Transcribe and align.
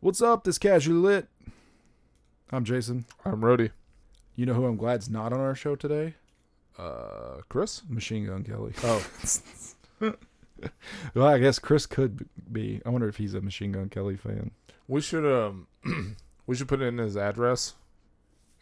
What's 0.00 0.22
up, 0.22 0.44
this 0.44 0.58
casually 0.58 0.98
lit? 0.98 1.28
I'm 2.50 2.64
Jason. 2.64 3.06
I'm 3.24 3.44
Rody. 3.44 3.70
You 4.36 4.46
know 4.46 4.54
who 4.54 4.66
I'm 4.66 4.76
glad's 4.76 5.08
not 5.08 5.32
on 5.32 5.40
our 5.40 5.54
show 5.54 5.74
today? 5.74 6.14
Uh, 6.78 7.38
Chris. 7.48 7.82
Machine 7.88 8.26
Gun 8.26 8.42
Kelly. 8.44 8.72
Oh, 8.84 9.06
Well, 11.14 11.26
I 11.26 11.38
guess 11.38 11.58
Chris 11.58 11.84
could 11.86 12.26
be. 12.50 12.80
I 12.86 12.90
wonder 12.90 13.08
if 13.08 13.16
he's 13.16 13.34
a 13.34 13.40
Machine 13.40 13.72
Gun 13.72 13.88
Kelly 13.88 14.16
fan. 14.16 14.52
we 14.88 15.00
should 15.00 15.24
um, 15.26 15.66
we 16.46 16.56
should 16.56 16.68
put 16.68 16.80
in 16.80 16.96
his 16.98 17.16
address, 17.16 17.74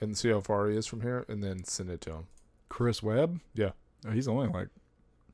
and 0.01 0.17
see 0.19 0.31
how 0.31 0.41
far 0.41 0.69
he 0.69 0.77
is 0.77 0.87
from 0.87 1.03
here, 1.03 1.25
and 1.29 1.43
then 1.43 1.63
send 1.65 1.91
it 1.91 2.01
to 2.03 2.11
him. 2.11 2.27
Chris 2.69 3.01
Webb? 3.03 3.41
Yeah. 3.55 3.71
Oh, 4.07 4.11
he's 4.11 4.27
only 4.27 4.49
like 4.49 4.69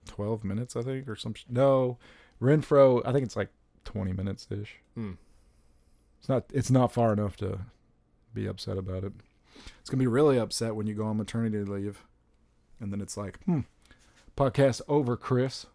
12 0.06 0.44
minutes, 0.44 0.76
I 0.76 0.82
think, 0.82 1.08
or 1.08 1.16
some. 1.16 1.32
sh- 1.34 1.44
No, 1.48 1.96
Renfro. 2.42 3.00
I 3.06 3.12
think 3.12 3.24
it's 3.24 3.36
like 3.36 3.48
20 3.84 4.12
minutes 4.12 4.46
ish. 4.50 4.76
Hmm. 4.94 5.12
It's 6.20 6.28
not. 6.28 6.44
It's 6.52 6.70
not 6.70 6.92
far 6.92 7.12
enough 7.12 7.36
to 7.38 7.60
be 8.34 8.46
upset 8.46 8.78
about 8.78 9.02
it. 9.04 9.12
It's 9.80 9.90
gonna 9.90 9.98
be 10.02 10.06
really 10.06 10.38
upset 10.38 10.76
when 10.76 10.86
you 10.86 10.94
go 10.94 11.04
on 11.06 11.16
maternity 11.16 11.58
leave, 11.64 12.04
and 12.78 12.92
then 12.92 13.00
it's 13.00 13.16
like, 13.16 13.42
hmm, 13.44 13.60
podcast 14.36 14.80
over, 14.88 15.16
Chris. 15.16 15.66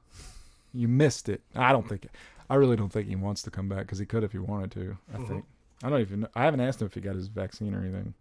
You 0.74 0.88
missed 0.88 1.30
it. 1.30 1.42
I 1.56 1.72
don't 1.72 1.88
think. 1.88 2.08
I 2.50 2.56
really 2.56 2.76
don't 2.76 2.90
think 2.92 3.08
he 3.08 3.16
wants 3.16 3.42
to 3.44 3.52
come 3.52 3.68
back 3.70 3.80
because 3.80 3.98
he 4.00 4.06
could 4.06 4.24
if 4.24 4.32
he 4.34 4.38
wanted 4.40 4.72
to. 4.72 4.98
I 5.14 5.18
Mhm. 5.18 5.28
think. 5.28 5.46
I 5.84 5.90
don't 5.90 6.02
even. 6.02 6.28
I 6.36 6.44
haven't 6.46 6.60
asked 6.62 6.82
him 6.82 6.86
if 6.88 6.94
he 6.94 7.02
got 7.02 7.16
his 7.16 7.28
vaccine 7.28 7.74
or 7.74 7.80
anything. 7.82 8.14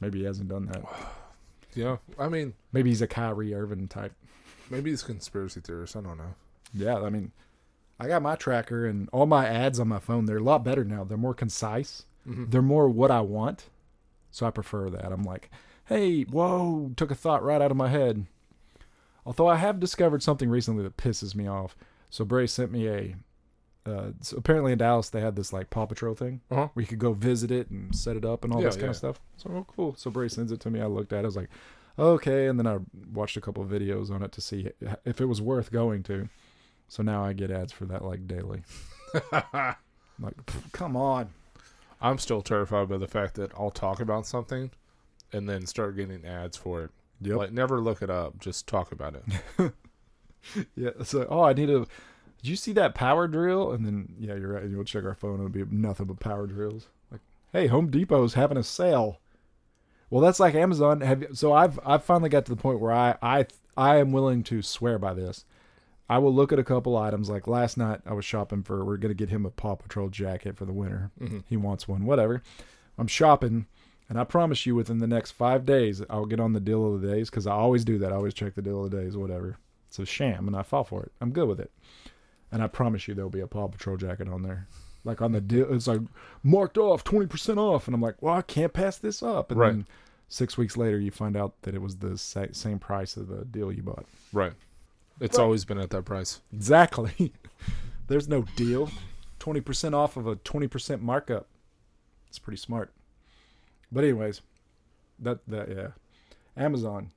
Maybe 0.00 0.18
he 0.20 0.24
hasn't 0.24 0.48
done 0.48 0.66
that. 0.66 0.82
Yeah, 1.74 1.98
I 2.18 2.30
mean, 2.30 2.54
Maybe 2.72 2.88
he's 2.88 3.02
a 3.02 3.06
Kyrie 3.06 3.52
Irving 3.54 3.86
type. 3.86 4.14
maybe 4.70 4.88
he's 4.88 5.02
a 5.02 5.06
conspiracy 5.06 5.60
theorist. 5.60 5.94
I 5.94 6.00
don't 6.00 6.16
know. 6.16 6.34
Yeah, 6.72 6.96
I 7.02 7.10
mean, 7.10 7.32
I 7.98 8.08
got 8.08 8.22
my 8.22 8.36
tracker 8.36 8.86
and 8.86 9.08
all 9.12 9.26
my 9.26 9.46
ads 9.46 9.80
on 9.80 9.88
my 9.88 9.98
phone. 9.98 10.26
They're 10.26 10.36
a 10.38 10.42
lot 10.42 10.64
better 10.64 10.84
now. 10.84 11.04
They're 11.04 11.16
more 11.16 11.34
concise. 11.34 12.04
Mhm. 12.28 12.50
They're 12.50 12.62
more 12.62 12.88
what 12.88 13.10
I 13.10 13.20
want. 13.22 13.70
So 14.30 14.44
I 14.46 14.50
prefer 14.50 14.90
that. 14.90 15.12
I'm 15.12 15.22
like, 15.22 15.50
hey, 15.86 16.24
whoa, 16.24 16.92
took 16.96 17.10
a 17.10 17.14
thought 17.14 17.42
right 17.42 17.62
out 17.62 17.70
of 17.70 17.76
my 17.76 17.88
head. 17.88 18.26
Although 19.24 19.48
I 19.48 19.56
have 19.56 19.80
discovered 19.80 20.22
something 20.22 20.48
recently 20.50 20.82
that 20.84 20.96
pisses 20.96 21.34
me 21.34 21.46
off. 21.46 21.76
So 22.10 22.24
Bray 22.24 22.46
sent 22.46 22.70
me 22.70 22.88
a. 22.88 23.16
Uh, 23.86 24.10
so 24.20 24.36
apparently 24.36 24.72
in 24.72 24.78
Dallas 24.78 25.08
they 25.10 25.20
had 25.20 25.36
this 25.36 25.52
like 25.52 25.70
Paw 25.70 25.86
Patrol 25.86 26.14
thing 26.16 26.40
Uh-huh. 26.50 26.68
where 26.74 26.82
you 26.82 26.88
could 26.88 26.98
go 26.98 27.12
visit 27.12 27.52
it 27.52 27.70
and 27.70 27.94
set 27.94 28.16
it 28.16 28.24
up 28.24 28.42
and 28.42 28.52
all 28.52 28.60
Yeah, 28.60 28.66
this 28.66 28.74
kind 28.74 28.86
yeah. 28.86 28.90
of 28.90 28.96
stuff. 28.96 29.20
So 29.36 29.50
oh, 29.54 29.64
cool. 29.76 29.94
So 29.96 30.10
Bray 30.10 30.28
sends 30.28 30.50
it 30.50 30.58
to 30.60 30.70
me. 30.70 30.80
I 30.80 30.86
looked 30.86 31.12
at 31.12 31.20
it. 31.20 31.22
I 31.22 31.26
was 31.26 31.36
like, 31.36 31.50
okay. 31.98 32.46
And 32.48 32.58
then 32.58 32.66
I 32.66 32.78
watched 33.14 33.36
a 33.36 33.40
couple 33.40 33.62
of 33.62 33.70
videos 33.70 34.10
on 34.10 34.22
it 34.24 34.32
to 34.32 34.40
see 34.40 34.70
if 35.04 35.20
it 35.20 35.26
was 35.26 35.40
worth 35.40 35.70
going 35.70 36.02
to. 36.04 36.28
So 36.88 37.02
now 37.02 37.24
I 37.24 37.32
get 37.32 37.50
ads 37.50 37.72
for 37.72 37.84
that 37.86 38.04
like 38.04 38.26
daily. 38.26 38.62
I'm 39.32 39.74
like, 40.20 40.34
come 40.72 40.96
on. 40.96 41.30
I'm 42.00 42.18
still 42.18 42.42
terrified 42.42 42.88
by 42.88 42.98
the 42.98 43.08
fact 43.08 43.34
that 43.36 43.52
I'll 43.58 43.70
talk 43.70 44.00
about 44.00 44.26
something, 44.26 44.70
and 45.32 45.48
then 45.48 45.66
start 45.66 45.96
getting 45.96 46.24
ads 46.24 46.56
for 46.56 46.84
it. 46.84 46.90
Yep. 47.22 47.36
Like, 47.36 47.52
never 47.52 47.80
look 47.80 48.02
it 48.02 48.10
up. 48.10 48.38
Just 48.38 48.66
talk 48.66 48.92
about 48.92 49.14
it. 49.16 49.72
Yeah. 50.76 50.90
So 51.02 51.26
oh, 51.28 51.42
I 51.42 51.52
need 51.54 51.66
to. 51.66 51.86
Did 52.40 52.48
you 52.50 52.54
see 52.56 52.72
that 52.74 52.94
power 52.94 53.26
drill? 53.26 53.72
And 53.72 53.84
then 53.84 54.14
yeah, 54.18 54.34
you're 54.36 54.52
right. 54.52 54.64
You'll 54.68 54.84
check 54.84 55.04
our 55.04 55.14
phone. 55.16 55.34
It'll 55.40 55.48
be 55.48 55.64
nothing 55.70 56.06
but 56.06 56.20
power 56.20 56.46
drills. 56.46 56.86
Like, 57.10 57.20
hey, 57.52 57.66
Home 57.66 57.90
Depot's 57.90 58.34
having 58.34 58.56
a 58.56 58.62
sale. 58.62 59.18
Well, 60.08 60.20
that's 60.22 60.38
like 60.38 60.54
Amazon. 60.54 61.00
Have 61.00 61.22
you- 61.22 61.34
so 61.34 61.52
I've 61.52 61.80
I've 61.84 62.04
finally 62.04 62.28
got 62.28 62.44
to 62.46 62.54
the 62.54 62.60
point 62.60 62.78
where 62.78 62.92
I 62.92 63.16
I 63.20 63.46
I 63.76 63.96
am 63.96 64.12
willing 64.12 64.44
to 64.44 64.62
swear 64.62 65.00
by 65.00 65.14
this. 65.14 65.44
I 66.08 66.18
will 66.18 66.32
look 66.32 66.52
at 66.52 66.58
a 66.58 66.64
couple 66.64 66.96
items. 66.96 67.28
Like 67.28 67.46
last 67.48 67.76
night, 67.76 68.00
I 68.06 68.12
was 68.12 68.24
shopping 68.24 68.62
for. 68.62 68.84
We're 68.84 68.96
gonna 68.96 69.14
get 69.14 69.28
him 69.30 69.44
a 69.44 69.50
Paw 69.50 69.74
Patrol 69.74 70.08
jacket 70.08 70.56
for 70.56 70.64
the 70.64 70.72
winter. 70.72 71.10
Mhm. 71.20 71.42
He 71.48 71.56
wants 71.56 71.88
one. 71.88 72.04
Whatever. 72.04 72.42
I'm 72.98 73.08
shopping, 73.08 73.66
and 74.08 74.18
I 74.18 74.24
promise 74.24 74.64
you, 74.66 74.74
within 74.74 74.98
the 74.98 75.06
next 75.06 75.32
five 75.32 75.66
days, 75.66 76.02
I'll 76.08 76.24
get 76.26 76.40
on 76.40 76.52
the 76.52 76.60
deal 76.60 76.94
of 76.94 77.00
the 77.00 77.08
days 77.08 77.28
because 77.28 77.46
I 77.46 77.52
always 77.52 77.84
do 77.84 77.98
that. 77.98 78.12
I 78.12 78.16
always 78.16 78.34
check 78.34 78.54
the 78.54 78.62
deal 78.62 78.84
of 78.84 78.90
the 78.90 78.96
days, 78.98 79.16
whatever. 79.16 79.58
It's 79.88 79.98
a 79.98 80.06
sham, 80.06 80.46
and 80.46 80.56
I 80.56 80.62
fall 80.62 80.84
for 80.84 81.02
it. 81.02 81.12
I'm 81.20 81.32
good 81.32 81.48
with 81.48 81.60
it, 81.60 81.70
and 82.52 82.62
I 82.62 82.68
promise 82.68 83.06
you, 83.08 83.14
there'll 83.14 83.30
be 83.30 83.40
a 83.40 83.46
Paw 83.46 83.66
Patrol 83.68 83.96
jacket 83.96 84.28
on 84.28 84.42
there. 84.42 84.66
Like 85.04 85.20
on 85.22 85.32
the 85.32 85.40
deal, 85.40 85.72
it's 85.74 85.86
like 85.86 86.00
marked 86.42 86.78
off, 86.78 87.04
twenty 87.04 87.26
percent 87.26 87.58
off, 87.58 87.86
and 87.88 87.94
I'm 87.94 88.00
like, 88.00 88.20
well, 88.22 88.34
I 88.34 88.42
can't 88.42 88.72
pass 88.72 88.96
this 88.98 89.22
up. 89.22 89.50
And 89.50 89.60
Right. 89.60 89.70
then 89.70 89.86
six 90.28 90.56
weeks 90.58 90.76
later, 90.76 90.98
you 90.98 91.10
find 91.10 91.36
out 91.36 91.60
that 91.62 91.74
it 91.74 91.82
was 91.82 91.96
the 91.96 92.16
sa- 92.18 92.46
same 92.52 92.78
price 92.78 93.16
of 93.16 93.28
the 93.28 93.44
deal 93.44 93.70
you 93.72 93.82
bought. 93.82 94.06
Right. 94.32 94.52
It's 95.20 95.38
always 95.38 95.64
been 95.64 95.78
at 95.78 95.90
that 95.90 96.04
price. 96.04 96.40
Exactly. 96.52 97.32
There's 98.08 98.28
no 98.28 98.42
deal. 98.56 98.90
Twenty 99.38 99.60
percent 99.60 99.94
off 99.94 100.16
of 100.16 100.26
a 100.26 100.36
twenty 100.36 100.68
percent 100.68 101.02
markup. 101.02 101.46
It's 102.28 102.38
pretty 102.38 102.58
smart. 102.58 102.92
But 103.90 104.04
anyways, 104.04 104.40
that 105.20 105.38
that 105.48 105.68
yeah, 105.68 105.88
Amazon. 106.56 107.10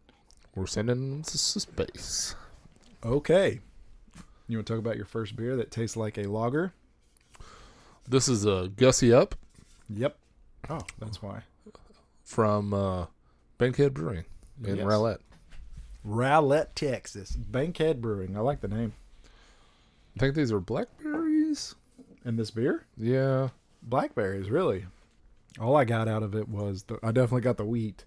We're 0.56 0.68
sending 0.68 1.12
them 1.12 1.24
to 1.24 1.38
space. 1.38 2.36
Okay. 3.06 3.60
You 4.48 4.58
want 4.58 4.68
to 4.68 4.74
talk 4.74 4.80
about 4.80 4.98
your 4.98 5.06
first 5.06 5.36
beer 5.36 5.56
that 5.56 5.70
tastes 5.72 5.96
like 5.96 6.18
a 6.18 6.24
lager? 6.24 6.74
This 8.08 8.28
is 8.28 8.46
a 8.46 8.72
Gussie 8.76 9.14
Up 9.14 9.36
Yep. 9.90 10.18
Oh, 10.70 10.82
that's 10.98 11.22
why. 11.22 11.44
from 12.24 12.74
uh, 12.74 13.06
Bankhead 13.60 13.94
Brewing 13.94 14.26
in 14.66 14.78
Yes. 14.78 14.86
Rowlett. 14.86 15.20
Rowlett, 16.04 16.76
Texas. 16.76 17.32
Bankhead 17.32 18.02
Brewing. 18.02 18.38
I 18.38 18.40
like 18.42 18.62
the 18.62 18.68
name. 18.68 18.94
I 20.16 20.20
think 20.20 20.36
these 20.36 20.52
are 20.52 20.60
blackberries. 20.60 21.76
And 22.26 22.38
this 22.38 22.52
beer? 22.52 22.86
Yeah. 22.98 23.50
Blackberries, 23.84 24.50
really. 24.50 24.86
All 25.60 25.76
I 25.76 25.86
got 25.86 26.08
out 26.08 26.24
of 26.24 26.36
it 26.36 26.48
was 26.48 26.84
the, 26.84 27.00
I 27.04 27.12
definitely 27.12 27.42
got 27.42 27.58
the 27.58 27.66
wheat. 27.66 28.04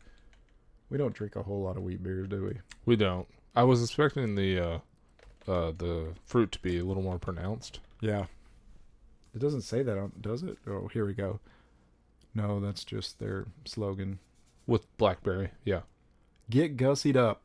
We 0.91 0.99
don't 0.99 1.15
drink 1.15 1.37
a 1.37 1.43
whole 1.43 1.63
lot 1.63 1.77
of 1.77 1.83
wheat 1.83 2.03
beers, 2.03 2.29
do 2.29 2.45
we? 2.45 2.59
We 2.85 2.97
don't. 2.97 3.27
I 3.55 3.63
was 3.63 3.83
expecting 3.83 4.35
the 4.35 4.61
uh, 4.61 4.79
uh, 5.51 5.73
the 5.77 6.09
fruit 6.25 6.53
to 6.53 6.59
be 6.61 6.79
a 6.79 6.85
little 6.85 7.03
more 7.03 7.19
pronounced. 7.19 7.81
Yeah. 8.01 8.27
It 9.35 9.39
doesn't 9.39 9.63
say 9.63 9.83
that 9.83 9.99
on 9.99 10.13
does 10.21 10.43
it? 10.43 10.59
Oh, 10.67 10.89
here 10.89 11.07
we 11.07 11.15
go. 11.15 11.41
No, 12.35 12.61
that's 12.61 12.85
just 12.85 13.19
their 13.19 13.47
slogan. 13.65 14.19
with 14.67 14.95
blackberry. 14.99 15.51
Yeah. 15.65 15.81
Get 16.51 16.77
gussied 16.77 17.17
up 17.17 17.43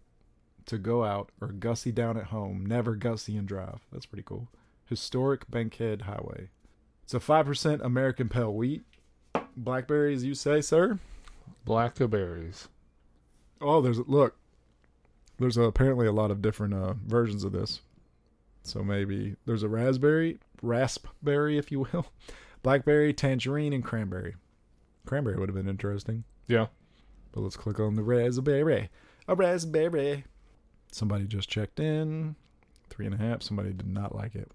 to 0.67 0.78
go 0.78 1.03
out 1.03 1.31
or 1.41 1.47
gussy 1.47 1.91
down 1.91 2.17
at 2.17 2.25
home. 2.25 2.66
Never 2.66 2.95
gussy 2.95 3.35
and 3.35 3.47
drive. 3.47 3.79
That's 3.91 4.05
pretty 4.05 4.23
cool. 4.23 4.47
Historic 4.85 5.50
Bankhead 5.50 6.03
Highway. 6.03 6.50
It's 7.03 7.13
a 7.13 7.19
5% 7.19 7.83
American 7.83 8.29
pale 8.29 8.53
wheat. 8.53 8.83
Blackberries, 9.56 10.23
you 10.23 10.35
say, 10.35 10.61
sir? 10.61 11.00
Blackberries. 11.66 12.67
Oh, 13.59 13.81
there's 13.81 14.00
look. 14.00 14.38
There's 15.39 15.57
apparently 15.57 16.07
a 16.07 16.11
lot 16.11 16.31
of 16.31 16.41
different 16.41 16.73
uh, 16.73 16.94
versions 17.06 17.44
of 17.44 17.51
this. 17.51 17.81
So 18.63 18.83
maybe 18.83 19.35
there's 19.45 19.63
a 19.63 19.69
raspberry, 19.69 20.39
raspberry, 20.61 21.57
if 21.57 21.72
you 21.72 21.88
will, 21.91 22.07
blackberry, 22.63 23.13
tangerine, 23.13 23.73
and 23.73 23.83
cranberry. 23.83 24.35
Cranberry 25.06 25.38
would 25.38 25.47
have 25.47 25.56
been 25.56 25.69
interesting. 25.69 26.25
Yeah. 26.47 26.67
But 27.31 27.41
let's 27.41 27.56
click 27.56 27.79
on 27.79 27.95
the 27.95 28.03
raspberry. 28.03 28.89
A 29.27 29.35
raspberry. 29.35 30.25
Somebody 30.97 31.25
just 31.25 31.49
checked 31.49 31.79
in. 31.79 32.35
Three 32.89 33.05
and 33.05 33.15
a 33.15 33.17
half. 33.17 33.43
Somebody 33.43 33.73
did 33.73 33.87
not 33.87 34.15
like 34.15 34.35
it. 34.35 34.51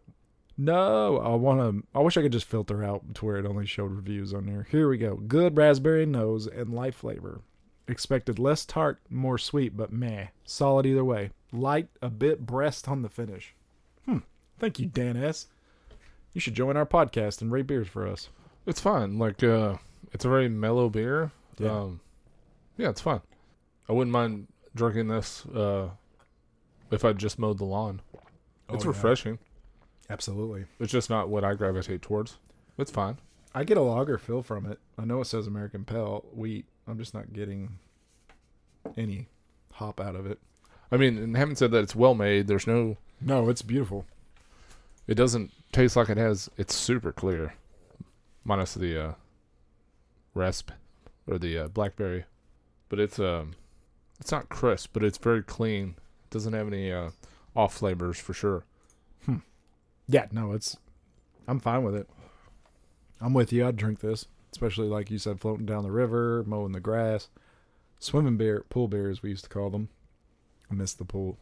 No, 0.59 1.19
I 1.19 1.35
want 1.35 1.61
to. 1.61 1.87
I 1.95 2.01
wish 2.01 2.17
I 2.17 2.23
could 2.23 2.33
just 2.33 2.47
filter 2.47 2.85
out 2.85 3.15
to 3.15 3.25
where 3.25 3.37
it 3.37 3.47
only 3.47 3.67
showed 3.67 3.93
reviews 3.93 4.35
on 4.35 4.47
there. 4.47 4.67
Here 4.71 4.89
we 4.89 4.99
go. 4.99 5.17
Good 5.17 5.57
raspberry 5.57 6.05
nose 6.05 6.47
and 6.47 6.75
light 6.75 6.95
flavor. 6.95 7.41
Expected 7.89 8.39
less 8.39 8.65
tart, 8.65 9.01
more 9.09 9.39
sweet, 9.39 9.77
but 9.77 9.93
meh. 9.93 10.29
Solid 10.45 10.87
either 10.87 11.05
way. 11.05 11.31
Light, 11.53 11.89
a 12.01 12.11
bit 12.11 12.47
breast 12.47 12.89
on 12.89 13.03
the 13.03 13.09
finish. 13.09 13.55
Hmm. 14.05 14.19
Thank 14.59 14.79
you, 14.79 14.87
Dan 14.87 15.17
S. 15.17 15.49
You 16.33 16.41
should 16.41 16.55
join 16.55 16.77
our 16.77 16.87
podcast 16.87 17.43
and 17.43 17.51
rate 17.53 17.67
beers 17.67 17.89
for 17.89 18.07
us. 18.07 18.29
It's 18.67 18.81
fine. 18.81 19.19
Like 19.19 19.43
uh 19.43 19.77
it's 20.13 20.25
a 20.25 20.29
very 20.29 20.49
mellow 20.49 20.89
beer. 20.89 21.33
Yeah. 21.59 21.81
Um 21.81 22.01
yeah, 22.77 22.89
it's 22.89 23.01
fine. 23.01 23.21
I 23.89 23.93
wouldn't 23.93 24.13
mind 24.13 24.47
drinking 24.75 25.09
this 25.09 25.45
uh 25.47 25.91
if 26.93 27.05
I 27.05 27.13
just 27.13 27.39
mowed 27.39 27.59
the 27.59 27.65
lawn. 27.65 28.01
It's 28.69 28.85
Oh, 28.85 28.89
yeah. 28.89 28.89
refreshing. 28.89 29.39
Absolutely. 30.11 30.67
It's 30.79 30.93
just 30.93 31.11
not 31.11 31.29
what 31.29 31.45
I 31.45 31.55
gravitate 31.55 32.03
towards. 32.03 32.39
It's 32.79 32.91
fine. 32.91 33.19
I 33.55 33.65
get 33.65 33.77
a 33.77 33.83
lager 33.83 34.19
feel 34.19 34.43
from 34.43 34.67
it. 34.67 34.79
I 34.99 35.05
know 35.05 35.21
it 35.21 35.27
says 35.27 35.47
American 35.47 35.85
Pale 35.85 36.25
wheat. 36.35 36.67
I'm 36.87 36.99
just 36.99 37.15
not 37.15 37.33
getting 37.33 37.79
any 38.97 39.29
hop 39.73 40.01
out 40.01 40.17
of 40.17 40.27
it. 40.27 40.39
I 40.91 40.97
mean, 40.97 41.17
and 41.19 41.37
having 41.37 41.55
said 41.57 41.71
that 41.73 41.83
it's 41.83 41.95
well 41.97 42.15
made, 42.15 42.47
there's 42.47 42.67
no 42.67 42.97
No, 43.21 43.49
it's 43.49 43.63
beautiful. 43.63 44.05
it 45.07 45.15
doesn't 45.15 45.51
taste 45.73 45.97
like 45.97 46.09
it 46.09 46.17
has 46.19 46.51
it's 46.57 46.75
super 46.75 47.13
clear. 47.13 47.55
Minus 48.45 48.75
the 48.75 48.99
uh 49.09 49.13
rasp 50.35 50.71
or 51.27 51.39
the 51.39 51.57
uh, 51.59 51.69
blackberry. 51.69 52.25
But 52.89 52.99
it's 53.01 53.19
um 53.19 53.55
it's 54.21 54.33
not 54.33 54.49
crisp, 54.49 54.91
but 54.93 55.05
it's 55.05 55.19
very 55.19 55.43
clean. 55.43 55.95
Doesn't 56.33 56.53
have 56.53 56.67
any 56.67 56.91
uh 56.91 57.11
off 57.55 57.75
flavors 57.75 58.19
for 58.19 58.35
sure. 58.35 58.65
Yeah, 60.09 60.27
no, 60.33 60.53
it's. 60.53 60.77
I'm 61.47 61.61
fine 61.61 61.83
with 61.83 61.95
it. 61.95 62.09
I'm 63.21 63.35
with 63.35 63.53
you. 63.53 63.67
I'd 63.67 63.77
drink 63.77 64.01
this, 64.01 64.27
especially 64.53 64.89
like 64.89 65.11
you 65.11 65.19
said, 65.19 65.41
floating 65.41 65.67
down 65.67 65.85
the 65.85 65.91
river, 65.91 66.45
mowing 66.47 66.73
the 66.73 66.81
grass, 66.81 67.29
swimming 67.99 68.37
beer, 68.37 68.65
pool 68.69 68.89
beer 68.89 69.11
as 69.11 69.23
we 69.23 69.31
used 69.31 69.45
to 69.45 69.51
call 69.51 69.71
them. 69.71 69.89
I 70.71 70.75
miss 70.75 70.93
the 70.93 71.05
pool. 71.05 71.39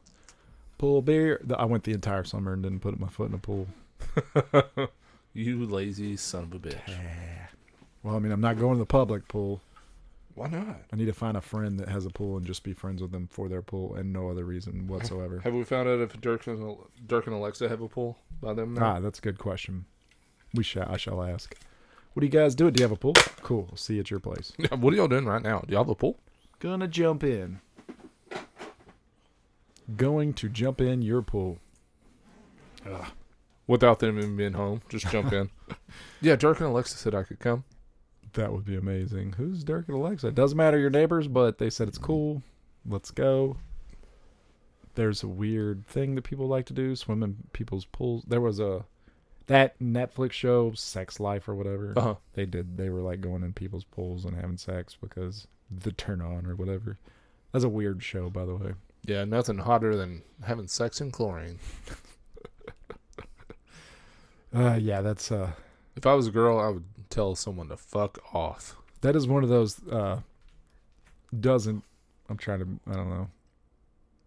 Pool 0.79 1.03
beer. 1.03 1.45
I 1.57 1.65
went 1.65 1.85
the 1.85 1.93
entire 1.93 2.25
summer 2.25 2.53
and 2.53 2.63
didn't 2.63 2.81
put 2.81 2.99
my 2.99 3.09
foot 3.09 3.29
in 3.29 3.35
a 3.35 3.39
pool. 3.39 3.67
you 5.35 5.65
lazy 5.65 6.17
son 6.17 6.45
of 6.45 6.55
a 6.55 6.59
bitch. 6.59 6.81
Well, 8.03 8.17
I 8.17 8.19
mean, 8.19 8.33
I'm 8.33 8.41
not 8.41 8.59
going 8.59 8.75
to 8.75 8.79
the 8.79 8.87
public 8.87 9.29
pool. 9.29 9.61
Why 10.41 10.49
not? 10.49 10.81
I 10.91 10.97
need 10.97 11.05
to 11.05 11.13
find 11.13 11.37
a 11.37 11.43
friend 11.43 11.79
that 11.81 11.91
has 11.91 12.07
a 12.07 12.09
pool 12.09 12.39
and 12.39 12.47
just 12.47 12.63
be 12.65 12.73
friends 12.73 13.03
with 13.03 13.13
them 13.13 13.29
for 13.31 13.47
their 13.51 13.61
pool 13.61 13.95
and 13.95 14.11
no 14.11 14.31
other 14.31 14.43
reason 14.47 14.87
whatsoever. 14.87 15.39
Have 15.41 15.53
we 15.53 15.65
found 15.65 15.87
out 15.87 16.01
if 16.01 16.19
Dirk 16.19 16.47
and 16.47 16.77
Dirk 17.07 17.27
and 17.27 17.37
Alexa 17.37 17.69
have 17.69 17.83
a 17.83 17.89
pool 17.89 18.17
by 18.41 18.55
them 18.55 18.73
now? 18.73 18.87
Ah, 18.97 19.01
that's 19.01 19.19
a 19.19 19.23
good 19.23 19.37
question. 19.37 19.85
We 20.55 20.63
shall. 20.65 20.91
I 20.91 20.97
shall 20.97 21.23
ask. 21.23 21.55
What 22.15 22.21
do 22.21 22.27
you 22.27 22.33
guys 22.33 22.55
do? 22.55 22.71
Do 22.71 22.81
you 22.81 22.85
have 22.85 22.93
a 22.97 22.99
pool? 22.99 23.13
Cool. 23.43 23.69
See 23.77 23.97
you 23.97 24.01
at 24.01 24.11
your 24.11 24.19
place. 24.19 24.55
what 24.71 24.95
are 24.95 24.97
y'all 24.97 25.09
doing 25.09 25.27
right 25.27 25.43
now? 25.43 25.59
Do 25.67 25.75
y'all 25.75 25.85
have 25.85 25.91
a 25.91 25.95
pool? 25.95 26.19
Gonna 26.59 26.89
jump 26.89 27.23
in. 27.23 27.61
Going 29.95 30.33
to 30.33 30.49
jump 30.49 30.81
in 30.81 31.03
your 31.03 31.21
pool. 31.21 31.59
Ugh. 32.91 33.09
Without 33.67 33.99
them 33.99 34.17
even 34.17 34.37
being 34.39 34.55
home, 34.55 34.81
just 34.89 35.07
jump 35.11 35.33
in. 35.35 35.51
yeah, 36.23 36.35
Dirk 36.37 36.61
and 36.61 36.71
Alexa 36.71 36.97
said 36.97 37.15
I 37.15 37.25
could 37.25 37.41
come. 37.41 37.65
That 38.35 38.53
would 38.53 38.65
be 38.65 38.77
amazing. 38.77 39.35
Who's 39.37 39.65
Dirk 39.65 39.88
and 39.88 39.97
Alexa? 39.97 40.29
It 40.29 40.35
doesn't 40.35 40.56
matter 40.56 40.79
your 40.79 40.91
neighbors, 40.91 41.27
but 41.29 41.59
they 41.59 41.71
said 41.71 41.88
it's 41.88 41.99
cool. 41.99 42.43
Let's 42.87 43.11
go. 43.11 43.56
There's 44.94 45.23
a 45.23 45.29
weird 45.29 45.87
thing 45.87 46.15
that 46.15 46.23
people 46.23 46.47
like 46.47 46.67
to 46.67 46.73
do, 46.73 46.94
swim 46.97 47.23
in 47.23 47.37
people's 47.53 47.85
pools. 47.85 48.25
There 48.27 48.41
was 48.41 48.61
a 48.61 48.85
that 49.47 49.79
Netflix 49.81 50.32
show, 50.32 50.73
Sex 50.75 51.19
Life 51.19 51.49
or 51.49 51.55
whatever. 51.55 51.93
Uh 51.97 52.00
huh. 52.00 52.15
They 52.35 52.47
did 52.47 52.77
they 52.77 52.88
were 52.88 53.00
like 53.00 53.21
going 53.21 53.43
in 53.43 53.53
people's 53.53 53.85
pools 53.85 54.25
and 54.25 54.37
having 54.37 54.56
sex 54.56 54.97
because 55.00 55.47
the 55.71 55.93
turn 55.93 56.21
on 56.21 56.47
or 56.47 56.55
whatever. 56.55 56.99
That's 57.53 57.65
a 57.65 57.69
weird 57.69 58.03
show, 58.03 58.31
by 58.31 58.44
the 58.44 58.55
way. 58.55 58.75
Yeah, 59.05 59.25
nothing 59.25 59.59
hotter 59.59 59.97
than 59.97 60.23
having 60.44 60.69
sex 60.69 61.00
in 61.00 61.11
chlorine. 61.11 61.59
Uh 64.53 64.77
yeah, 64.81 65.00
that's 65.00 65.31
uh 65.31 65.53
If 65.97 66.07
I 66.07 66.15
was 66.15 66.27
a 66.27 66.31
girl, 66.31 66.59
I 66.59 66.69
would 66.69 66.85
tell 67.11 67.35
someone 67.35 67.69
to 67.69 67.77
fuck 67.77 68.19
off. 68.35 68.77
that 69.01 69.17
is 69.17 69.27
one 69.27 69.43
of 69.43 69.49
those 69.49 69.87
uh 69.89 70.21
doesn't 71.39 71.85
I'm 72.29 72.37
trying 72.37 72.61
to 72.61 72.91
I 72.91 72.95
don't 72.95 73.11
know. 73.11 73.29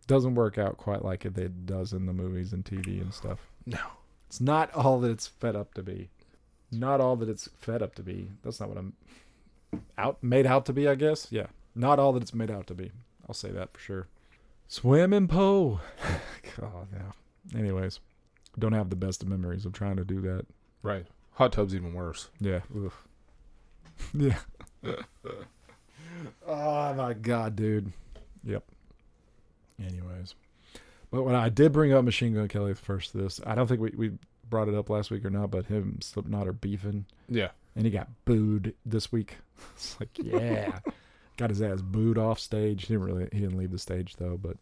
Doesn't 0.08 0.36
work 0.36 0.58
out 0.58 0.78
quite 0.78 1.04
like 1.04 1.26
it, 1.26 1.38
it 1.38 1.66
does 1.66 1.94
in 1.94 2.06
the 2.06 2.14
movies 2.14 2.52
and 2.52 2.66
TV 2.66 3.02
and 3.02 3.14
stuff. 3.14 3.48
No. 3.66 3.80
It's 4.28 4.42
not 4.42 4.74
all 4.74 5.00
that 5.00 5.12
it's 5.12 5.28
fed 5.28 5.56
up 5.56 5.74
to 5.76 5.84
be. 5.84 6.10
Not 6.72 7.00
all 7.00 7.16
that 7.18 7.30
it's 7.30 7.48
fed 7.58 7.82
up 7.82 7.96
to 7.96 8.04
be. 8.04 8.32
That's 8.44 8.60
not 8.60 8.68
what 8.70 8.78
I'm 8.78 8.94
out 9.98 10.22
made 10.22 10.46
out 10.46 10.66
to 10.66 10.74
be, 10.74 10.88
I 10.88 10.96
guess. 10.96 11.28
Yeah. 11.32 11.48
Not 11.76 12.00
all 12.00 12.12
that 12.14 12.24
it's 12.24 12.34
made 12.34 12.52
out 12.52 12.68
to 12.68 12.74
be. 12.74 12.92
I'll 13.28 13.34
say 13.34 13.52
that 13.52 13.74
for 13.74 13.80
sure. 13.80 14.08
Swim 14.68 15.14
and 15.14 15.30
po. 15.30 15.80
God, 16.60 16.88
yeah. 16.92 17.58
Anyways, 17.58 18.00
don't 18.58 18.74
have 18.74 18.90
the 18.90 18.96
best 18.96 19.22
of 19.22 19.30
memories 19.30 19.66
of 19.66 19.74
trying 19.74 19.98
to 19.98 20.04
do 20.06 20.20
that. 20.22 20.46
Right. 20.82 21.06
Hot 21.34 21.52
tub's 21.52 21.76
even 21.76 21.94
worse. 21.94 22.30
Yeah. 22.40 22.62
Oof. 22.76 23.08
Yeah. 24.14 24.40
oh 26.48 26.94
my 26.94 27.14
god, 27.14 27.56
dude. 27.56 27.94
Yep. 28.44 28.64
Anyways. 29.80 30.36
But 31.12 31.24
when 31.24 31.36
I 31.36 31.50
did 31.50 31.72
bring 31.72 31.94
up 31.94 32.04
Machine 32.04 32.34
Gun 32.34 32.48
Kelly 32.48 32.74
first 32.74 33.14
this, 33.14 33.40
I 33.46 33.56
don't 33.56 33.68
think 33.68 33.80
we, 33.80 33.94
we 33.96 34.12
brought 34.50 34.68
it 34.68 34.76
up 34.76 34.90
last 34.90 35.12
week 35.12 35.24
or 35.24 35.30
not, 35.30 35.52
but 35.52 35.68
him 35.68 36.00
Slipknot 36.02 36.48
are 36.48 36.54
beefing. 36.54 37.06
Yeah. 37.30 37.50
And 37.76 37.86
he 37.86 37.92
got 37.92 38.10
booed 38.26 38.74
this 38.86 39.12
week. 39.12 39.38
It's 39.76 39.98
like, 40.00 40.10
yeah. 40.18 40.80
got 41.38 41.50
his 41.50 41.62
ass 41.62 41.82
booed 41.82 42.18
off 42.18 42.40
stage. 42.40 42.82
He 42.82 42.94
didn't 42.94 43.06
really 43.06 43.30
he 43.32 43.40
didn't 43.40 43.58
leave 43.58 43.72
the 43.72 43.80
stage 43.80 44.16
though, 44.18 44.38
but 44.38 44.58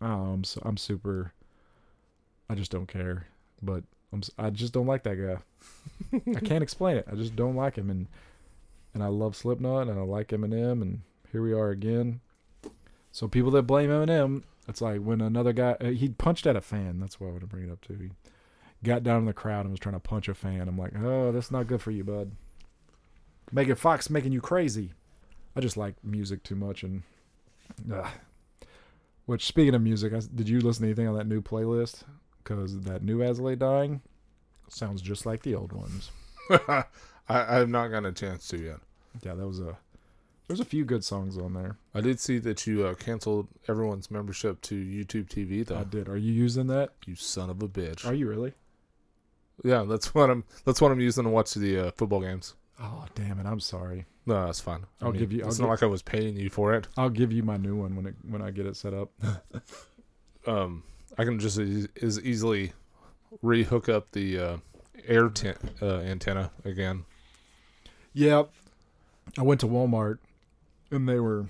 um 0.00 0.42
so 0.42 0.60
I'm 0.64 0.76
super 0.76 1.32
I 2.50 2.54
just 2.54 2.72
don't 2.72 2.88
care. 2.88 3.26
But 3.62 3.84
I'm 4.12 4.22
I 4.38 4.50
just 4.50 4.72
don't 4.72 4.86
like 4.86 5.02
that 5.04 5.16
guy. 5.16 6.20
I 6.36 6.40
can't 6.40 6.62
explain 6.62 6.96
it. 6.96 7.06
I 7.10 7.14
just 7.14 7.36
don't 7.36 7.56
like 7.56 7.76
him, 7.76 7.90
and 7.90 8.06
and 8.94 9.02
I 9.02 9.08
love 9.08 9.36
Slipknot, 9.36 9.88
and 9.88 9.98
I 9.98 10.02
like 10.02 10.28
Eminem, 10.28 10.82
and 10.82 11.00
here 11.32 11.42
we 11.42 11.52
are 11.52 11.70
again. 11.70 12.20
So 13.12 13.28
people 13.28 13.50
that 13.52 13.62
blame 13.62 13.90
Eminem, 13.90 14.42
it's 14.68 14.80
like 14.80 15.00
when 15.00 15.20
another 15.20 15.52
guy 15.52 15.76
uh, 15.80 15.90
he 15.90 16.08
punched 16.08 16.46
at 16.46 16.56
a 16.56 16.60
fan. 16.60 17.00
That's 17.00 17.20
why 17.20 17.28
I 17.28 17.30
want 17.30 17.42
to 17.42 17.46
bring 17.46 17.64
it 17.64 17.72
up 17.72 17.80
to. 17.82 17.94
He 17.94 18.10
got 18.84 19.02
down 19.02 19.20
in 19.20 19.24
the 19.26 19.32
crowd 19.32 19.62
and 19.62 19.70
was 19.70 19.80
trying 19.80 19.94
to 19.94 20.00
punch 20.00 20.28
a 20.28 20.34
fan. 20.34 20.68
I'm 20.68 20.78
like, 20.78 20.92
oh, 20.98 21.32
that's 21.32 21.50
not 21.50 21.66
good 21.66 21.82
for 21.82 21.90
you, 21.90 22.04
bud. 22.04 22.32
Megan 23.52 23.76
Fox 23.76 24.10
making 24.10 24.32
you 24.32 24.40
crazy. 24.40 24.92
I 25.54 25.60
just 25.60 25.76
like 25.76 25.94
music 26.04 26.42
too 26.42 26.56
much, 26.56 26.82
and 26.82 27.02
ugh. 27.92 28.06
which 29.24 29.46
speaking 29.46 29.74
of 29.74 29.82
music, 29.82 30.12
I, 30.12 30.20
did 30.34 30.48
you 30.48 30.60
listen 30.60 30.82
to 30.82 30.88
anything 30.88 31.08
on 31.08 31.16
that 31.16 31.26
new 31.26 31.40
playlist? 31.40 32.02
Because 32.46 32.80
that 32.82 33.02
new 33.02 33.18
Asley 33.18 33.58
dying 33.58 34.00
sounds 34.68 35.02
just 35.02 35.26
like 35.26 35.42
the 35.42 35.54
old 35.56 35.72
ones. 35.72 36.10
I, 36.50 36.84
I 37.28 37.56
have 37.56 37.68
not 37.68 37.88
gotten 37.88 38.06
a 38.06 38.12
chance 38.12 38.46
to 38.48 38.56
yet. 38.58 38.76
Yeah, 39.22 39.34
that 39.34 39.46
was 39.46 39.58
a. 39.60 39.76
There's 40.46 40.60
a 40.60 40.64
few 40.64 40.84
good 40.84 41.02
songs 41.02 41.36
on 41.38 41.54
there. 41.54 41.76
I 41.92 42.00
did 42.00 42.20
see 42.20 42.38
that 42.38 42.68
you 42.68 42.86
uh, 42.86 42.94
canceled 42.94 43.48
everyone's 43.66 44.12
membership 44.12 44.60
to 44.62 44.76
YouTube 44.76 45.26
TV, 45.28 45.66
though. 45.66 45.78
I 45.78 45.82
did. 45.84 46.08
Are 46.08 46.16
you 46.16 46.32
using 46.32 46.68
that? 46.68 46.90
You 47.04 47.16
son 47.16 47.50
of 47.50 47.60
a 47.62 47.68
bitch. 47.68 48.06
Are 48.06 48.14
you 48.14 48.28
really? 48.28 48.52
yeah, 49.64 49.82
that's 49.88 50.14
what 50.14 50.30
I'm. 50.30 50.44
That's 50.64 50.80
what 50.80 50.92
I'm 50.92 51.00
using 51.00 51.24
to 51.24 51.30
watch 51.30 51.54
the 51.54 51.88
uh, 51.88 51.90
football 51.96 52.20
games. 52.20 52.54
Oh 52.80 53.06
damn 53.16 53.40
it! 53.40 53.46
I'm 53.46 53.58
sorry. 53.58 54.04
No, 54.26 54.46
that's 54.46 54.60
fine. 54.60 54.84
I 55.00 55.06
I'll 55.06 55.12
mean, 55.12 55.20
give 55.20 55.32
you- 55.32 55.42
I'll 55.42 55.48
It's 55.48 55.56
gi- 55.56 55.62
not 55.62 55.70
like 55.70 55.82
I 55.82 55.86
was 55.86 56.02
paying 56.02 56.36
you 56.36 56.50
for 56.50 56.74
it. 56.74 56.86
I'll 56.96 57.10
give 57.10 57.32
you 57.32 57.42
my 57.42 57.56
new 57.56 57.74
one 57.74 57.96
when 57.96 58.06
it 58.06 58.14
when 58.28 58.40
I 58.42 58.50
get 58.52 58.66
it 58.66 58.76
set 58.76 58.94
up. 58.94 59.10
Um, 60.46 60.84
I 61.18 61.24
can 61.24 61.38
just 61.38 61.58
as, 61.58 61.88
as 62.00 62.20
easily 62.20 62.72
rehook 63.42 63.88
up 63.88 64.10
the 64.12 64.38
uh, 64.38 64.56
air 65.06 65.30
uh, 65.82 65.98
antenna 66.00 66.50
again. 66.64 67.04
Yeah, 68.12 68.44
I 69.36 69.42
went 69.42 69.60
to 69.60 69.66
Walmart, 69.66 70.18
and 70.90 71.08
they 71.08 71.20
were 71.20 71.46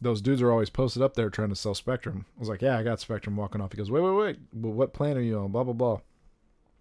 those 0.00 0.22
dudes 0.22 0.40
are 0.40 0.50
always 0.50 0.70
posted 0.70 1.02
up 1.02 1.14
there 1.14 1.28
trying 1.30 1.50
to 1.50 1.56
sell 1.56 1.74
Spectrum. 1.74 2.24
I 2.36 2.40
was 2.40 2.48
like, 2.48 2.62
"Yeah, 2.62 2.78
I 2.78 2.82
got 2.82 3.00
Spectrum." 3.00 3.36
Walking 3.36 3.60
off, 3.60 3.72
he 3.72 3.78
goes, 3.78 3.90
"Wait, 3.90 4.00
wait, 4.00 4.16
wait. 4.16 4.38
Well, 4.52 4.72
what 4.72 4.92
plan 4.92 5.16
are 5.16 5.22
you 5.22 5.38
on?" 5.38 5.52
Blah 5.52 5.64
blah 5.64 5.72
blah. 5.72 6.00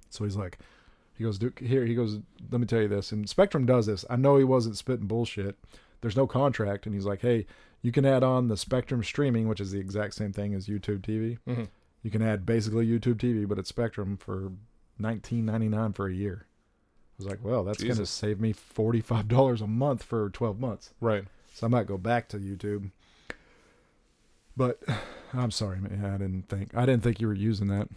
So 0.09 0.23
he's 0.23 0.35
like, 0.35 0.57
he 1.17 1.23
goes, 1.23 1.37
"Dude, 1.37 1.59
here." 1.59 1.85
He 1.85 1.95
goes, 1.95 2.19
"Let 2.51 2.61
me 2.61 2.67
tell 2.67 2.81
you 2.81 2.87
this." 2.87 3.11
And 3.11 3.29
Spectrum 3.29 3.65
does 3.65 3.85
this. 3.85 4.05
I 4.09 4.15
know 4.15 4.37
he 4.37 4.43
wasn't 4.43 4.77
spitting 4.77 5.07
bullshit. 5.07 5.57
There's 6.01 6.15
no 6.15 6.27
contract, 6.27 6.85
and 6.85 6.95
he's 6.95 7.05
like, 7.05 7.21
"Hey, 7.21 7.45
you 7.81 7.91
can 7.91 8.05
add 8.05 8.23
on 8.23 8.47
the 8.47 8.57
Spectrum 8.57 9.03
streaming, 9.03 9.47
which 9.47 9.59
is 9.61 9.71
the 9.71 9.79
exact 9.79 10.13
same 10.13 10.33
thing 10.33 10.53
as 10.53 10.67
YouTube 10.67 11.01
TV. 11.01 11.37
Mm-hmm. 11.47 11.63
You 12.03 12.11
can 12.11 12.21
add 12.21 12.45
basically 12.45 12.87
YouTube 12.87 13.15
TV, 13.15 13.47
but 13.47 13.59
it's 13.59 13.69
Spectrum 13.69 14.17
for 14.17 14.51
nineteen 14.97 15.45
ninety 15.45 15.69
nine 15.69 15.93
for 15.93 16.07
a 16.07 16.13
year." 16.13 16.45
I 16.47 17.23
was 17.23 17.27
like, 17.27 17.43
"Well, 17.43 17.63
that's 17.63 17.83
going 17.83 17.95
to 17.95 18.05
save 18.05 18.39
me 18.39 18.53
forty 18.53 19.01
five 19.01 19.27
dollars 19.27 19.61
a 19.61 19.67
month 19.67 20.03
for 20.03 20.29
twelve 20.29 20.59
months." 20.59 20.93
Right. 21.01 21.25
So 21.53 21.67
I 21.67 21.69
might 21.69 21.87
go 21.87 21.97
back 21.97 22.29
to 22.29 22.37
YouTube. 22.37 22.91
But 24.55 24.81
I'm 25.33 25.51
sorry, 25.51 25.79
man. 25.79 26.05
I 26.05 26.17
didn't 26.17 26.49
think 26.49 26.75
I 26.75 26.85
didn't 26.85 27.03
think 27.03 27.19
you 27.19 27.27
were 27.27 27.33
using 27.33 27.67
that. 27.67 27.89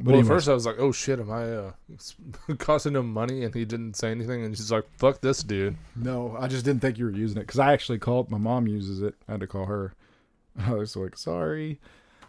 But 0.00 0.12
well, 0.12 0.20
at 0.20 0.26
first 0.26 0.48
I 0.48 0.54
was 0.54 0.66
like, 0.66 0.76
"Oh 0.78 0.90
shit, 0.90 1.20
am 1.20 1.30
I 1.30 1.52
uh, 1.52 1.72
costing 2.58 2.96
him 2.96 3.12
money?" 3.12 3.44
And 3.44 3.54
he 3.54 3.64
didn't 3.64 3.94
say 3.94 4.10
anything, 4.10 4.44
and 4.44 4.56
she's 4.56 4.72
like, 4.72 4.84
"Fuck 4.96 5.20
this 5.20 5.42
dude." 5.42 5.76
no, 5.94 6.36
I 6.38 6.48
just 6.48 6.64
didn't 6.64 6.82
think 6.82 6.98
you 6.98 7.04
were 7.04 7.12
using 7.12 7.38
it 7.38 7.42
because 7.42 7.60
I 7.60 7.72
actually 7.72 7.98
called. 7.98 8.30
My 8.30 8.38
mom 8.38 8.66
uses 8.66 9.02
it. 9.02 9.14
I 9.28 9.32
had 9.32 9.40
to 9.40 9.46
call 9.46 9.66
her. 9.66 9.94
I 10.58 10.72
was 10.72 10.96
like, 10.96 11.16
sorry. 11.16 11.80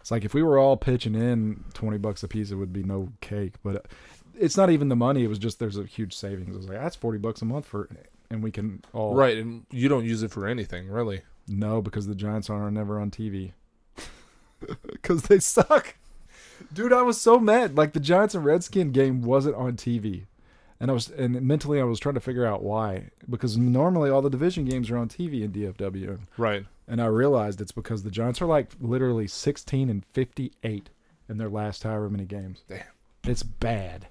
It's 0.06 0.12
like 0.12 0.24
if 0.24 0.34
we 0.34 0.42
were 0.44 0.56
all 0.56 0.76
pitching 0.76 1.16
in 1.16 1.64
twenty 1.74 1.98
bucks 1.98 2.22
a 2.22 2.28
piece, 2.28 2.52
it 2.52 2.54
would 2.54 2.72
be 2.72 2.84
no 2.84 3.08
cake. 3.20 3.54
But 3.64 3.86
it's 4.38 4.56
not 4.56 4.70
even 4.70 4.88
the 4.88 4.94
money. 4.94 5.24
It 5.24 5.26
was 5.26 5.40
just 5.40 5.58
there's 5.58 5.76
a 5.76 5.82
huge 5.82 6.14
savings. 6.14 6.54
I 6.54 6.58
was 6.58 6.68
like, 6.68 6.78
that's 6.78 6.94
forty 6.94 7.18
bucks 7.18 7.42
a 7.42 7.44
month 7.44 7.66
for, 7.66 7.88
and 8.30 8.40
we 8.40 8.52
can 8.52 8.84
all 8.92 9.16
Right, 9.16 9.36
and 9.36 9.66
you 9.72 9.88
don't 9.88 10.04
use 10.04 10.22
it 10.22 10.30
for 10.30 10.46
anything, 10.46 10.86
really. 10.86 11.22
No, 11.48 11.82
because 11.82 12.06
the 12.06 12.14
Giants 12.14 12.48
are 12.48 12.70
never 12.70 13.00
on 13.00 13.10
TV. 13.10 13.54
Because 14.92 15.22
they 15.28 15.40
suck. 15.40 15.96
Dude, 16.72 16.92
I 16.92 17.02
was 17.02 17.20
so 17.20 17.40
mad. 17.40 17.76
Like 17.76 17.92
the 17.92 17.98
Giants 17.98 18.36
and 18.36 18.44
Redskin 18.44 18.92
game 18.92 19.22
wasn't 19.22 19.56
on 19.56 19.72
TV. 19.72 20.26
And 20.78 20.88
I 20.88 20.94
was 20.94 21.08
and 21.08 21.42
mentally 21.42 21.80
I 21.80 21.84
was 21.84 21.98
trying 21.98 22.14
to 22.14 22.20
figure 22.20 22.46
out 22.46 22.62
why. 22.62 23.10
Because 23.28 23.56
normally 23.56 24.10
all 24.10 24.22
the 24.22 24.30
division 24.30 24.66
games 24.66 24.88
are 24.88 24.98
on 24.98 25.08
TV 25.08 25.42
in 25.42 25.50
DFW. 25.50 26.20
Right. 26.36 26.64
And 26.88 27.00
I 27.02 27.06
realized 27.06 27.60
it's 27.60 27.72
because 27.72 28.02
the 28.02 28.10
Giants 28.10 28.40
are 28.40 28.46
like 28.46 28.70
literally 28.80 29.26
sixteen 29.26 29.90
and 29.90 30.04
fifty 30.04 30.52
eight 30.62 30.90
in 31.28 31.38
their 31.38 31.48
last 31.48 31.82
however 31.82 32.08
many 32.08 32.24
games. 32.24 32.62
Damn. 32.68 32.82
It's 33.24 33.42
bad. 33.42 34.06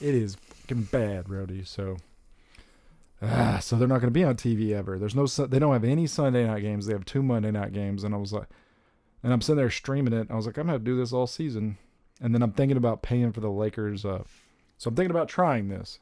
It 0.00 0.14
is 0.14 0.34
fucking 0.34 0.84
bad, 0.84 1.28
Rody. 1.28 1.64
So 1.64 1.98
Ah, 3.22 3.58
so 3.60 3.76
they're 3.76 3.88
not 3.88 4.00
going 4.00 4.12
to 4.12 4.18
be 4.18 4.24
on 4.24 4.36
TV 4.36 4.72
ever. 4.72 4.98
There's 4.98 5.14
no, 5.14 5.26
they 5.26 5.58
don't 5.58 5.72
have 5.72 5.84
any 5.84 6.06
Sunday 6.06 6.46
night 6.46 6.62
games. 6.62 6.86
They 6.86 6.94
have 6.94 7.04
two 7.04 7.22
Monday 7.22 7.50
night 7.50 7.72
games, 7.72 8.02
and 8.02 8.14
I 8.14 8.18
was 8.18 8.32
like, 8.32 8.48
and 9.22 9.32
I'm 9.32 9.42
sitting 9.42 9.58
there 9.58 9.70
streaming 9.70 10.14
it. 10.14 10.28
I 10.30 10.36
was 10.36 10.46
like, 10.46 10.56
I'm 10.56 10.66
gonna 10.66 10.78
do 10.78 10.96
this 10.96 11.12
all 11.12 11.26
season, 11.26 11.76
and 12.22 12.34
then 12.34 12.42
I'm 12.42 12.52
thinking 12.52 12.78
about 12.78 13.02
paying 13.02 13.32
for 13.32 13.40
the 13.40 13.50
Lakers. 13.50 14.06
Uh, 14.06 14.22
so 14.78 14.88
I'm 14.88 14.94
thinking 14.96 15.10
about 15.10 15.28
trying 15.28 15.68
this. 15.68 15.98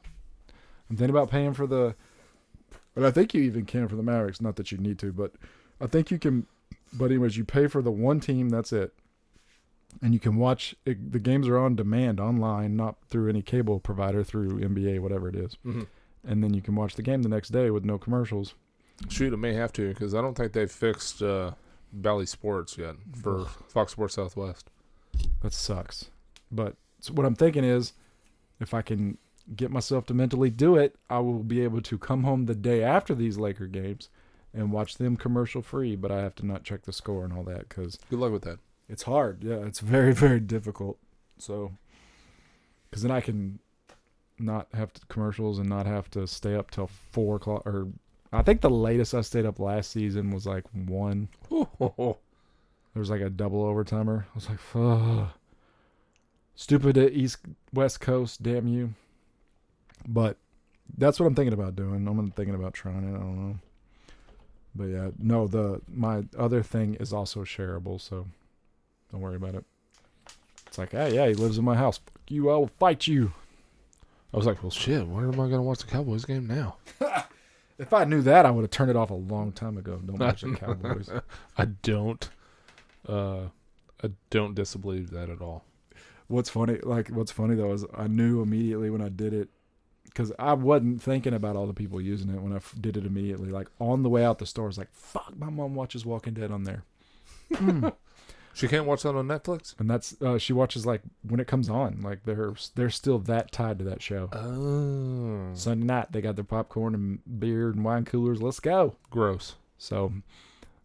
I'm 0.89 0.95
thinking 0.95 1.13
about 1.13 1.29
paying 1.29 1.53
for 1.53 1.67
the, 1.67 1.93
but 2.95 3.03
I 3.03 3.11
think 3.11 3.33
you 3.33 3.41
even 3.41 3.65
can 3.65 3.89
for 3.89 3.97
the 3.97 4.03
Mavericks. 4.03 4.39
Not 4.39 4.55
that 4.55 4.71
you 4.71 4.77
need 4.77 4.97
to, 4.99 5.11
but 5.11 5.33
I 5.81 5.87
think 5.87 6.11
you 6.11 6.19
can. 6.19 6.45
But 6.93 7.05
anyways, 7.05 7.37
you 7.37 7.45
pay 7.45 7.67
for 7.67 7.81
the 7.81 7.91
one 7.91 8.19
team. 8.19 8.49
That's 8.49 8.73
it, 8.73 8.93
and 10.01 10.13
you 10.13 10.19
can 10.19 10.37
watch 10.37 10.75
it, 10.85 11.11
the 11.11 11.19
games 11.19 11.47
are 11.47 11.57
on 11.57 11.75
demand 11.75 12.19
online, 12.19 12.75
not 12.75 12.95
through 13.09 13.29
any 13.29 13.41
cable 13.41 13.79
provider, 13.79 14.23
through 14.23 14.59
NBA, 14.59 14.99
whatever 14.99 15.27
it 15.29 15.35
is. 15.35 15.57
Mhm. 15.65 15.87
And 16.27 16.43
then 16.43 16.53
you 16.53 16.61
can 16.61 16.75
watch 16.75 16.95
the 16.95 17.01
game 17.01 17.21
the 17.21 17.29
next 17.29 17.49
day 17.49 17.69
with 17.71 17.85
no 17.85 17.97
commercials. 17.97 18.53
Shoot, 19.07 19.31
I 19.33 19.37
may 19.37 19.53
have 19.53 19.71
to 19.73 19.87
because 19.89 20.13
I 20.13 20.21
don't 20.21 20.35
think 20.35 20.51
they've 20.53 20.69
fixed 20.71 21.21
uh, 21.21 21.51
Bally 21.93 22.25
Sports 22.25 22.77
yet 22.77 22.95
for 23.21 23.45
Fox 23.67 23.93
Sports 23.93 24.15
Southwest. 24.15 24.69
That 25.41 25.53
sucks. 25.53 26.09
But 26.51 26.75
so 26.99 27.13
what 27.13 27.25
I'm 27.25 27.35
thinking 27.35 27.63
is, 27.63 27.93
if 28.59 28.73
I 28.73 28.81
can 28.81 29.17
get 29.55 29.71
myself 29.71 30.05
to 30.07 30.13
mentally 30.13 30.49
do 30.49 30.75
it, 30.75 30.95
I 31.09 31.19
will 31.19 31.43
be 31.43 31.61
able 31.61 31.81
to 31.81 31.97
come 31.97 32.23
home 32.23 32.45
the 32.45 32.55
day 32.55 32.83
after 32.83 33.15
these 33.15 33.37
Laker 33.37 33.67
games 33.67 34.09
and 34.53 34.71
watch 34.71 34.95
them 34.97 35.15
commercial 35.15 35.61
free. 35.61 35.95
But 35.95 36.11
I 36.11 36.19
have 36.21 36.35
to 36.35 36.45
not 36.45 36.63
check 36.63 36.83
the 36.83 36.93
score 36.93 37.23
and 37.23 37.33
all 37.33 37.43
that 37.43 37.69
because 37.69 37.97
Good 38.09 38.19
luck 38.19 38.31
with 38.31 38.43
that. 38.43 38.59
it's 38.87 39.03
hard. 39.03 39.43
Yeah, 39.43 39.57
it's 39.65 39.79
very 39.95 40.13
very 40.13 40.39
difficult. 40.39 40.97
So, 41.37 41.71
because 42.89 43.03
then 43.03 43.11
I 43.11 43.21
can 43.21 43.59
not 44.37 44.67
have 44.73 44.93
to 44.93 45.01
commercials 45.07 45.59
and 45.59 45.67
not 45.69 45.85
have 45.85 46.09
to 46.11 46.25
stay 46.27 46.55
up 46.55 46.71
till 46.71 46.87
four 47.11 47.35
o'clock. 47.37 47.65
Or 47.65 47.87
I 48.31 48.41
think 48.41 48.61
the 48.61 48.69
latest 48.69 49.13
I 49.13 49.21
stayed 49.21 49.45
up 49.45 49.59
last 49.59 49.91
season 49.91 50.31
was 50.31 50.45
like 50.45 50.65
one. 50.73 51.29
There 52.95 52.99
was 53.01 53.11
like 53.11 53.21
a 53.21 53.29
double 53.29 53.63
overtimer. 53.63 54.23
I 54.23 54.35
was 54.35 54.49
like, 54.49 54.59
fuck. 54.59 55.37
Stupid 56.55 56.97
East 56.97 57.37
West 57.71 58.01
Coast, 58.01 58.41
damn 58.41 58.67
you. 58.67 58.95
But 60.07 60.37
that's 60.97 61.19
what 61.19 61.27
I'm 61.27 61.35
thinking 61.35 61.53
about 61.53 61.75
doing. 61.75 62.07
I'm 62.07 62.31
thinking 62.31 62.55
about 62.55 62.73
trying 62.73 63.03
it. 63.03 63.15
I 63.15 63.19
don't 63.19 63.47
know. 63.49 63.59
But 64.79 64.85
yeah, 64.85 65.09
no, 65.19 65.45
the 65.45 65.81
my 65.93 66.23
other 66.37 66.63
thing 66.63 66.95
is 66.95 67.11
also 67.11 67.41
shareable, 67.43 67.99
so 67.99 68.25
don't 69.11 69.19
worry 69.19 69.35
about 69.35 69.55
it. 69.55 69.65
It's 70.67 70.77
like, 70.77 70.91
hey, 70.91 71.13
yeah, 71.13 71.27
he 71.27 71.33
lives 71.33 71.57
in 71.57 71.65
my 71.65 71.75
house. 71.75 71.97
Fuck 71.97 72.21
you, 72.29 72.49
I 72.49 72.55
will 72.55 72.71
fight 72.79 73.05
you. 73.05 73.33
I 74.33 74.37
was 74.37 74.45
like, 74.45 74.63
well, 74.63 74.71
shit. 74.71 75.05
Where 75.05 75.25
am 75.25 75.33
I 75.33 75.35
going 75.35 75.51
to 75.51 75.61
watch 75.61 75.79
the 75.79 75.87
Cowboys 75.87 76.25
game 76.25 76.47
now? 76.47 76.77
If 77.79 77.93
I 77.93 78.03
knew 78.03 78.21
that, 78.23 78.45
I 78.45 78.51
would 78.51 78.63
have 78.63 78.71
turned 78.71 78.89
it 78.89 78.97
off 78.97 79.09
a 79.09 79.13
long 79.13 79.53
time 79.53 79.77
ago. 79.77 80.01
Don't 80.05 80.17
watch 80.17 80.41
the 80.41 80.53
Cowboys. 80.53 81.09
I 81.57 81.63
don't. 81.63 82.29
Uh, 83.07 83.43
I 84.03 84.09
don't 84.29 84.53
disbelieve 84.53 85.11
that 85.11 85.29
at 85.29 85.41
all. 85.41 85.63
What's 86.27 86.49
funny, 86.49 86.79
like 86.83 87.07
what's 87.07 87.31
funny 87.31 87.55
though, 87.55 87.71
is 87.71 87.85
I 87.97 88.07
knew 88.07 88.41
immediately 88.41 88.89
when 88.89 89.01
I 89.01 89.07
did 89.07 89.33
it, 89.33 89.47
because 90.09 90.31
I 90.37 90.53
wasn't 90.53 91.01
thinking 91.01 91.33
about 91.33 91.55
all 91.55 91.67
the 91.67 91.73
people 91.73 92.01
using 92.01 92.29
it 92.29 92.41
when 92.41 92.53
I 92.53 92.57
f- 92.57 92.75
did 92.79 92.97
it 92.97 93.05
immediately. 93.05 93.49
Like 93.49 93.67
on 93.79 94.03
the 94.03 94.09
way 94.09 94.23
out 94.25 94.39
the 94.39 94.45
store, 94.45 94.65
I 94.65 94.67
was 94.67 94.77
like, 94.77 94.91
"Fuck, 94.93 95.33
my 95.37 95.49
mom 95.49 95.75
watches 95.75 96.05
Walking 96.05 96.33
Dead 96.33 96.51
on 96.51 96.63
there," 96.63 96.83
Mm. 97.53 97.93
She 98.51 98.67
can't 98.67 98.85
watch 98.85 99.03
that 99.03 99.15
on 99.15 99.27
Netflix. 99.27 99.79
and 99.79 99.89
that's 99.89 100.19
uh, 100.21 100.37
she 100.37 100.51
watches 100.53 100.85
like 100.85 101.01
when 101.21 101.39
it 101.39 101.47
comes 101.47 101.69
on. 101.69 102.01
Like 102.01 102.23
they're 102.25 102.53
they're 102.75 102.89
still 102.89 103.19
that 103.19 103.51
tied 103.53 103.77
to 103.79 103.85
that 103.85 104.01
show. 104.01 104.27
Oh, 104.33 105.53
Sunday 105.53 105.85
night, 105.85 106.11
they 106.11 106.19
got 106.19 106.35
their 106.35 106.43
popcorn 106.43 106.93
and 106.95 107.39
beer 107.39 107.69
and 107.69 107.85
wine 107.85 108.03
coolers. 108.05 108.41
Let's 108.41 108.59
go. 108.59 108.95
gross. 109.11 109.55
So 109.77 110.11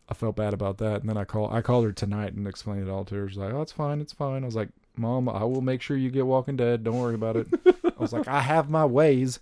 I 0.08 0.14
felt 0.14 0.36
bad 0.36 0.52
about 0.54 0.78
that, 0.78 1.00
and 1.00 1.08
then 1.08 1.16
I 1.16 1.24
call 1.24 1.50
I 1.52 1.62
called 1.62 1.84
her 1.84 1.92
tonight 1.92 2.34
and 2.34 2.46
explained 2.46 2.86
it 2.86 2.90
all 2.90 3.04
to 3.06 3.14
her. 3.16 3.28
She's 3.28 3.38
like, 3.38 3.52
"Oh, 3.52 3.62
it's 3.62 3.72
fine, 3.72 4.00
it's 4.00 4.12
fine." 4.12 4.42
I 4.44 4.46
was 4.46 4.54
like, 4.54 4.68
"Mom, 4.96 5.28
I 5.28 5.42
will 5.42 5.62
make 5.62 5.80
sure 5.82 5.96
you 5.96 6.10
get 6.10 6.26
Walking 6.26 6.56
Dead. 6.56 6.84
Don't 6.84 7.00
worry 7.00 7.14
about 7.16 7.36
it." 7.36 7.48
I 7.96 8.02
was 8.02 8.12
like, 8.12 8.28
"I 8.28 8.40
have 8.40 8.68
my 8.68 8.84
ways." 8.84 9.40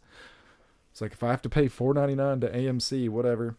It's 0.91 1.01
like 1.01 1.13
if 1.13 1.23
I 1.23 1.31
have 1.31 1.43
to 1.43 1.49
pay 1.49 1.69
four 1.69 1.95
ninety 1.95 2.15
nine 2.15 2.41
to 2.41 2.49
AMC, 2.49 3.09
whatever. 3.09 3.57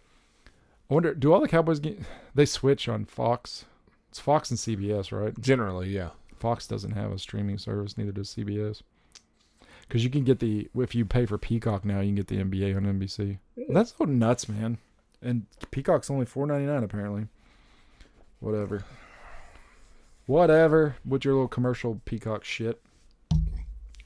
I 0.89 0.93
wonder, 0.93 1.13
do 1.13 1.33
all 1.33 1.41
the 1.41 1.47
Cowboys 1.47 1.79
get? 1.79 1.99
They 2.35 2.45
switch 2.45 2.87
on 2.87 3.05
Fox. 3.05 3.65
It's 4.09 4.19
Fox 4.19 4.51
and 4.51 4.59
CBS, 4.59 5.11
right? 5.11 5.39
Generally, 5.39 5.89
yeah. 5.89 6.09
Fox 6.37 6.67
doesn't 6.67 6.91
have 6.91 7.11
a 7.11 7.17
streaming 7.17 7.57
service, 7.57 7.97
neither 7.97 8.11
does 8.11 8.35
CBS. 8.35 8.81
Because 9.87 10.03
you 10.03 10.09
can 10.09 10.23
get 10.23 10.39
the 10.39 10.69
if 10.75 10.93
you 10.93 11.05
pay 11.05 11.25
for 11.25 11.37
Peacock 11.37 11.85
now, 11.85 11.99
you 11.99 12.07
can 12.09 12.15
get 12.15 12.27
the 12.27 12.37
NBA 12.37 12.75
on 12.75 12.83
NBC. 12.83 13.39
That's 13.69 13.95
so 13.97 14.05
nuts, 14.05 14.47
man. 14.47 14.77
And 15.21 15.45
Peacock's 15.71 16.11
only 16.11 16.25
four 16.25 16.45
ninety 16.45 16.65
nine 16.65 16.83
apparently. 16.83 17.27
Whatever. 18.39 18.83
Whatever. 20.25 20.97
With 21.05 21.25
your 21.25 21.33
little 21.33 21.47
commercial 21.47 22.01
Peacock 22.05 22.43
shit. 22.43 22.81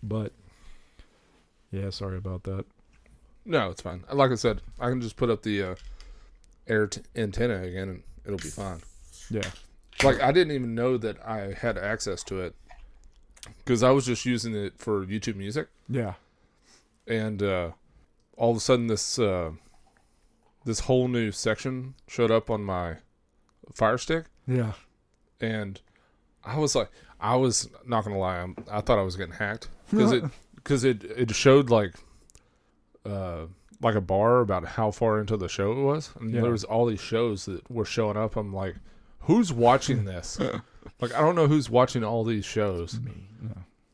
But 0.01 0.31
yeah, 1.81 1.89
sorry 1.89 2.17
about 2.17 2.43
that. 2.43 2.65
No, 3.45 3.69
it's 3.69 3.81
fine. 3.81 4.03
Like 4.11 4.31
I 4.31 4.35
said, 4.35 4.61
I 4.79 4.89
can 4.89 5.01
just 5.01 5.15
put 5.15 5.29
up 5.29 5.43
the 5.43 5.63
uh, 5.63 5.75
air 6.67 6.87
t- 6.87 7.01
antenna 7.15 7.61
again, 7.63 7.89
and 7.89 8.03
it'll 8.25 8.37
be 8.37 8.49
fine. 8.49 8.81
Yeah. 9.29 9.49
Like 10.03 10.21
I 10.21 10.31
didn't 10.31 10.53
even 10.53 10.75
know 10.75 10.97
that 10.97 11.17
I 11.25 11.53
had 11.59 11.77
access 11.77 12.23
to 12.25 12.41
it 12.41 12.55
because 13.57 13.83
I 13.83 13.91
was 13.91 14.05
just 14.05 14.25
using 14.25 14.53
it 14.55 14.73
for 14.77 15.05
YouTube 15.05 15.35
Music, 15.37 15.67
Yeah. 15.89 16.13
and 17.07 17.41
uh, 17.41 17.71
all 18.35 18.51
of 18.51 18.57
a 18.57 18.59
sudden 18.59 18.87
this 18.87 19.17
uh, 19.17 19.51
this 20.65 20.81
whole 20.81 21.07
new 21.07 21.31
section 21.31 21.95
showed 22.07 22.29
up 22.31 22.49
on 22.49 22.63
my 22.63 22.97
Fire 23.73 23.97
Stick, 23.97 24.25
Yeah. 24.47 24.73
and 25.41 25.79
I 26.43 26.57
was 26.59 26.75
like, 26.75 26.89
I 27.19 27.35
was 27.37 27.69
not 27.85 28.03
gonna 28.03 28.19
lie, 28.19 28.39
I'm, 28.39 28.55
I 28.69 28.81
thought 28.81 28.99
I 28.99 29.03
was 29.03 29.15
getting 29.15 29.33
hacked 29.35 29.69
because 29.89 30.11
it 30.11 30.23
because 30.67 30.83
it 30.83 31.03
it 31.05 31.33
showed 31.33 31.69
like 31.69 31.93
uh 33.05 33.45
like 33.79 33.95
a 33.95 34.01
bar 34.01 34.41
about 34.41 34.65
how 34.65 34.91
far 34.91 35.19
into 35.19 35.37
the 35.37 35.47
show 35.47 35.71
it 35.71 35.81
was, 35.81 36.09
and 36.19 36.31
Yeah. 36.31 36.41
there 36.41 36.51
was 36.51 36.63
all 36.63 36.85
these 36.87 36.99
shows 36.99 37.45
that 37.45 37.69
were 37.71 37.85
showing 37.85 38.17
up. 38.17 38.35
I'm 38.35 38.51
like, 38.53 38.75
who's 39.19 39.53
watching 39.53 40.03
this? 40.05 40.39
like, 40.99 41.13
I 41.13 41.19
don't 41.21 41.35
know 41.35 41.45
who's 41.47 41.69
watching 41.69 42.03
all 42.03 42.23
these 42.23 42.43
shows. 42.43 42.99
No. 43.39 43.51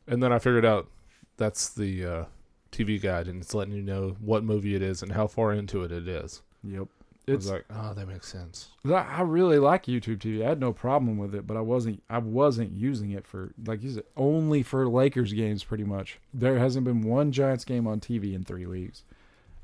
And 0.08 0.24
then 0.24 0.32
I 0.32 0.40
figured 0.40 0.64
out 0.66 0.90
that's 1.36 1.70
the 1.70 2.06
uh, 2.06 2.26
TV 2.72 3.00
guide, 3.02 3.28
and 3.28 3.42
it's 3.42 3.54
letting 3.54 3.74
you 3.74 3.82
know 3.82 4.16
what 4.22 4.44
movie 4.46 4.74
it 4.74 4.82
is 4.82 5.04
and 5.04 5.12
how 5.12 5.28
far 5.28 5.52
into 5.52 5.84
it 5.84 5.92
it 5.92 6.08
is. 6.08 6.42
Yep. 6.64 6.88
It's 7.26 7.48
like, 7.50 7.66
oh, 7.70 7.94
that 7.94 8.08
makes 8.08 8.28
sense. 8.28 8.70
I 8.86 8.92
I 8.92 9.22
really 9.22 9.58
like 9.58 9.86
YouTube 9.86 10.18
TV. 10.18 10.44
I 10.46 10.50
had 10.50 10.60
no 10.60 10.74
problem 10.74 11.18
with 11.18 11.34
it, 11.34 11.48
but 11.48 11.56
I 11.56 11.62
wasn't 11.62 12.04
I 12.10 12.18
wasn't 12.18 12.74
using 12.74 13.12
it 13.12 13.26
for 13.26 13.54
like 13.66 13.82
you 13.82 13.92
said 13.92 14.04
only 14.18 14.62
for 14.62 14.88
Lakers 14.90 15.32
games 15.34 15.64
pretty 15.64 15.86
much. 15.86 16.20
There 16.34 16.58
hasn't 16.60 16.84
been 16.86 17.02
one 17.02 17.32
Giants 17.32 17.64
game 17.66 17.88
on 17.88 18.00
TV 18.02 18.34
in 18.34 18.44
3 18.44 18.66
weeks. 18.66 19.04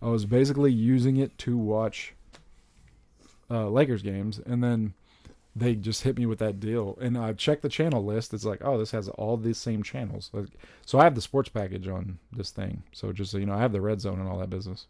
I 0.02 0.08
was 0.08 0.26
basically 0.26 0.72
using 0.72 1.18
it 1.18 1.38
to 1.40 1.58
watch 1.58 2.14
uh 3.52 3.68
Lakers 3.70 4.02
games 4.04 4.40
and 4.46 4.64
then 4.64 4.94
they 5.56 5.76
just 5.76 6.04
hit 6.04 6.18
me 6.18 6.26
with 6.26 6.40
that 6.40 6.60
deal 6.60 6.98
and 7.02 7.18
I 7.18 7.34
checked 7.34 7.64
the 7.64 7.70
channel 7.70 8.06
list. 8.06 8.34
It's 8.34 8.46
like, 8.46 8.62
"Oh, 8.64 8.78
this 8.78 8.92
has 8.92 9.10
all 9.10 9.36
these 9.36 9.58
same 9.58 9.84
channels." 9.84 10.30
Like, 10.32 10.48
so 10.86 11.00
I 11.00 11.04
have 11.04 11.16
the 11.16 11.22
sports 11.22 11.50
package 11.50 11.88
on 11.88 12.20
this 12.32 12.52
thing. 12.52 12.84
So 12.94 13.12
just 13.12 13.32
so 13.32 13.38
you 13.38 13.46
know, 13.48 13.56
I 13.56 13.60
have 13.60 13.74
the 13.74 13.82
red 13.82 14.00
zone 14.00 14.20
and 14.20 14.30
all 14.30 14.40
that 14.40 14.50
business. 14.50 14.88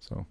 So, 0.00 0.26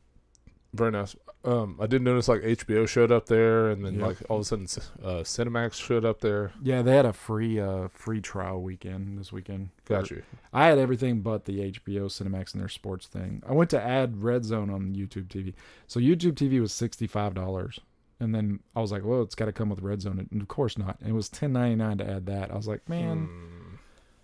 Very 0.74 0.92
nice. 0.92 1.16
Um, 1.44 1.78
I 1.82 1.88
did 1.88 2.04
notice 2.04 2.28
like 2.28 2.42
HBO 2.44 2.88
showed 2.88 3.12
up 3.12 3.26
there, 3.26 3.70
and 3.70 3.84
then 3.84 3.96
Yeah. 4.00 4.06
like 4.08 4.18
all 4.30 4.38
of 4.38 4.42
a 4.42 4.46
sudden, 4.46 4.66
uh, 5.04 5.24
Cinemax 5.24 5.74
showed 5.74 6.06
up 6.06 6.20
there. 6.22 6.52
yeah, 6.62 6.84
they 6.84 6.96
had 6.96 7.06
a 7.08 7.14
free 7.14 7.60
uh 7.60 7.88
free 7.88 8.22
trial 8.22 8.62
weekend 8.62 9.18
this 9.18 9.32
weekend. 9.34 9.70
Got 9.86 10.12
you. 10.12 10.22
I 10.54 10.68
had 10.68 10.78
everything 10.78 11.22
but 11.22 11.46
the 11.46 11.60
HBO 11.72 12.06
Cinemax 12.10 12.54
and 12.54 12.62
their 12.62 12.70
sports 12.70 13.08
thing. 13.08 13.42
I 13.48 13.54
went 13.54 13.72
to 13.72 13.82
add 13.82 14.22
Red 14.22 14.46
Zone 14.46 14.70
on 14.70 14.94
YouTube 14.96 15.30
TV. 15.30 15.54
So 15.88 16.00
YouTube 16.00 16.34
TV 16.34 16.62
was 16.62 16.72
sixty 16.74 17.08
five 17.08 17.34
dollars. 17.34 17.80
And 18.20 18.36
then 18.36 18.60
I 18.76 18.82
was 18.82 18.92
like, 18.92 19.04
well, 19.04 19.24
it's 19.24 19.34
got 19.34 19.46
to 19.46 19.52
come 19.52 19.70
with 19.70 19.80
Red 19.82 20.00
Zone. 20.04 20.28
And 20.32 20.42
of 20.44 20.48
course 20.48 20.78
not. 20.78 20.98
And 21.00 21.10
it 21.10 21.14
was 21.14 21.28
ten 21.28 21.54
ninety 21.54 21.76
nine 21.76 21.98
to 21.98 22.08
add 22.08 22.28
that. 22.28 22.52
I 22.52 22.56
was 22.56 22.68
like, 22.68 22.88
man, 22.88 23.26
Hmm. 23.26 23.76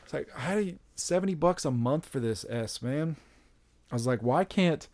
it's 0.03 0.13
like 0.13 0.29
how 0.35 0.53
do 0.53 0.61
you 0.61 0.77
seventy 0.93 1.33
bucks 1.33 1.65
a 1.65 1.71
month 1.71 2.05
for 2.05 2.19
this 2.19 2.45
S 2.47 2.79
man? 2.83 3.15
I 3.91 3.95
was 3.95 4.05
like, 4.05 4.21
why 4.21 4.43
can't 4.43 4.87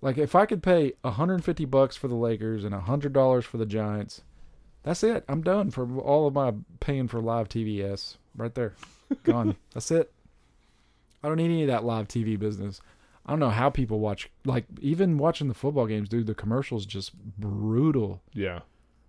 like 0.00 0.18
if 0.18 0.34
I 0.34 0.46
could 0.46 0.62
pay 0.62 0.92
hundred 1.04 1.34
and 1.34 1.44
fifty 1.44 1.64
bucks 1.64 1.96
for 1.96 2.08
the 2.08 2.14
Lakers 2.14 2.64
and 2.64 2.74
hundred 2.74 3.12
dollars 3.12 3.44
for 3.44 3.56
the 3.56 3.66
Giants, 3.66 4.22
that's 4.82 5.02
it. 5.02 5.24
I'm 5.28 5.42
done 5.42 5.70
for 5.70 5.98
all 5.98 6.26
of 6.26 6.34
my 6.34 6.54
paying 6.80 7.08
for 7.08 7.20
live 7.20 7.48
TVS 7.48 8.16
right 8.36 8.54
there, 8.54 8.74
gone. 9.24 9.56
that's 9.74 9.90
it. 9.90 10.12
I 11.22 11.28
don't 11.28 11.36
need 11.36 11.46
any 11.46 11.62
of 11.62 11.68
that 11.68 11.84
live 11.84 12.08
TV 12.08 12.38
business. 12.38 12.80
I 13.26 13.32
don't 13.32 13.40
know 13.40 13.50
how 13.50 13.68
people 13.68 14.00
watch 14.00 14.30
like 14.44 14.64
even 14.80 15.18
watching 15.18 15.48
the 15.48 15.54
football 15.54 15.86
games, 15.86 16.08
dude. 16.08 16.26
The 16.26 16.34
commercials 16.34 16.86
just 16.86 17.12
brutal. 17.14 18.22
Yeah. 18.32 18.60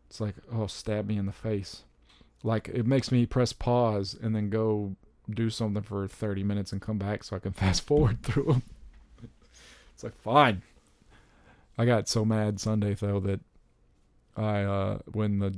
It's 0.10 0.20
like, 0.20 0.36
oh, 0.52 0.68
stab 0.68 1.08
me 1.08 1.18
in 1.18 1.26
the 1.26 1.32
face. 1.32 1.84
Like 2.44 2.68
it 2.68 2.86
makes 2.86 3.12
me 3.12 3.26
press 3.26 3.54
pause 3.54 4.18
and 4.22 4.36
then 4.36 4.50
go 4.50 4.96
do 5.30 5.50
something 5.50 5.84
for 5.84 6.08
30 6.08 6.44
minutes 6.44 6.72
and 6.72 6.82
come 6.82 6.98
back 6.98 7.24
so 7.24 7.36
I 7.36 7.40
can 7.40 7.52
fast 7.54 7.84
forward 7.84 8.24
through 8.24 8.46
them. 8.46 8.64
It's 9.94 10.04
like, 10.04 10.16
fine. 10.16 10.62
I 11.80 11.86
got 11.86 12.10
so 12.10 12.26
mad 12.26 12.60
Sunday 12.60 12.94
though 12.94 13.22
that 13.22 13.40
I 14.36 14.64
uh 14.64 15.00
when 15.14 15.40
the 15.40 15.56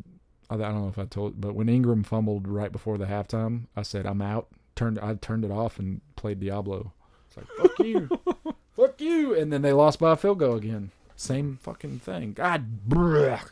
I 0.51 0.57
don't 0.57 0.81
know 0.81 0.87
if 0.87 0.99
I 0.99 1.05
told 1.05 1.41
but 1.41 1.55
when 1.55 1.67
Engram 1.67 2.05
fumbled 2.05 2.47
right 2.47 2.71
before 2.71 2.97
the 2.99 3.05
halftime, 3.05 3.63
I 3.75 3.81
said 3.81 4.05
I'm 4.05 4.21
out. 4.21 4.47
Turned 4.75 4.99
I 4.99 5.15
turned 5.15 5.43
it 5.43 5.51
off 5.51 5.79
and 5.79 5.99
played 6.15 6.39
Diablo. 6.39 6.93
It's 7.27 7.37
like, 7.37 7.47
fuck 7.57 7.79
you. 7.85 8.09
fuck 8.75 9.01
you, 9.01 9.33
and 9.35 9.51
then 9.51 9.63
they 9.63 9.73
lost 9.73 9.99
by 9.99 10.11
a 10.11 10.15
field 10.15 10.39
goal 10.39 10.55
again. 10.55 10.91
Same 11.15 11.57
fucking 11.61 11.99
thing. 11.99 12.33
God, 12.33 12.87
blech. 12.87 13.51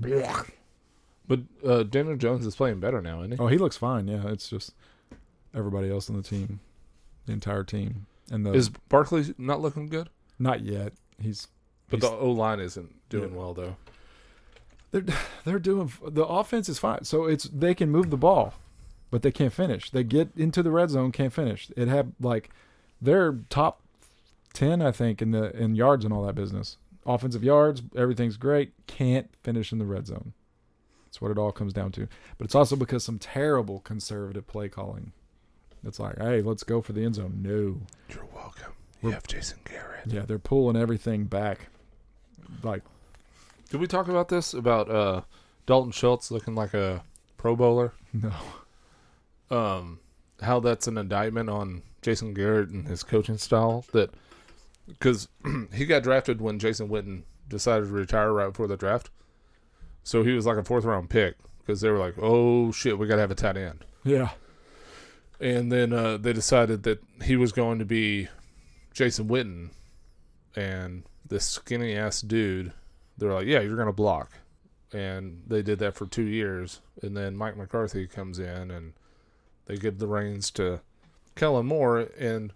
Blech. 0.00 0.50
But 1.28 1.40
uh, 1.64 1.82
Daniel 1.84 2.16
Jones 2.16 2.46
is 2.46 2.54
playing 2.56 2.80
better 2.80 3.00
now, 3.00 3.20
isn't 3.20 3.32
he? 3.32 3.38
Oh, 3.38 3.46
he 3.48 3.58
looks 3.58 3.76
fine. 3.76 4.06
Yeah, 4.06 4.28
it's 4.28 4.48
just 4.48 4.74
everybody 5.54 5.90
else 5.90 6.08
on 6.10 6.16
the 6.16 6.22
team, 6.22 6.60
the 7.26 7.32
entire 7.32 7.64
team, 7.64 8.06
and 8.30 8.44
the 8.44 8.52
Is 8.52 8.68
Barkley 8.68 9.34
not 9.38 9.60
looking 9.60 9.88
good? 9.88 10.08
not 10.38 10.60
yet. 10.60 10.92
He's 11.20 11.48
But 11.88 12.00
He's- 12.00 12.10
the 12.10 12.16
O 12.18 12.30
line 12.30 12.60
isn't 12.60 12.94
doing 13.08 13.30
Yeah. 13.32 13.38
well 13.38 13.54
though. 13.54 13.76
they're 14.92 15.04
they're 15.44 15.58
doing 15.58 15.92
the 16.06 16.24
offense 16.26 16.68
is 16.68 16.78
fine. 16.78 17.04
So 17.04 17.24
it's 17.26 17.44
they 17.44 17.74
can 17.74 17.90
move 17.90 18.10
the 18.10 18.16
ball, 18.16 18.54
but 19.10 19.22
they 19.22 19.30
can't 19.32 19.52
finish. 19.52 19.90
They 19.90 20.04
get 20.04 20.30
into 20.36 20.62
the 20.62 20.70
red 20.70 20.90
zone, 20.90 21.12
can't 21.12 21.32
finish. 21.32 21.70
It 21.76 21.88
had 21.88 22.12
like 22.20 22.50
they're 23.00 23.38
top 23.50 23.82
ten, 24.52 24.80
I 24.80 24.90
think, 24.92 25.20
in 25.20 25.30
the 25.32 25.54
in 25.56 25.74
yards 25.74 26.04
and 26.04 26.14
all 26.14 26.24
that 26.24 26.34
business. 26.34 26.78
Offensive 27.04 27.44
yards, 27.44 27.82
everything's 27.94 28.36
great. 28.36 28.72
Can't 28.88 29.28
finish 29.42 29.70
in 29.72 29.78
the 29.78 29.84
red 29.84 30.06
zone. 30.08 30.32
That's 31.04 31.20
what 31.20 31.30
it 31.30 31.38
all 31.38 31.52
comes 31.52 31.72
down 31.72 31.92
to. 31.92 32.08
But 32.36 32.46
it's 32.46 32.54
also 32.56 32.74
because 32.74 33.04
some 33.04 33.18
terrible 33.20 33.78
conservative 33.80 34.46
play 34.48 34.68
calling. 34.68 35.12
It's 35.84 36.00
like, 36.00 36.18
hey, 36.18 36.42
let's 36.42 36.64
go 36.64 36.80
for 36.80 36.92
the 36.94 37.04
end 37.04 37.14
zone. 37.14 37.38
No. 37.42 37.80
You're 38.12 38.24
welcome. 38.34 38.72
We're- 39.02 39.10
You 39.10 39.14
have 39.14 39.26
Jason 39.28 39.58
Garrett. 39.64 40.06
Yeah, 40.08 40.22
they're 40.22 40.40
pulling 40.40 40.74
everything 40.76 41.24
back. 41.26 41.68
Like, 42.62 42.82
Did 43.70 43.80
we 43.80 43.86
talk 43.86 44.08
about 44.08 44.28
this 44.28 44.54
about 44.54 44.90
uh, 44.90 45.22
Dalton 45.66 45.92
Schultz 45.92 46.30
looking 46.30 46.54
like 46.54 46.74
a 46.74 47.02
Pro 47.36 47.56
Bowler? 47.56 47.92
no. 48.12 48.32
Um, 49.48 50.00
how 50.42 50.58
that's 50.60 50.86
an 50.88 50.98
indictment 50.98 51.48
on 51.48 51.82
Jason 52.02 52.34
Garrett 52.34 52.68
and 52.68 52.86
his 52.88 53.02
coaching 53.02 53.38
style. 53.38 53.84
That 53.92 54.10
because 54.88 55.28
he 55.72 55.86
got 55.86 56.02
drafted 56.02 56.40
when 56.40 56.58
Jason 56.58 56.88
Witten 56.88 57.22
decided 57.48 57.86
to 57.86 57.92
retire 57.92 58.32
right 58.32 58.48
before 58.48 58.66
the 58.66 58.76
draft, 58.76 59.10
so 60.02 60.22
he 60.24 60.32
was 60.32 60.46
like 60.46 60.56
a 60.56 60.64
fourth 60.64 60.84
round 60.84 61.10
pick 61.10 61.36
because 61.60 61.80
they 61.80 61.90
were 61.90 61.98
like, 61.98 62.14
"Oh 62.20 62.72
shit, 62.72 62.98
we 62.98 63.06
got 63.06 63.16
to 63.16 63.20
have 63.20 63.30
a 63.30 63.36
tight 63.36 63.56
end." 63.56 63.84
Yeah. 64.04 64.30
And 65.38 65.70
then 65.70 65.92
uh, 65.92 66.16
they 66.16 66.32
decided 66.32 66.82
that 66.84 67.02
he 67.22 67.36
was 67.36 67.52
going 67.52 67.78
to 67.78 67.84
be 67.84 68.28
Jason 68.94 69.28
Witten, 69.28 69.70
and 70.54 71.04
this 71.28 71.44
skinny 71.44 71.94
ass 71.94 72.20
dude. 72.20 72.72
They're 73.18 73.32
like, 73.32 73.46
"Yeah, 73.46 73.60
you're 73.60 73.76
gonna 73.76 73.92
block," 73.92 74.32
and 74.92 75.42
they 75.46 75.62
did 75.62 75.78
that 75.80 75.94
for 75.94 76.06
two 76.06 76.24
years. 76.24 76.80
And 77.02 77.16
then 77.16 77.36
Mike 77.36 77.56
McCarthy 77.56 78.06
comes 78.06 78.38
in, 78.38 78.70
and 78.70 78.94
they 79.66 79.76
give 79.76 79.98
the 79.98 80.06
reins 80.06 80.50
to 80.52 80.80
Kellen 81.34 81.66
Moore, 81.66 82.08
and 82.18 82.52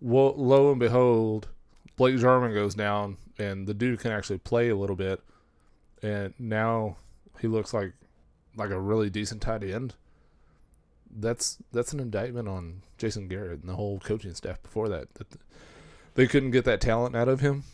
wo- 0.00 0.34
lo 0.36 0.70
and 0.70 0.80
behold, 0.80 1.48
Blake 1.96 2.18
Jarwin 2.18 2.54
goes 2.54 2.74
down, 2.74 3.16
and 3.38 3.66
the 3.66 3.74
dude 3.74 4.00
can 4.00 4.12
actually 4.12 4.38
play 4.38 4.68
a 4.68 4.76
little 4.76 4.96
bit, 4.96 5.20
and 6.02 6.34
now 6.38 6.96
he 7.40 7.48
looks 7.48 7.74
like 7.74 7.92
like 8.56 8.70
a 8.70 8.80
really 8.80 9.10
decent 9.10 9.42
tight 9.42 9.64
end 9.64 9.94
that's 11.16 11.58
that's 11.72 11.92
an 11.92 12.00
indictment 12.00 12.48
on 12.48 12.82
Jason 12.98 13.28
Garrett 13.28 13.60
and 13.60 13.68
the 13.68 13.76
whole 13.76 14.00
coaching 14.00 14.34
staff 14.34 14.62
before 14.62 14.88
that. 14.88 15.12
That 15.14 15.26
they 16.14 16.26
couldn't 16.26 16.50
get 16.50 16.64
that 16.64 16.80
talent 16.80 17.16
out 17.16 17.28
of 17.28 17.40
him, 17.40 17.64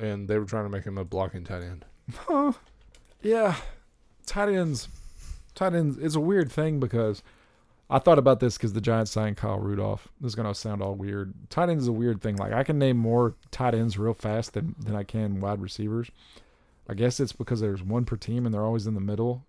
and 0.00 0.28
they 0.28 0.38
were 0.38 0.44
trying 0.44 0.64
to 0.64 0.70
make 0.70 0.84
him 0.84 0.98
a 0.98 1.04
blocking 1.04 1.44
tight 1.44 1.62
end. 1.62 1.84
Huh. 2.14 2.52
Yeah. 3.22 3.56
Tight 4.26 4.48
ends. 4.48 4.88
Tight 5.54 5.74
ends. 5.74 5.98
It's 5.98 6.14
a 6.14 6.20
weird 6.20 6.50
thing 6.50 6.80
because 6.80 7.22
I 7.88 7.98
thought 7.98 8.18
about 8.18 8.40
this 8.40 8.56
because 8.56 8.72
the 8.72 8.80
Giants 8.80 9.10
signed 9.10 9.36
Kyle 9.36 9.58
Rudolph. 9.58 10.08
This 10.20 10.30
is 10.30 10.34
gonna 10.34 10.54
sound 10.54 10.82
all 10.82 10.94
weird. 10.94 11.34
Tight 11.50 11.68
ends 11.68 11.84
is 11.84 11.88
a 11.88 11.92
weird 11.92 12.22
thing. 12.22 12.36
Like 12.36 12.52
I 12.52 12.62
can 12.62 12.78
name 12.78 12.96
more 12.96 13.34
tight 13.50 13.74
ends 13.74 13.98
real 13.98 14.14
fast 14.14 14.54
than 14.54 14.74
than 14.78 14.94
I 14.94 15.02
can 15.02 15.40
wide 15.40 15.60
receivers. 15.60 16.10
I 16.88 16.94
guess 16.94 17.20
it's 17.20 17.32
because 17.32 17.60
there's 17.60 17.82
one 17.82 18.04
per 18.04 18.16
team 18.16 18.46
and 18.46 18.54
they're 18.54 18.64
always 18.64 18.86
in 18.86 18.94
the 18.94 19.00
middle, 19.00 19.44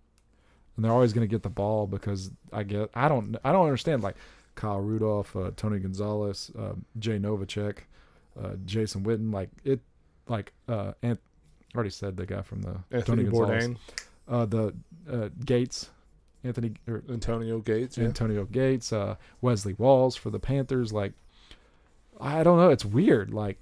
and 0.76 0.84
they're 0.84 0.92
always 0.92 1.12
gonna 1.12 1.26
get 1.26 1.42
the 1.42 1.50
ball 1.50 1.86
because 1.86 2.30
I 2.52 2.64
get 2.64 2.90
I 2.94 3.08
don't 3.08 3.36
I 3.44 3.52
don't 3.52 3.64
understand 3.64 4.02
like 4.02 4.16
Kyle 4.54 4.80
Rudolph, 4.80 5.34
uh, 5.36 5.52
Tony 5.56 5.78
Gonzalez, 5.78 6.50
uh, 6.58 6.74
Jay 6.98 7.18
Novacek, 7.18 7.78
uh, 8.40 8.54
Jason 8.66 9.04
Witten. 9.04 9.32
Like 9.32 9.50
it, 9.64 9.80
like 10.32 10.52
uh, 10.68 10.92
Ant- 11.02 11.20
I 11.72 11.76
already 11.76 11.90
said 11.90 12.16
the 12.16 12.26
guy 12.26 12.42
from 12.42 12.62
the 12.62 12.76
Anthony 12.90 13.24
Tony 13.24 13.24
Gonzalez 13.24 13.64
Bourdain, 13.64 13.76
uh, 14.28 14.46
the 14.46 14.74
uh, 15.10 15.28
Gates, 15.44 15.90
Anthony 16.44 16.72
or 16.88 17.02
Antonio 17.08 17.58
Gates. 17.60 17.96
Yeah. 17.96 18.06
Antonio 18.06 18.44
Gates, 18.44 18.92
uh, 18.92 19.16
Wesley 19.40 19.74
Walls 19.74 20.16
for 20.16 20.30
the 20.30 20.40
Panthers. 20.40 20.92
Like, 20.92 21.12
I 22.20 22.42
don't 22.42 22.58
know. 22.58 22.70
It's 22.70 22.84
weird. 22.84 23.32
Like, 23.32 23.58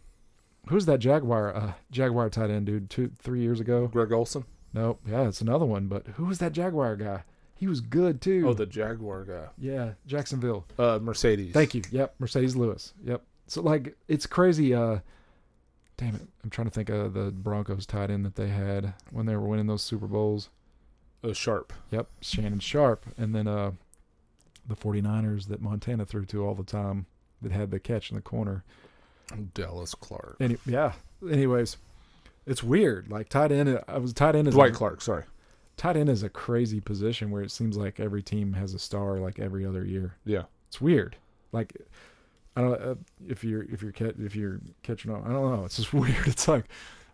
who's 0.68 0.86
that 0.86 0.98
Jaguar 0.98 1.54
uh, 1.54 1.72
Jaguar 1.90 2.30
tight 2.30 2.50
end 2.50 2.66
dude? 2.66 2.88
Two 2.90 3.10
three 3.18 3.40
years 3.40 3.60
ago? 3.60 3.86
Greg 3.88 4.12
Olsen. 4.12 4.44
Nope. 4.72 5.00
Yeah, 5.08 5.26
it's 5.28 5.40
another 5.40 5.66
one. 5.66 5.88
But 5.88 6.06
who 6.14 6.26
was 6.26 6.38
that 6.38 6.52
Jaguar 6.52 6.96
guy? 6.96 7.24
He 7.54 7.66
was 7.66 7.80
good 7.80 8.20
too. 8.22 8.44
Oh, 8.48 8.54
the 8.54 8.64
Jaguar 8.66 9.24
guy. 9.24 9.48
yeah, 9.58 9.92
Jacksonville. 10.06 10.64
Uh, 10.78 10.98
Marcedes. 10.98 11.52
Thank 11.52 11.74
you. 11.74 11.82
Yep, 11.90 12.14
Marcedes 12.20 12.56
Lewis. 12.56 12.94
Yep. 13.04 13.22
So 13.48 13.60
like, 13.62 13.96
it's 14.08 14.26
crazy. 14.26 14.74
Uh, 14.74 15.00
damn 16.00 16.14
it, 16.14 16.22
I'm 16.42 16.48
trying 16.48 16.66
to 16.66 16.72
think 16.72 16.88
of 16.88 17.12
the 17.12 17.30
Broncos 17.30 17.84
tight 17.84 18.10
end 18.10 18.24
that 18.24 18.34
they 18.34 18.48
had 18.48 18.94
when 19.10 19.26
they 19.26 19.36
were 19.36 19.46
winning 19.46 19.66
those 19.66 19.82
Super 19.82 20.06
Bowls. 20.06 20.48
Uh, 21.22 21.34
Sharpe. 21.34 21.74
Yep, 21.90 22.08
Shannon 22.22 22.58
Sharpe. 22.60 23.04
And 23.18 23.34
then 23.34 23.46
uh 23.46 23.72
the 24.66 24.76
49ers 24.76 25.48
that 25.48 25.60
Montana 25.60 26.06
threw 26.06 26.24
to 26.26 26.44
all 26.46 26.54
the 26.54 26.62
time 26.62 27.06
that 27.42 27.52
had 27.52 27.70
the 27.70 27.80
catch 27.80 28.10
in 28.10 28.16
the 28.16 28.22
corner. 28.22 28.64
Dallas 29.54 29.94
Clark. 29.94 30.36
Any 30.40 30.56
yeah. 30.64 30.92
Anyways, 31.28 31.76
it's 32.46 32.62
weird. 32.62 33.10
Like 33.10 33.28
tight 33.28 33.52
end 33.52 33.78
I 33.86 33.98
was 33.98 34.14
tight 34.14 34.34
end 34.34 34.48
is 34.48 34.54
Dwight 34.54 34.72
a, 34.72 34.74
Clark. 34.74 35.02
Sorry. 35.02 35.24
tight 35.76 35.96
end 35.96 36.08
is 36.08 36.22
a 36.22 36.30
crazy 36.30 36.80
position 36.80 37.30
where 37.30 37.42
it 37.42 37.50
seems 37.50 37.76
like 37.76 38.00
every 38.00 38.22
team 38.22 38.54
has 38.54 38.72
a 38.72 38.78
star 38.78 39.18
like 39.18 39.38
every 39.38 39.66
other 39.66 39.84
year. 39.84 40.16
Yeah. 40.24 40.44
It's 40.68 40.80
weird. 40.80 41.16
Like 41.52 41.76
I 42.56 42.60
don't 42.62 42.82
uh, 42.82 42.94
if 43.28 43.44
you're 43.44 43.62
if 43.62 43.82
you're 43.82 43.92
if 43.98 44.34
you're 44.34 44.60
catching 44.82 45.10
on. 45.10 45.22
I 45.24 45.32
don't 45.32 45.56
know. 45.56 45.64
It's 45.64 45.76
just 45.76 45.92
weird. 45.94 46.26
It's 46.26 46.48
like 46.48 46.66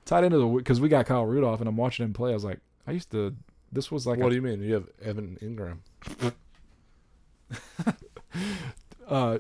tied 0.05 0.25
into 0.25 0.39
the 0.39 0.47
because 0.47 0.81
we 0.81 0.89
got 0.89 1.07
Kyle 1.07 1.27
Rudolph 1.27 1.61
and 1.61 1.69
I'm 1.69 1.77
watching 1.77 2.05
him 2.05 2.13
play. 2.13 2.31
I 2.31 2.35
was 2.35 2.45
like, 2.45 2.61
I 2.87 2.93
used 2.93 3.11
to. 3.13 3.35
This 3.73 3.91
was 3.91 4.07
like 4.07 4.19
what 4.19 4.27
a, 4.27 4.31
do 4.31 4.37
you 4.37 4.43
mean? 4.43 4.63
You 4.63 4.75
have 4.75 4.89
Evan 5.03 5.37
Engram. 5.43 5.79
uh, 9.09 9.39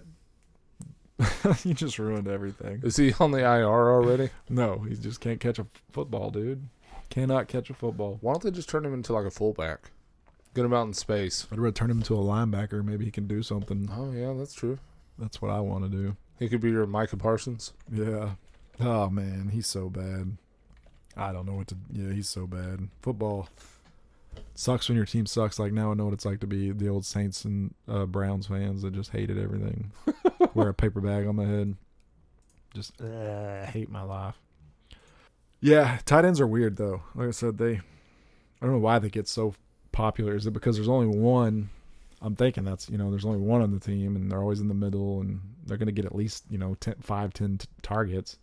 you 1.65 1.75
just 1.75 1.99
ruined 1.99 2.29
everything. 2.29 2.81
Is 2.85 2.97
he 2.97 3.15
on 3.19 3.31
the 3.31 3.39
IR 3.39 3.65
already? 3.67 4.31
No, 4.49 4.81
he 4.81 4.97
just 4.97 5.21
can't 5.21 5.41
catch 5.41 5.59
a 5.59 5.67
football, 5.93 6.31
dude. 6.31 6.69
Cannot 7.09 7.49
catch 7.49 7.71
a 7.71 7.75
football. 7.75 8.19
Why 8.21 8.33
don't 8.33 8.43
they 8.43 8.51
just 8.51 8.69
turn 8.69 8.85
him 8.85 8.93
into 8.93 9.13
like 9.13 9.27
a 9.27 9.31
fullback? 9.31 9.93
Get 10.55 10.65
him 10.65 10.75
out 10.75 10.87
in 10.87 10.93
space. 10.93 11.47
I'd 11.53 11.59
rather 11.59 11.73
turn 11.73 11.91
him 11.91 11.99
into 11.99 12.15
a 12.15 12.19
linebacker. 12.19 12.85
Maybe 12.85 13.05
he 13.05 13.11
can 13.11 13.27
do 13.27 13.43
something. 13.43 13.89
Oh 13.93 14.13
yeah, 14.13 14.35
that's 14.37 14.55
true. 14.55 14.79
That's 15.19 15.41
what 15.41 15.51
I 15.51 15.61
want 15.61 15.85
to 15.85 15.91
do. 15.91 16.17
He 16.39 16.49
could 16.49 16.61
be 16.61 16.71
your 16.71 16.87
Micah 16.87 17.17
Parsons. 17.17 17.73
Yeah. 17.91 18.33
Oh 18.81 19.09
man, 19.09 19.51
he's 19.53 19.67
so 19.67 19.89
bad. 19.89 20.37
I 21.17 21.33
don't 21.33 21.47
know 21.47 21.55
what 21.55 21.69
to. 21.69 21.77
Yeah, 21.93 22.13
he's 22.13 22.29
so 22.29 22.47
bad. 22.47 22.89
Football 23.01 23.49
sucks 24.55 24.89
when 24.89 24.97
your 24.97 25.07
team 25.07 25.25
sucks. 25.27 25.59
Like 25.59 25.73
now, 25.73 25.91
I 25.91 25.95
know 25.95 26.05
what 26.05 26.15
it's 26.15 26.27
like 26.27 26.41
to 26.41 26.47
be 26.47 26.73
the 26.73 26.89
old 26.89 27.07
Saints 27.07 27.45
and 27.45 27.75
uh, 27.89 28.05
Browns 28.05 28.47
fans 28.47 28.83
that 28.83 28.93
just 28.93 29.11
hated 29.11 29.39
everything. 29.39 29.93
Wear 30.55 30.69
a 30.69 30.75
paper 30.75 31.01
bag 31.01 31.27
on 31.27 31.37
my 31.37 31.45
head. 31.45 31.77
Just 32.75 33.01
uh, 33.01 33.65
hate 33.65 33.91
my 33.91 34.03
life. 34.03 34.35
Yeah, 35.61 35.99
tight 36.05 36.27
ends 36.27 36.41
are 36.41 36.47
weird 36.47 36.77
though. 36.77 37.03
Like 37.15 37.29
I 37.29 37.33
said, 37.33 37.57
they. 37.57 37.81
I 38.61 38.65
don't 38.65 38.73
know 38.73 38.79
why 38.79 38.99
they 38.99 39.11
get 39.11 39.29
so 39.29 39.55
popular. 39.93 40.35
Is 40.35 40.47
it 40.47 40.53
because 40.53 40.77
there's 40.77 40.89
only 40.89 41.07
one? 41.07 41.71
I'm 42.27 42.35
thinking 42.35 42.65
that's 42.65 42.91
you 42.91 42.99
know 42.99 43.11
there's 43.11 43.25
only 43.25 43.39
one 43.39 43.63
on 43.63 43.71
the 43.71 43.79
team 43.81 44.17
and 44.17 44.31
they're 44.31 44.41
always 44.43 44.61
in 44.61 44.69
the 44.69 44.75
middle 44.75 45.21
and 45.21 45.41
they're 45.65 45.77
going 45.77 45.87
to 45.87 45.93
get 45.93 46.05
at 46.05 46.15
least 46.15 46.45
you 46.51 46.59
know 46.59 46.75
10, 46.81 46.97
5, 47.01 47.33
10 47.33 47.59
t- 47.59 47.67
targets. 47.83 48.39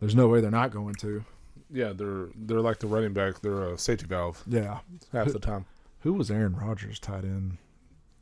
There's 0.00 0.14
no 0.14 0.28
way 0.28 0.40
they're 0.40 0.50
not 0.50 0.70
going 0.70 0.94
to. 0.96 1.24
Yeah, 1.70 1.92
they're 1.92 2.28
they're 2.36 2.60
like 2.60 2.78
the 2.78 2.86
running 2.86 3.12
back. 3.12 3.40
They're 3.40 3.70
a 3.72 3.78
safety 3.78 4.06
valve 4.06 4.42
Yeah. 4.46 4.78
half 5.12 5.32
the 5.32 5.38
time. 5.40 5.64
Who 6.00 6.12
was 6.12 6.30
Aaron 6.30 6.54
Rodgers 6.56 6.98
tied 7.00 7.24
in? 7.24 7.58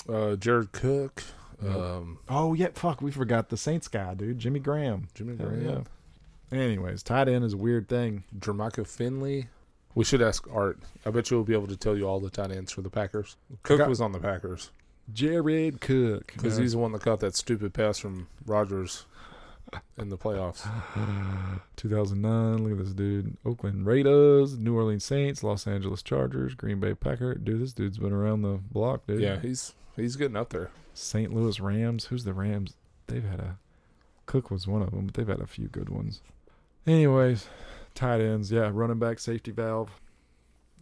Uh, 0.08 0.36
Jared 0.36 0.72
Cook, 0.72 1.22
Yep. 1.62 1.76
um, 1.76 2.18
Oh 2.28 2.54
yeah, 2.54 2.68
fuck, 2.74 3.02
we 3.02 3.10
forgot 3.10 3.50
the 3.50 3.56
Saints 3.56 3.88
guy, 3.88 4.14
dude. 4.14 4.38
Jimmy 4.38 4.60
Graham. 4.60 5.08
Jimmy 5.14 5.36
Graham, 5.36 5.64
yeah. 5.64 6.56
Anyways, 6.58 7.02
tight 7.02 7.28
end 7.28 7.44
is 7.44 7.52
a 7.54 7.56
weird 7.56 7.88
thing. 7.88 8.24
Jermichael 8.38 8.86
Finley. 8.86 9.48
We 9.94 10.04
should 10.04 10.22
ask 10.22 10.46
Art. 10.50 10.78
I 11.04 11.10
bet 11.10 11.30
you'll 11.30 11.44
be 11.44 11.52
able 11.52 11.66
to 11.66 11.76
tell 11.76 11.96
you 11.96 12.04
all 12.08 12.18
the 12.20 12.30
tight 12.30 12.50
ends 12.50 12.72
for 12.72 12.80
the 12.82 12.90
Packers. 12.90 13.36
Cook 13.62 13.78
Got- 13.78 13.88
was 13.88 14.00
on 14.00 14.12
the 14.12 14.18
Packers 14.18 14.70
Jared 15.12 15.80
Cook. 15.80 16.32
because 16.34 16.56
he's 16.56 16.72
the 16.72 16.78
one 16.78 16.92
that 16.92 17.02
caught 17.02 17.20
that 17.20 17.34
stupid 17.34 17.72
pass 17.74 17.98
from 17.98 18.28
Rodgers 18.46 19.06
in 19.98 20.08
the 20.10 20.18
playoffs. 20.18 20.66
2009. 21.76 22.64
Look 22.64 22.72
at 22.78 22.84
this 22.84 22.94
dude. 22.94 23.36
Oakland 23.44 23.86
Raiders, 23.86 24.58
New 24.58 24.76
Orleans 24.76 25.04
Saints, 25.04 25.42
Los 25.42 25.66
Angeles 25.66 26.02
Chargers, 26.02 26.54
Green 26.54 26.80
Bay 26.80 26.94
Packers. 26.94 27.38
Dude, 27.42 27.62
this 27.62 27.72
dude's 27.72 27.98
been 27.98 28.12
around 28.12 28.42
the 28.42 28.60
block, 28.70 29.06
dude. 29.06 29.20
Yeah, 29.20 29.40
he's 29.40 29.74
he's 29.96 30.16
getting 30.16 30.36
up 30.36 30.50
there. 30.50 30.70
St. 30.94 31.32
Louis 31.32 31.58
Rams. 31.60 32.06
Who's 32.06 32.24
the 32.24 32.34
Rams? 32.34 32.74
They've 33.06 33.24
had 33.24 33.40
a 33.40 33.58
Cook 34.26 34.50
was 34.50 34.66
one 34.66 34.82
of 34.82 34.90
them, 34.92 35.06
but 35.06 35.14
they've 35.14 35.26
had 35.28 35.40
a 35.40 35.46
few 35.46 35.68
good 35.68 35.88
ones. 35.88 36.20
Anyways, 36.86 37.48
tight 37.94 38.20
ends, 38.20 38.50
yeah, 38.50 38.70
running 38.72 38.98
back, 38.98 39.18
safety 39.18 39.50
valve. 39.50 40.00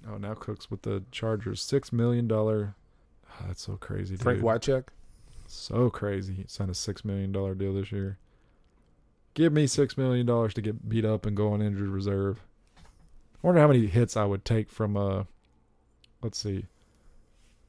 Oh, 0.08 0.16
now 0.16 0.34
Cook's 0.34 0.70
with 0.70 0.82
the 0.82 1.04
Chargers, 1.10 1.62
six 1.62 1.92
million 1.92 2.26
dollar. 2.26 2.74
That's 3.46 3.62
so 3.62 3.76
crazy, 3.76 4.14
dude. 4.16 4.22
Frank 4.22 4.40
Wycheck. 4.40 4.84
So 5.46 5.90
crazy. 5.90 6.34
He 6.34 6.44
signed 6.46 6.70
a 6.70 6.74
six 6.74 7.04
million 7.04 7.32
dollar 7.32 7.54
deal 7.54 7.74
this 7.74 7.90
year. 7.92 8.18
Give 9.34 9.52
me 9.52 9.66
six 9.66 9.96
million 9.96 10.26
dollars 10.26 10.54
to 10.54 10.60
get 10.62 10.88
beat 10.88 11.04
up 11.04 11.26
and 11.26 11.36
go 11.36 11.52
on 11.52 11.62
injured 11.62 11.88
reserve. 11.88 12.40
I 12.76 13.46
wonder 13.46 13.60
how 13.60 13.68
many 13.68 13.86
hits 13.86 14.16
I 14.16 14.24
would 14.24 14.44
take 14.44 14.70
from 14.70 14.96
uh 14.96 15.24
let's 16.22 16.38
see. 16.38 16.66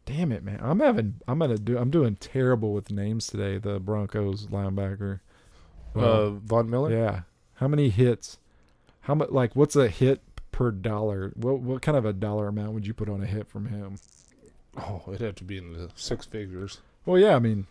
Damn 0.05 0.31
it, 0.31 0.43
man. 0.43 0.60
I'm 0.62 0.79
having 0.79 1.15
I'm 1.27 1.39
gonna 1.39 1.57
do 1.57 1.77
I'm 1.77 1.89
doing 1.91 2.15
terrible 2.15 2.73
with 2.73 2.91
names 2.91 3.27
today, 3.27 3.57
the 3.57 3.79
Broncos 3.79 4.47
linebacker. 4.47 5.19
uh, 5.95 6.31
Von 6.31 6.69
Miller. 6.69 6.91
yeah. 6.91 7.21
How 7.55 7.67
many 7.67 7.89
hits? 7.89 8.38
How 9.01 9.15
much 9.15 9.29
like 9.29 9.55
what's 9.55 9.75
a 9.75 9.88
hit 9.88 10.21
per 10.51 10.71
dollar? 10.71 11.31
What 11.36 11.60
what 11.62 11.81
kind 11.81 11.97
of 11.97 12.05
a 12.05 12.13
dollar 12.13 12.47
amount 12.47 12.73
would 12.73 12.86
you 12.86 12.93
put 12.93 13.10
on 13.10 13.21
a 13.21 13.25
hit 13.27 13.47
from 13.47 13.67
him? 13.67 13.97
Oh, 14.77 15.03
it'd 15.07 15.21
have 15.21 15.36
to 15.36 15.43
be 15.43 15.57
in 15.57 15.73
the 15.73 15.89
six 15.95 16.25
figures 16.25 16.79
Well, 17.05 17.19
yeah, 17.19 17.36
I 17.36 17.39
mean, 17.39 17.67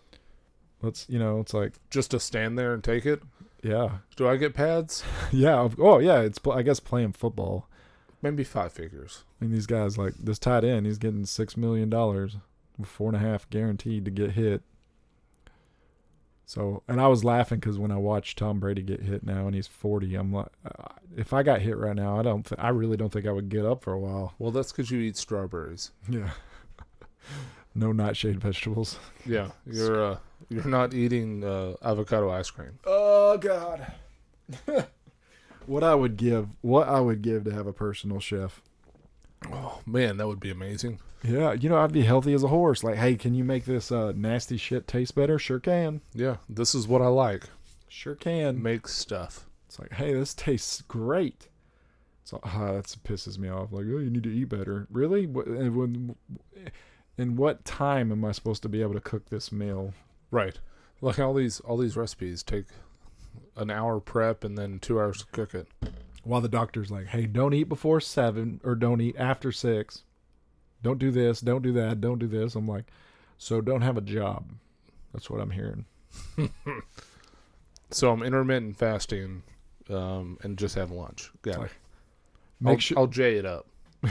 let's 0.82 1.06
you 1.08 1.18
know, 1.18 1.40
it's 1.40 1.54
like 1.54 1.72
just 1.90 2.10
to 2.12 2.20
stand 2.20 2.58
there 2.58 2.74
and 2.74 2.84
take 2.84 3.06
it. 3.06 3.22
yeah, 3.62 3.98
Do 4.16 4.28
I 4.28 4.36
get 4.36 4.54
pads? 4.54 5.02
yeah. 5.32 5.68
Oh, 5.78 5.98
yeah. 5.98 6.20
It's 6.20 6.38
I 6.52 6.62
guess 6.62 6.80
playing 6.80 7.12
football. 7.12 7.66
Maybe 8.22 8.44
five 8.44 8.72
figures. 8.72 9.24
I 9.40 9.44
mean, 9.46 9.52
these 9.54 9.66
guys 9.66 9.96
like 9.96 10.12
this 10.18 10.38
tight 10.38 10.62
end. 10.64 10.84
He's 10.84 10.98
getting 10.98 11.24
six 11.24 11.56
million 11.56 11.88
dollars, 11.88 12.36
four 12.84 13.08
and 13.08 13.16
a 13.16 13.20
half 13.26 13.48
guaranteed 13.48 14.04
to 14.04 14.10
get 14.10 14.32
hit. 14.32 14.60
So, 16.44 16.82
and 16.88 17.00
I 17.00 17.06
was 17.06 17.24
laughing 17.24 17.60
because 17.60 17.78
when 17.78 17.92
I 17.92 17.96
watched 17.96 18.36
Tom 18.38 18.58
Brady 18.58 18.82
get 18.82 19.00
hit 19.02 19.22
now, 19.22 19.46
and 19.46 19.54
he's 19.54 19.68
forty, 19.68 20.16
I'm 20.16 20.32
like, 20.32 20.48
uh, 20.66 20.88
if 21.16 21.32
I 21.32 21.42
got 21.44 21.62
hit 21.62 21.76
right 21.78 21.94
now, 21.94 22.18
I 22.18 22.22
don't, 22.22 22.44
th- 22.44 22.60
I 22.60 22.70
really 22.70 22.96
don't 22.96 23.10
think 23.12 23.26
I 23.26 23.30
would 23.32 23.48
get 23.48 23.64
up 23.64 23.82
for 23.84 23.92
a 23.92 23.98
while. 24.00 24.34
Well, 24.38 24.50
that's 24.50 24.72
because 24.72 24.90
you 24.90 24.98
eat 25.00 25.16
strawberries. 25.16 25.92
Yeah. 26.08 26.30
No 27.74 27.92
nightshade 27.92 28.40
vegetables. 28.40 28.98
Yeah, 29.26 29.50
you're 29.66 30.12
uh, 30.12 30.18
you're 30.48 30.66
not 30.66 30.94
eating 30.94 31.44
uh, 31.44 31.74
avocado 31.82 32.30
ice 32.30 32.50
cream. 32.50 32.78
Oh 32.84 33.36
God. 33.38 33.86
what 35.66 35.84
I 35.84 35.94
would 35.94 36.16
give, 36.16 36.48
what 36.60 36.88
I 36.88 37.00
would 37.00 37.22
give 37.22 37.44
to 37.44 37.52
have 37.52 37.66
a 37.66 37.72
personal 37.72 38.20
chef. 38.20 38.60
Oh 39.50 39.80
man, 39.86 40.16
that 40.18 40.26
would 40.26 40.40
be 40.40 40.50
amazing. 40.50 40.98
Yeah, 41.22 41.52
you 41.52 41.68
know, 41.68 41.76
I'd 41.76 41.92
be 41.92 42.02
healthy 42.02 42.32
as 42.32 42.42
a 42.42 42.48
horse. 42.48 42.82
Like, 42.82 42.96
hey, 42.96 43.14
can 43.14 43.34
you 43.34 43.44
make 43.44 43.66
this 43.66 43.92
uh, 43.92 44.12
nasty 44.16 44.56
shit 44.56 44.88
taste 44.88 45.14
better? 45.14 45.38
Sure 45.38 45.60
can. 45.60 46.00
Yeah, 46.14 46.36
this 46.48 46.74
is 46.74 46.88
what 46.88 47.02
I 47.02 47.08
like. 47.08 47.44
Sure 47.88 48.14
can. 48.14 48.62
Make 48.62 48.88
stuff. 48.88 49.46
It's 49.66 49.78
like, 49.78 49.92
hey, 49.92 50.14
this 50.14 50.34
tastes 50.34 50.80
great. 50.82 51.48
So 52.24 52.40
ah, 52.44 52.72
that 52.72 52.84
pisses 53.04 53.38
me 53.38 53.48
off. 53.48 53.72
Like, 53.72 53.84
oh, 53.86 53.98
you 53.98 54.10
need 54.10 54.22
to 54.22 54.34
eat 54.34 54.48
better. 54.48 54.86
Really? 54.90 55.26
What, 55.26 55.46
and 55.46 55.76
when, 55.76 56.16
in 57.20 57.36
what 57.36 57.64
time 57.64 58.10
am 58.12 58.24
I 58.24 58.32
supposed 58.32 58.62
to 58.62 58.68
be 58.68 58.82
able 58.82 58.94
to 58.94 59.00
cook 59.00 59.28
this 59.28 59.52
meal? 59.52 59.94
Right. 60.30 60.58
Like 61.00 61.18
all 61.18 61.34
these 61.34 61.60
all 61.60 61.76
these 61.76 61.96
recipes 61.96 62.42
take 62.42 62.66
an 63.56 63.70
hour 63.70 64.00
prep 64.00 64.44
and 64.44 64.56
then 64.56 64.78
two 64.78 64.98
hours 65.00 65.18
to 65.18 65.26
cook 65.26 65.54
it. 65.54 65.68
While 66.24 66.40
the 66.40 66.48
doctor's 66.48 66.90
like, 66.90 67.06
hey, 67.06 67.26
don't 67.26 67.54
eat 67.54 67.68
before 67.68 68.00
seven 68.00 68.60
or 68.64 68.74
don't 68.74 69.00
eat 69.00 69.16
after 69.18 69.50
six. 69.52 70.04
Don't 70.82 70.98
do 70.98 71.10
this. 71.10 71.40
Don't 71.40 71.62
do 71.62 71.72
that. 71.72 72.00
Don't 72.00 72.18
do 72.18 72.26
this. 72.26 72.54
I'm 72.54 72.68
like, 72.68 72.86
so 73.38 73.60
don't 73.60 73.82
have 73.82 73.96
a 73.96 74.02
job. 74.02 74.52
That's 75.12 75.28
what 75.30 75.40
I'm 75.40 75.50
hearing. 75.50 75.86
So 77.92 78.12
I'm 78.12 78.22
intermittent 78.22 78.76
fasting, 78.76 79.42
um, 79.88 80.38
and 80.42 80.56
just 80.56 80.76
have 80.76 80.90
lunch. 80.92 81.30
Got 81.42 81.56
it. 81.56 81.58
Like, 81.58 81.76
Make 82.60 82.72
I'll, 82.72 82.78
sure. 82.78 82.98
I'll 82.98 83.06
J 83.06 83.36
it 83.36 83.46
up. 83.46 83.66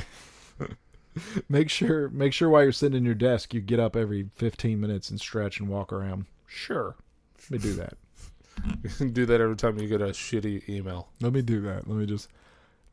Make 1.49 1.69
sure 1.69 2.09
make 2.09 2.33
sure 2.33 2.49
while 2.49 2.63
you're 2.63 2.71
sitting 2.71 2.97
in 2.97 3.05
your 3.05 3.15
desk 3.15 3.53
you 3.53 3.61
get 3.61 3.79
up 3.79 3.95
every 3.95 4.29
15 4.35 4.79
minutes 4.79 5.09
and 5.09 5.19
stretch 5.19 5.59
and 5.59 5.69
walk 5.69 5.91
around. 5.93 6.25
Sure. 6.47 6.95
Let 7.49 7.63
me 7.63 7.69
do 7.69 7.73
that. 7.75 7.93
Do 9.13 9.25
that 9.25 9.39
every 9.39 9.55
time 9.55 9.79
you 9.79 9.87
get 9.87 10.01
a 10.01 10.07
shitty 10.07 10.67
email. 10.67 11.07
Let 11.21 11.31
me 11.31 11.41
do 11.41 11.61
that. 11.61 11.87
Let 11.87 11.97
me 11.97 12.05
just 12.05 12.27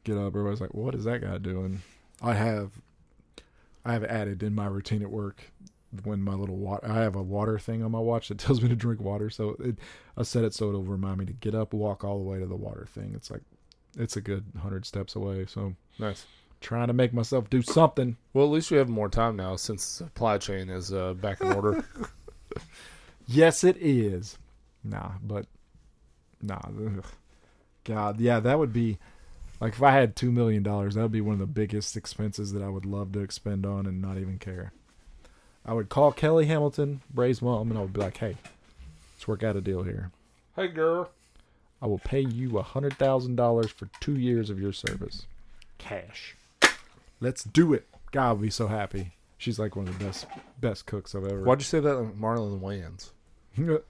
get 0.05 0.17
up. 0.17 0.29
Everybody's 0.29 0.61
like, 0.61 0.75
"What 0.75 0.95
is 0.95 1.03
that 1.05 1.23
guy 1.23 1.39
doing?" 1.39 1.83
I 2.23 2.35
have 2.35 2.71
I 3.85 3.93
have 3.93 4.05
added 4.05 4.43
in 4.45 4.55
my 4.55 4.67
routine 4.67 5.03
at 5.03 5.11
work 5.11 5.51
when 6.05 6.23
my 6.23 6.35
little 6.35 6.57
water 6.57 6.89
I 6.89 6.99
have 7.03 7.17
a 7.17 7.23
water 7.23 7.59
thing 7.59 7.83
on 7.83 7.91
my 7.91 7.99
watch 7.99 8.29
that 8.29 8.39
tells 8.47 8.62
me 8.62 8.69
to 8.69 8.77
drink 8.77 9.01
water. 9.01 9.29
So 9.29 9.57
it, 9.59 9.77
I 10.17 10.23
set 10.23 10.45
it 10.45 10.55
so 10.55 10.69
it'll 10.69 10.85
remind 10.85 11.19
me 11.19 11.27
to 11.27 11.33
get 11.33 11.55
up, 11.55 11.73
walk 11.73 12.05
all 12.05 12.19
the 12.19 12.25
way 12.25 12.39
to 12.39 12.47
the 12.47 12.55
water 12.55 12.87
thing. 12.89 13.12
It's 13.17 13.31
like 13.31 13.43
it's 13.99 14.17
a 14.17 14.21
good 14.21 14.45
100 14.53 14.87
steps 14.87 15.17
away. 15.17 15.47
So 15.47 15.75
Nice. 15.99 16.27
Trying 16.61 16.88
to 16.88 16.92
make 16.92 17.12
myself 17.12 17.49
do 17.51 17.62
something. 17.62 18.16
Well, 18.33 18.47
at 18.47 18.51
least 18.53 18.71
we 18.71 18.79
have 18.79 18.88
more 18.88 19.09
time 19.09 19.37
now 19.37 19.57
since 19.57 19.85
the 19.87 20.05
supply 20.05 20.38
chain 20.38 20.69
is 20.69 20.92
uh, 20.92 21.14
back 21.14 21.40
in 21.40 21.53
order. 21.53 21.85
Yes, 23.27 23.64
it 23.64 23.77
is. 23.79 24.38
Nah, 24.85 25.12
but 25.23 25.47
nah. 26.40 26.61
ugh. 26.64 27.05
God, 27.85 28.21
yeah, 28.21 28.40
that 28.40 28.59
would 28.59 28.73
be 28.73 28.99
like 29.61 29.73
if 29.75 29.83
I 29.83 29.90
had 29.92 30.14
two 30.16 30.31
million 30.31 30.62
dollars, 30.62 30.95
that 30.95 31.03
would 31.03 31.12
be 31.12 31.21
one 31.21 31.35
of 31.35 31.40
the 31.40 31.47
biggest 31.47 31.97
expenses 31.97 32.53
that 32.53 32.62
I 32.62 32.69
would 32.69 32.87
love 32.87 33.12
to 33.12 33.21
expend 33.21 33.66
on 33.66 33.87
and 33.87 34.01
not 34.01 34.16
even 34.19 34.38
care. 34.38 34.73
I 35.64 35.73
would 35.73 35.88
call 35.88 36.12
Kelly 36.12 36.47
Hamilton, 36.47 37.01
Bray's 37.12 37.42
mom, 37.42 37.71
and 37.71 37.79
I 37.79 37.83
would 37.83 37.92
be 37.92 38.01
like, 38.01 38.16
"Hey, 38.19 38.37
let's 39.16 39.27
work 39.27 39.42
out 39.42 39.57
a 39.57 39.61
deal 39.61 39.83
here. 39.83 40.11
hey, 40.55 40.69
girl. 40.69 41.11
I 41.83 41.87
will 41.87 41.99
pay 41.99 42.21
you 42.21 42.59
a 42.59 42.62
hundred 42.62 42.97
thousand 42.97 43.37
dollars 43.37 43.71
for 43.71 43.88
two 44.01 44.16
years 44.16 44.51
of 44.51 44.61
your 44.61 44.73
service, 44.73 45.27
cash. 45.79 46.37
Let's 47.20 47.44
do 47.44 47.72
it." 47.74 47.87
God 48.12 48.37
will 48.37 48.42
be 48.42 48.50
so 48.50 48.68
happy. 48.68 49.12
She's 49.38 49.59
like 49.59 49.76
one 49.76 49.88
of 49.88 49.98
the 49.98 50.05
best 50.05 50.26
best 50.61 50.87
cooks 50.87 51.14
I've 51.14 51.24
ever. 51.24 51.42
Why'd 51.42 51.61
you 51.61 51.64
say 51.64 51.81
that, 51.81 51.94
like 51.94 52.16
Marlon 52.16 52.61
Wayans? 52.61 53.11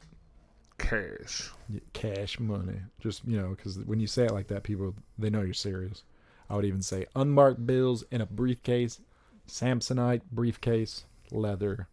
Cash. 0.78 1.50
Yeah, 1.68 1.80
cash 1.94 2.38
money. 2.38 2.80
Just 3.00 3.24
you 3.26 3.40
know, 3.40 3.50
because 3.50 3.78
when 3.78 3.98
you 3.98 4.06
say 4.06 4.26
it 4.26 4.32
like 4.32 4.48
that, 4.48 4.62
people 4.62 4.94
they 5.18 5.30
know 5.30 5.40
you're 5.40 5.54
serious. 5.54 6.02
I 6.50 6.56
would 6.56 6.64
even 6.64 6.82
say 6.82 7.06
unmarked 7.16 7.66
bills 7.66 8.04
in 8.10 8.20
a 8.20 8.26
briefcase, 8.26 9.00
Samsonite 9.48 10.22
briefcase, 10.30 11.04
leather, 11.30 11.88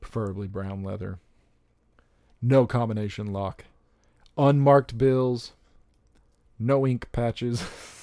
preferably 0.00 0.46
brown 0.46 0.82
leather. 0.82 1.18
No 2.40 2.66
combination 2.66 3.32
lock. 3.32 3.64
Unmarked 4.36 4.96
bills. 4.96 5.52
No 6.58 6.86
ink 6.86 7.08
patches. 7.12 7.64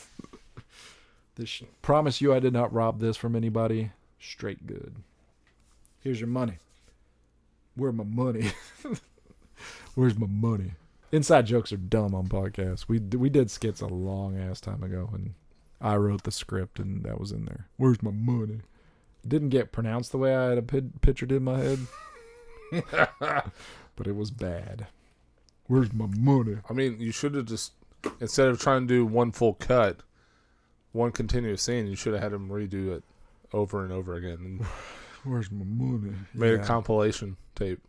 this 1.36 1.62
promise 1.82 2.22
you 2.22 2.34
I 2.34 2.40
did 2.40 2.54
not 2.54 2.74
rob 2.74 3.00
this 3.00 3.18
from 3.18 3.36
anybody. 3.36 3.92
Straight 4.20 4.66
good. 4.66 4.96
Here's 6.02 6.20
your 6.20 6.30
money. 6.30 6.58
Where 7.76 7.92
my 7.92 8.04
money? 8.04 8.52
Where's 9.96 10.18
my 10.18 10.28
money? 10.28 10.72
Inside 11.12 11.46
jokes 11.46 11.72
are 11.72 11.78
dumb 11.78 12.14
on 12.16 12.28
podcasts. 12.28 12.86
We 12.88 13.00
we 13.00 13.30
did 13.30 13.52
skits 13.52 13.82
a 13.82 13.88
long 13.88 14.38
ass 14.38 14.60
time 14.60 14.84
ago, 14.84 15.10
and 15.14 15.34
I 15.82 15.96
wrote 15.96 16.24
the 16.24 16.32
script, 16.32 16.80
and 16.80 17.04
that 17.04 17.20
was 17.20 17.32
in 17.32 17.46
there. 17.46 17.68
Where's 17.78 18.02
my 18.02 18.12
money? 18.12 18.62
It 19.24 19.30
didn't 19.30 19.50
get 19.50 19.72
pronounced 19.72 20.12
the 20.12 20.18
way 20.18 20.36
I 20.36 20.50
had 20.50 20.58
a 20.58 20.62
pid- 20.62 21.02
pictured 21.02 21.32
in 21.32 21.44
my 21.44 21.60
head, 21.60 21.80
but 23.96 24.08
it 24.08 24.16
was 24.16 24.32
bad. 24.32 24.88
Where's 25.68 25.94
my 25.94 26.08
money? 26.08 26.58
I 26.70 26.74
mean, 26.74 27.00
you 27.00 27.12
should 27.12 27.36
have 27.36 27.46
just 27.46 27.74
instead 28.20 28.48
of 28.48 28.60
trying 28.60 28.88
to 28.88 28.94
do 28.94 29.06
one 29.06 29.32
full 29.32 29.54
cut, 29.56 30.02
one 30.96 31.12
continuous 31.12 31.62
scene, 31.62 31.88
you 31.88 31.96
should 31.96 32.14
have 32.14 32.24
had 32.24 32.34
him 32.34 32.50
redo 32.50 32.96
it 32.96 33.04
over 33.54 33.84
and 33.84 33.92
over 33.92 34.16
again 34.16 34.38
and 34.40 34.66
Where's 35.24 35.52
my 35.52 35.66
money? 35.66 36.14
made 36.34 36.52
Yeah. 36.54 36.62
a 36.62 36.66
compilation 36.66 37.36
tape. 37.56 37.80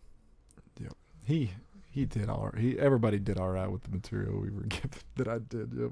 Yep. 0.80 0.92
He 1.24 1.50
he 1.90 2.04
did 2.06 2.28
all 2.28 2.50
right. 2.52 2.60
He 2.62 2.78
everybody 2.78 3.18
did 3.18 3.38
all 3.38 3.50
right 3.50 3.70
with 3.70 3.82
the 3.84 3.90
material 3.90 4.38
we 4.40 4.50
were 4.50 4.62
given 4.68 4.90
that 5.16 5.28
I 5.28 5.38
did. 5.38 5.70
Yep. 5.78 5.90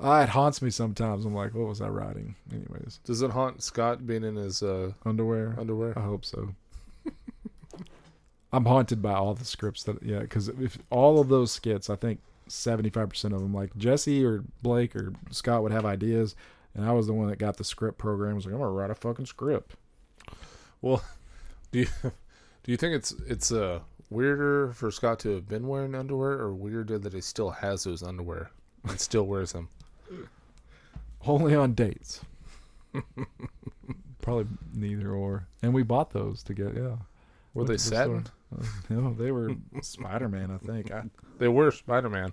Uh, 0.00 0.20
it 0.22 0.28
haunts 0.28 0.60
me 0.62 0.70
sometimes. 0.70 1.24
I'm 1.24 1.34
like, 1.34 1.54
what 1.54 1.66
was 1.68 1.80
I 1.80 1.88
writing? 1.88 2.34
Anyways, 2.52 3.00
Does 3.04 3.20
it 3.22 3.30
haunt 3.30 3.62
Scott 3.62 4.06
being 4.06 4.22
in 4.24 4.36
his 4.36 4.62
uh, 4.62 4.92
underwear. 5.04 5.54
underwear? 5.58 5.98
I 5.98 6.02
hope 6.02 6.24
so. 6.24 6.54
I'm 8.52 8.64
haunted 8.64 9.02
by 9.02 9.12
all 9.14 9.34
the 9.34 9.44
scripts 9.44 9.82
that 9.84 10.02
yeah, 10.02 10.20
because 10.20 10.48
if 10.48 10.78
all 10.90 11.20
of 11.20 11.28
those 11.28 11.52
skits, 11.52 11.90
I 11.90 11.96
think 11.96 12.20
75 12.48 13.08
percent 13.10 13.34
of 13.34 13.40
them, 13.40 13.52
like 13.54 13.76
Jesse 13.76 14.24
or 14.24 14.44
Blake 14.62 14.94
or 14.96 15.12
Scott 15.30 15.62
would 15.62 15.72
have 15.72 15.84
ideas, 15.86 16.34
and 16.74 16.84
I 16.84 16.92
was 16.92 17.06
the 17.06 17.12
one 17.12 17.28
that 17.28 17.38
got 17.38 17.56
the 17.56 17.64
script 17.64 17.98
program. 17.98 18.32
I 18.32 18.34
was 18.34 18.44
like, 18.46 18.54
I'm 18.54 18.60
gonna 18.60 18.72
write 18.72 18.90
a 18.90 18.94
fucking 18.94 19.26
script. 19.26 19.74
Well, 20.80 21.02
do 21.72 21.80
you 21.80 21.86
do 22.02 22.72
you 22.72 22.76
think 22.76 22.94
it's 22.94 23.12
it's 23.26 23.52
uh 23.52 23.80
weirder 24.10 24.72
for 24.72 24.90
Scott 24.90 25.18
to 25.20 25.30
have 25.34 25.48
been 25.48 25.66
wearing 25.68 25.94
underwear, 25.94 26.32
or 26.32 26.52
weirder 26.54 26.98
that 26.98 27.12
he 27.12 27.20
still 27.20 27.50
has 27.50 27.84
those 27.84 28.02
underwear 28.02 28.50
and 28.84 28.98
still 29.00 29.26
wears 29.26 29.52
them? 29.52 29.68
Only 31.26 31.54
on 31.54 31.74
dates. 31.74 32.20
Probably 34.22 34.46
neither 34.74 35.12
or. 35.12 35.46
And 35.62 35.74
we 35.74 35.82
bought 35.82 36.10
those 36.10 36.42
to 36.44 36.54
get 36.54 36.74
yeah. 36.74 36.96
Were 37.54 37.64
Went 37.64 37.68
they 37.68 37.76
to 37.76 37.82
the 37.90 37.96
satin? 37.96 38.24
store. 38.24 38.34
no, 38.88 39.12
they 39.14 39.30
were 39.30 39.50
Spider 39.82 40.28
Man. 40.28 40.50
I 40.50 40.58
think. 40.64 40.90
I, 40.90 41.04
They 41.38 41.48
were 41.48 41.70
Spider 41.70 42.08
Man. 42.08 42.32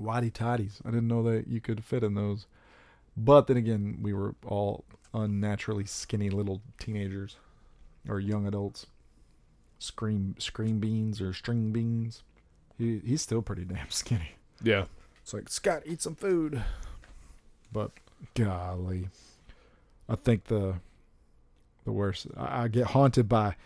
Whitey 0.00 0.32
tidies. 0.32 0.80
I 0.84 0.90
didn't 0.90 1.08
know 1.08 1.22
that 1.24 1.48
you 1.48 1.60
could 1.60 1.84
fit 1.84 2.04
in 2.04 2.14
those. 2.14 2.46
But 3.16 3.48
then 3.48 3.56
again, 3.56 3.98
we 4.00 4.12
were 4.12 4.34
all 4.46 4.84
unnaturally 5.12 5.86
skinny 5.86 6.30
little 6.30 6.62
teenagers 6.78 7.36
or 8.08 8.20
young 8.20 8.46
adults. 8.46 8.86
Scream 9.80 10.34
scream 10.38 10.78
beans 10.78 11.20
or 11.20 11.32
string 11.32 11.72
beans. 11.72 12.22
He 12.78 13.00
he's 13.04 13.22
still 13.22 13.42
pretty 13.42 13.64
damn 13.64 13.90
skinny. 13.90 14.32
Yeah. 14.62 14.84
It's 15.22 15.34
like 15.34 15.48
Scott, 15.48 15.82
eat 15.84 16.00
some 16.00 16.14
food. 16.14 16.62
But 17.72 17.90
golly, 18.34 19.08
I 20.08 20.14
think 20.16 20.44
the 20.44 20.76
the 21.84 21.92
worst. 21.92 22.28
I, 22.36 22.64
I 22.64 22.68
get 22.68 22.86
haunted 22.88 23.28
by. 23.28 23.56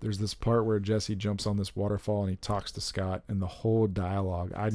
There's 0.00 0.18
this 0.18 0.34
part 0.34 0.66
where 0.66 0.78
Jesse 0.78 1.14
jumps 1.16 1.46
on 1.46 1.56
this 1.56 1.74
waterfall 1.74 2.22
and 2.22 2.30
he 2.30 2.36
talks 2.36 2.70
to 2.72 2.80
Scott, 2.80 3.22
and 3.28 3.40
the 3.40 3.46
whole 3.46 3.86
dialogue. 3.86 4.52
I 4.54 4.70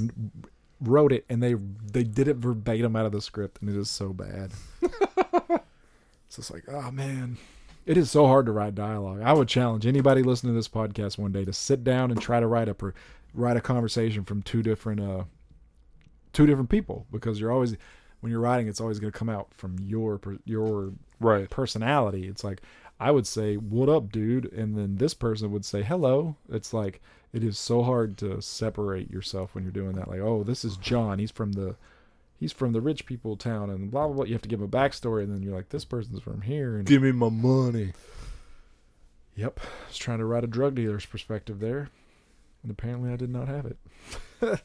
wrote 0.82 1.12
it, 1.12 1.26
and 1.30 1.42
they 1.44 1.54
they 1.54 2.04
did 2.04 2.28
it 2.28 2.38
verbatim 2.38 2.96
out 2.96 3.06
of 3.06 3.12
the 3.12 3.22
script, 3.22 3.62
and 3.62 3.70
it 3.70 3.78
is 3.80 3.90
so 3.90 4.14
bad. 4.14 4.52
it's 4.82 6.36
just 6.36 6.52
like, 6.52 6.64
oh 6.68 6.92
man, 6.92 7.38
it 7.86 7.98
is 7.98 8.10
so 8.12 8.28
hard 8.28 8.46
to 8.46 8.52
write 8.52 8.76
dialogue. 8.76 9.22
I 9.24 9.34
would 9.34 9.48
challenge 9.48 9.86
anybody 9.86 10.24
listening 10.24 10.54
to 10.54 10.58
this 10.58 10.68
podcast 10.68 11.18
one 11.18 11.32
day 11.32 11.46
to 11.46 11.54
sit 11.54 11.84
down 11.84 12.12
and 12.12 12.22
try 12.22 12.40
to 12.40 12.48
write 12.48 12.70
a 12.70 12.74
per, 12.74 12.94
write 13.34 13.58
a 13.58 13.62
conversation 13.62 14.24
from 14.24 14.42
two 14.42 14.64
different 14.64 15.00
uh 15.02 15.24
two 16.34 16.46
different 16.46 16.70
people 16.70 17.06
because 17.12 17.40
you're 17.40 17.52
always 17.52 17.76
when 18.22 18.32
you're 18.32 18.40
writing 18.42 18.68
it's 18.68 18.80
always 18.80 19.00
going 19.00 19.12
to 19.12 19.18
come 19.18 19.30
out 19.30 19.54
from 19.54 19.78
your 19.80 20.20
your 20.46 20.94
Right. 21.20 21.48
personality 21.50 22.28
it's 22.28 22.44
like 22.44 22.62
i 23.02 23.12
would 23.12 23.26
say 23.28 23.56
what 23.56 23.90
up 23.90 24.12
dude? 24.12 24.52
And 24.54 24.78
then 24.78 24.96
this 24.98 25.14
person 25.14 25.52
would 25.52 25.66
say 25.66 25.82
hello. 25.84 26.36
It's 26.50 26.74
like 26.74 27.02
it 27.34 27.44
is 27.44 27.58
so 27.58 27.82
hard 27.84 28.18
to 28.20 28.42
separate 28.42 29.10
yourself 29.10 29.54
when 29.56 29.64
you're 29.64 29.72
doing 29.72 29.94
that. 29.96 30.08
Like 30.08 30.20
oh 30.22 30.44
this 30.44 30.64
is 30.64 30.78
john. 30.78 31.18
He's 31.20 31.32
from 31.32 31.54
the 31.54 31.76
he's 32.40 32.52
from 32.54 32.74
the 32.74 32.82
rich 32.82 33.06
people 33.06 33.36
town 33.38 33.70
and 33.70 33.90
blah 33.92 34.06
blah 34.08 34.16
blah. 34.18 34.26
You 34.26 34.34
have 34.34 34.42
to 34.44 34.50
give 34.50 34.60
him 34.60 34.66
a 34.66 34.70
backstory 34.70 35.24
and 35.24 35.34
then 35.34 35.42
you're 35.44 35.56
like 35.56 35.70
this 35.70 35.86
person's 35.86 36.22
from 36.22 36.42
here 36.42 36.78
and 36.78 36.86
Give 36.86 37.02
me 37.02 37.12
my 37.12 37.30
money. 37.30 37.94
yep. 39.36 39.60
I 39.64 39.88
was 39.88 39.98
trying 39.98 40.20
to 40.20 40.26
write 40.26 40.44
a 40.44 40.48
drug 40.48 40.76
dealer's 40.76 41.06
perspective 41.06 41.60
there 41.60 41.90
and 42.64 42.72
apparently 42.72 43.12
i 43.12 43.16
did 43.16 43.30
not 43.32 43.48
have 43.48 43.66
it. 43.66 43.78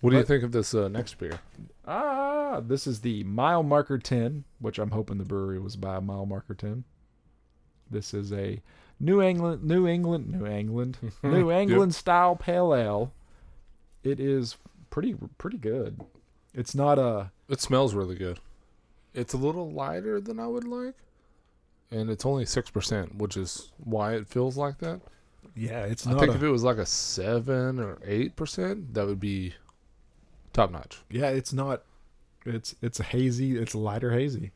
What 0.00 0.10
do 0.10 0.16
you 0.16 0.22
But- 0.22 0.28
think 0.28 0.44
of 0.44 0.52
this 0.52 0.72
uh, 0.74 0.88
next 0.88 1.18
beer? 1.18 1.40
Ah, 1.86 2.60
this 2.60 2.86
is 2.86 3.02
the 3.02 3.22
Mile 3.24 3.62
Marker 3.62 3.98
10, 3.98 4.44
which 4.58 4.78
I'm 4.78 4.92
hoping 4.92 5.18
the 5.18 5.26
brewery 5.26 5.58
was 5.58 5.76
by 5.76 6.00
Mile 6.00 6.24
Marker 6.24 6.54
10. 6.54 6.84
This 7.90 8.14
is 8.14 8.32
a 8.32 8.60
New 8.98 9.20
England, 9.22 9.64
New 9.64 9.86
England, 9.86 10.30
New 10.32 10.46
England, 10.46 10.98
New 11.22 11.50
Yep. 11.50 11.60
England 11.62 11.94
style 11.94 12.36
pale 12.36 12.74
ale. 12.74 13.12
It 14.02 14.20
is 14.20 14.56
pretty 14.90 15.14
pretty 15.38 15.58
good. 15.58 16.00
It's 16.54 16.74
not 16.74 16.98
a 16.98 17.30
It 17.48 17.60
smells 17.60 17.94
really 17.94 18.16
good. 18.16 18.40
It's 19.14 19.32
a 19.34 19.38
little 19.38 19.70
lighter 19.70 20.20
than 20.20 20.38
I 20.38 20.46
would 20.46 20.64
like, 20.66 20.94
and 21.90 22.10
it's 22.10 22.24
only 22.24 22.46
six 22.46 22.70
percent, 22.70 23.16
which 23.16 23.36
is 23.36 23.70
why 23.82 24.14
it 24.14 24.28
feels 24.28 24.56
like 24.56 24.78
that. 24.78 25.00
yeah, 25.56 25.84
it's 25.84 26.06
I 26.06 26.12
think 26.18 26.32
a, 26.32 26.34
if 26.36 26.42
it 26.42 26.48
was 26.48 26.62
like 26.62 26.76
a 26.78 26.86
seven 26.86 27.78
or 27.80 27.98
eight 28.04 28.36
percent, 28.36 28.94
that 28.94 29.06
would 29.06 29.20
be 29.20 29.54
top 30.52 30.70
notch. 30.70 31.00
yeah, 31.10 31.28
it's 31.28 31.52
not 31.52 31.82
it's 32.46 32.74
it's 32.80 33.00
a 33.00 33.04
hazy, 33.04 33.56
it's 33.58 33.74
lighter 33.74 34.12
hazy. 34.12 34.52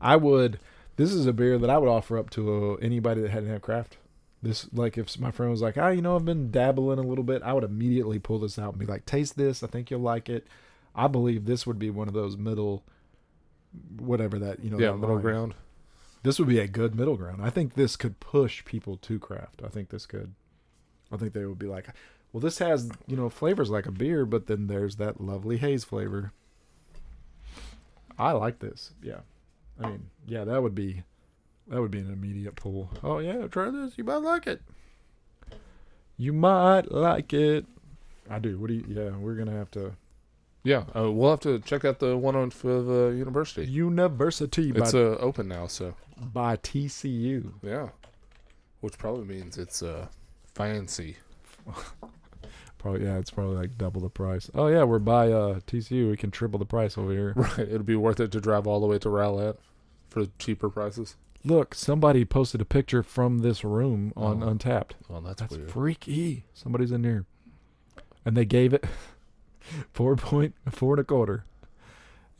I 0.00 0.16
would 0.16 0.58
this 0.96 1.12
is 1.12 1.26
a 1.26 1.32
beer 1.32 1.58
that 1.58 1.70
I 1.70 1.78
would 1.78 1.88
offer 1.88 2.18
up 2.18 2.30
to 2.30 2.72
uh, 2.72 2.74
anybody 2.76 3.20
that 3.20 3.30
hadn't 3.30 3.50
had 3.50 3.62
craft. 3.62 3.98
This 4.42 4.68
like 4.72 4.98
if 4.98 5.18
my 5.18 5.30
friend 5.30 5.50
was 5.50 5.62
like, 5.62 5.78
"Ah, 5.78 5.88
you 5.88 6.02
know, 6.02 6.16
I've 6.16 6.24
been 6.24 6.50
dabbling 6.50 6.98
a 6.98 7.02
little 7.02 7.24
bit," 7.24 7.42
I 7.42 7.52
would 7.52 7.64
immediately 7.64 8.18
pull 8.18 8.38
this 8.38 8.58
out 8.58 8.70
and 8.70 8.78
be 8.78 8.86
like, 8.86 9.06
"Taste 9.06 9.36
this. 9.36 9.62
I 9.62 9.66
think 9.66 9.90
you'll 9.90 10.00
like 10.00 10.28
it." 10.28 10.46
I 10.94 11.08
believe 11.08 11.44
this 11.44 11.66
would 11.66 11.78
be 11.78 11.90
one 11.90 12.08
of 12.08 12.14
those 12.14 12.36
middle 12.36 12.82
whatever 13.98 14.38
that, 14.38 14.62
you 14.64 14.70
know, 14.70 14.78
yeah, 14.78 14.92
middle 14.92 15.16
line. 15.16 15.22
ground. 15.22 15.54
This 16.22 16.38
would 16.38 16.48
be 16.48 16.58
a 16.58 16.66
good 16.66 16.94
middle 16.94 17.16
ground. 17.16 17.40
I 17.42 17.50
think 17.50 17.74
this 17.74 17.96
could 17.96 18.18
push 18.20 18.64
people 18.64 18.96
to 18.98 19.18
craft. 19.18 19.62
I 19.64 19.68
think 19.68 19.90
this 19.90 20.06
could. 20.06 20.34
I 21.12 21.16
think 21.16 21.34
they 21.34 21.44
would 21.44 21.58
be 21.58 21.66
like, 21.66 21.88
well, 22.32 22.40
this 22.40 22.58
has 22.58 22.90
you 23.06 23.16
know 23.16 23.28
flavors 23.28 23.70
like 23.70 23.86
a 23.86 23.92
beer, 23.92 24.26
but 24.26 24.46
then 24.46 24.66
there's 24.66 24.96
that 24.96 25.20
lovely 25.20 25.58
haze 25.58 25.84
flavor. 25.84 26.32
I 28.18 28.32
like 28.32 28.58
this. 28.58 28.92
Yeah, 29.02 29.20
I 29.80 29.88
mean, 29.88 30.10
yeah, 30.26 30.44
that 30.44 30.62
would 30.62 30.74
be 30.74 31.02
that 31.68 31.80
would 31.80 31.90
be 31.90 31.98
an 32.00 32.12
immediate 32.12 32.56
pull. 32.56 32.90
Oh 33.02 33.18
yeah, 33.18 33.46
try 33.48 33.70
this. 33.70 33.96
You 33.98 34.04
might 34.04 34.16
like 34.22 34.46
it. 34.46 34.62
You 36.16 36.32
might 36.32 36.90
like 36.90 37.32
it. 37.32 37.66
I 38.30 38.38
do. 38.38 38.58
What 38.58 38.68
do 38.68 38.74
you? 38.74 38.84
Yeah, 38.88 39.10
we're 39.16 39.34
gonna 39.34 39.52
have 39.56 39.70
to. 39.72 39.92
Yeah, 40.64 40.84
uh, 40.96 41.12
we'll 41.12 41.30
have 41.30 41.40
to 41.40 41.60
check 41.60 41.84
out 41.84 42.00
the 42.00 42.16
one 42.16 42.34
on 42.34 42.50
for 42.50 42.82
the 42.82 43.14
university. 43.16 43.66
University 43.70 44.72
by, 44.72 44.80
It's 44.80 44.94
uh, 44.94 45.16
open 45.20 45.46
now, 45.46 45.66
so 45.68 45.94
by 46.18 46.56
TCU. 46.56 47.52
yeah, 47.62 47.90
which 48.80 48.98
probably 48.98 49.24
means 49.26 49.58
it's 49.58 49.82
uh, 49.82 50.06
fancy. 50.54 51.16
Probably 52.86 53.04
yeah, 53.04 53.18
it's 53.18 53.32
probably 53.32 53.56
like 53.56 53.76
double 53.76 54.00
the 54.00 54.08
price. 54.08 54.48
Oh 54.54 54.68
yeah, 54.68 54.84
we're 54.84 55.00
by 55.00 55.32
uh 55.32 55.58
TCU. 55.66 56.08
We 56.08 56.16
can 56.16 56.30
triple 56.30 56.60
the 56.60 56.64
price 56.66 56.96
over 56.96 57.10
here. 57.10 57.32
Right, 57.36 57.58
it'll 57.58 57.82
be 57.82 57.96
worth 57.96 58.20
it 58.20 58.30
to 58.30 58.40
drive 58.40 58.64
all 58.68 58.78
the 58.80 58.86
way 58.86 58.96
to 59.00 59.08
Rowlett 59.08 59.56
for 60.08 60.26
cheaper 60.38 60.70
prices. 60.70 61.16
Look, 61.44 61.74
somebody 61.74 62.24
posted 62.24 62.60
a 62.60 62.64
picture 62.64 63.02
from 63.02 63.40
this 63.40 63.64
room 63.64 64.12
on 64.16 64.40
Oh. 64.40 64.50
Untappd. 64.54 64.92
Well, 65.08 65.20
that's, 65.20 65.40
That's 65.40 65.56
weird. 65.56 65.68
freaky. 65.70 66.44
Somebody's 66.54 66.92
in 66.92 67.02
here, 67.02 67.24
and 68.24 68.36
they 68.36 68.44
gave 68.44 68.72
it 68.72 68.84
four 69.92 70.14
point 70.14 70.54
four 70.70 70.92
and 70.94 71.00
a 71.00 71.04
quarter. 71.04 71.44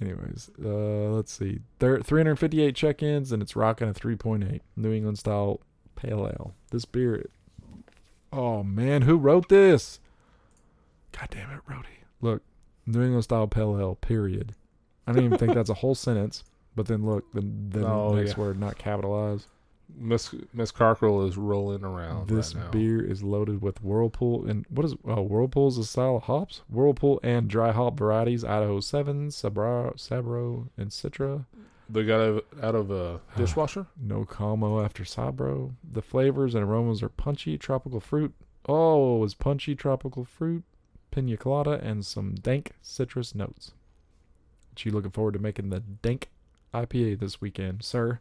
Anyways, 0.00 0.50
uh, 0.64 0.68
let's 1.10 1.32
see, 1.32 1.58
Thir 1.80 2.00
358 2.02 2.76
check-ins, 2.76 3.32
and 3.32 3.42
it's 3.42 3.56
rocking 3.56 3.88
a 3.88 3.92
3.8 3.94 4.60
New 4.76 4.92
England 4.92 5.18
style 5.18 5.60
pale 5.96 6.24
ale. 6.28 6.54
This 6.70 6.84
beer, 6.84 7.26
oh 8.32 8.62
man, 8.62 9.02
who 9.02 9.16
wrote 9.16 9.48
this? 9.48 9.98
God 11.18 11.28
damn 11.30 11.50
it, 11.50 11.60
Rody. 11.66 11.88
Look, 12.20 12.42
New 12.86 13.02
England 13.02 13.24
style 13.24 13.46
pale 13.46 13.78
ale. 13.78 13.94
Period. 13.96 14.54
I 15.06 15.12
don't 15.12 15.24
even 15.24 15.38
think 15.38 15.54
that's 15.54 15.70
a 15.70 15.74
whole 15.74 15.94
sentence. 16.06 16.44
But 16.74 16.86
then 16.86 17.06
look, 17.06 17.24
the, 17.32 17.40
the 17.70 17.86
Oh, 17.86 18.14
next 18.14 18.32
yeah. 18.32 18.40
word 18.44 18.60
not 18.60 18.76
capitalized. 18.78 19.46
Miss 19.96 20.34
Miss 20.52 20.72
Cockrell 20.72 21.22
is 21.26 21.36
rolling 21.36 21.84
around 21.84 22.28
This 22.28 22.54
right 22.56 22.64
now. 22.64 22.70
beer 22.72 23.00
is 23.02 23.22
loaded 23.22 23.62
with 23.62 23.82
Whirlpool 23.84 24.44
and 24.46 24.66
what 24.68 24.84
is 24.84 24.94
oh 25.04 25.22
Whirlpool's 25.22 25.78
a 25.78 25.84
style 25.84 26.16
of 26.16 26.24
hops? 26.24 26.62
Whirlpool 26.68 27.20
and 27.22 27.48
dry 27.48 27.70
hop 27.70 27.96
varieties, 27.96 28.44
Idaho 28.44 28.80
Seven, 28.80 29.28
Sabro, 29.28 29.94
Sabro, 29.94 30.68
and 30.76 30.90
Citra. 30.90 31.46
They 31.88 32.04
got 32.04 32.20
it 32.20 32.46
out 32.60 32.74
of 32.74 32.90
a 32.90 33.20
dishwasher. 33.36 33.86
No 33.98 34.24
como 34.24 34.82
after 34.84 35.04
Sabro. 35.04 35.74
The 35.88 36.02
flavors 36.02 36.54
and 36.56 36.64
aromas 36.64 37.00
are 37.02 37.08
punchy 37.08 37.56
tropical 37.56 38.00
fruit. 38.00 38.34
Oh, 38.68 39.18
it 39.18 39.20
was 39.20 39.34
punchy 39.34 39.76
tropical 39.76 40.24
fruit, 40.24 40.64
pina 41.16 41.36
colada, 41.36 41.80
and 41.82 42.04
some 42.04 42.34
dank 42.34 42.72
citrus 42.82 43.34
notes. 43.34 43.72
What 44.70 44.84
you 44.84 44.92
looking 44.92 45.10
forward 45.10 45.34
to 45.34 45.38
making 45.38 45.70
the 45.70 45.80
dank 45.80 46.28
IPA 46.74 47.20
this 47.20 47.40
weekend, 47.40 47.82
sir? 47.82 48.20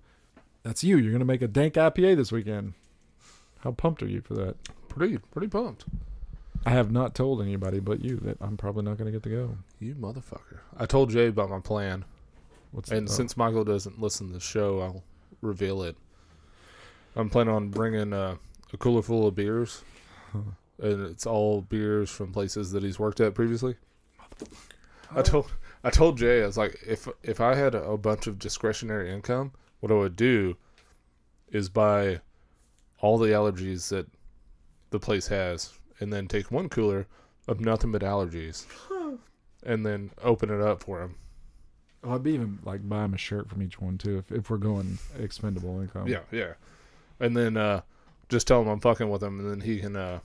That's 0.64 0.84
you. 0.84 0.98
You're 0.98 1.12
gonna 1.12 1.26
make 1.26 1.42
a 1.42 1.48
dank 1.48 1.76
IPA 1.76 2.16
this 2.16 2.32
weekend. 2.32 2.74
How 3.60 3.72
pumped 3.72 4.02
are 4.04 4.08
you 4.08 4.22
for 4.22 4.34
that? 4.36 4.56
Pretty 4.90 5.18
pretty 5.18 5.48
pumped. 5.48 5.86
I 6.66 6.72
have 6.72 6.92
not 6.92 7.14
told 7.14 7.42
anybody 7.42 7.80
but 7.80 8.04
you 8.04 8.18
that 8.18 8.38
I'm 8.42 8.58
probably 8.58 8.84
not 8.84 8.98
going 8.98 9.06
to 9.06 9.12
get 9.12 9.22
to 9.24 9.30
go. 9.30 9.58
You 9.80 9.94
motherfucker! 9.94 10.60
I 10.76 10.88
told 10.88 11.12
Jay 11.12 11.28
about 11.28 11.52
my 11.52 11.60
plan, 11.60 12.06
What's 12.72 12.92
and 12.92 13.08
oh, 13.08 13.12
since 13.12 13.38
Michael 13.38 13.64
doesn't 13.64 14.02
listen 14.02 14.28
to 14.28 14.34
the 14.34 14.40
show, 14.40 14.82
I'll 14.82 15.04
reveal 15.42 15.84
it. 15.84 15.96
I'm 17.16 17.30
planning 17.30 17.54
on 17.54 17.70
bringing 17.70 18.14
uh, 18.14 18.38
a 18.74 18.78
cooler 18.78 19.04
full 19.04 19.28
of 19.28 19.36
beers, 19.36 19.84
and 20.82 21.06
it's 21.06 21.26
all 21.26 21.62
beers 21.62 22.10
from 22.10 22.32
places 22.32 22.72
that 22.72 22.84
he's 22.84 23.00
worked 23.00 23.20
at 23.20 23.34
previously. 23.36 23.76
I 25.16 25.22
told 25.22 25.52
I 25.84 25.90
told 25.90 26.18
Jay 26.18 26.44
I 26.44 26.46
was 26.46 26.58
like, 26.58 26.80
if 26.86 27.08
if 27.24 27.40
I 27.40 27.56
had 27.56 27.76
a, 27.76 27.98
bunch 27.98 28.28
of 28.28 28.40
discretionary 28.40 29.12
income, 29.14 29.52
what 29.80 29.92
I 29.92 29.96
would 29.96 30.16
do 30.16 30.58
is 31.50 31.70
buy 31.70 32.22
all 33.00 33.18
the 33.18 33.28
allergies 33.28 33.90
that 33.90 34.08
the 34.90 35.00
place 35.00 35.28
has, 35.28 35.74
and 36.00 36.12
then 36.12 36.28
take 36.28 36.52
one 36.52 36.70
cooler 36.70 37.08
of 37.48 37.60
nothing 37.60 37.92
but 37.92 38.02
allergies, 38.02 38.66
and 39.64 39.86
then 39.86 40.12
open 40.24 40.50
it 40.50 40.62
up 40.62 40.82
for 40.84 41.02
him. 41.02 41.16
oh, 42.04 42.16
I'd 42.16 42.24
be 42.24 42.34
even 42.34 42.60
like 42.64 42.88
buy 42.88 43.06
him 43.06 43.14
a 43.14 43.18
shirt 43.18 43.50
from 43.50 43.62
each 43.62 43.80
one 43.80 43.98
too 43.98 44.18
if, 44.18 44.32
if 44.32 44.50
we're 44.50 44.58
going 44.58 44.98
expendable 45.20 45.80
income. 45.82 46.08
Yeah, 46.08 46.22
yeah, 46.32 46.54
and 47.20 47.38
then 47.38 47.58
uh, 47.58 47.82
just 48.28 48.48
tell 48.48 48.62
him 48.62 48.68
I'm 48.68 48.80
fucking 48.80 49.10
with 49.10 49.24
him, 49.24 49.40
and 49.40 49.52
then 49.52 49.62
he 49.62 49.80
can 49.80 49.96
uh, 49.96 50.20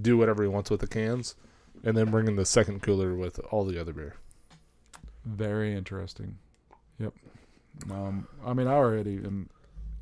do 0.00 0.16
whatever 0.16 0.42
he 0.42 0.48
wants 0.48 0.70
with 0.70 0.80
the 0.80 0.86
cans, 0.86 1.34
and 1.84 1.96
then 1.96 2.10
bring 2.10 2.26
in 2.28 2.36
the 2.36 2.44
second 2.46 2.82
cooler 2.82 3.14
with 3.14 3.38
all 3.50 3.64
the 3.64 3.80
other 3.80 3.92
beer. 3.92 4.16
Very 5.24 5.74
interesting. 5.74 6.38
Yep. 6.98 7.12
Um, 7.90 8.26
I 8.44 8.52
mean, 8.54 8.66
I 8.68 8.72
already 8.74 9.16
am 9.16 9.48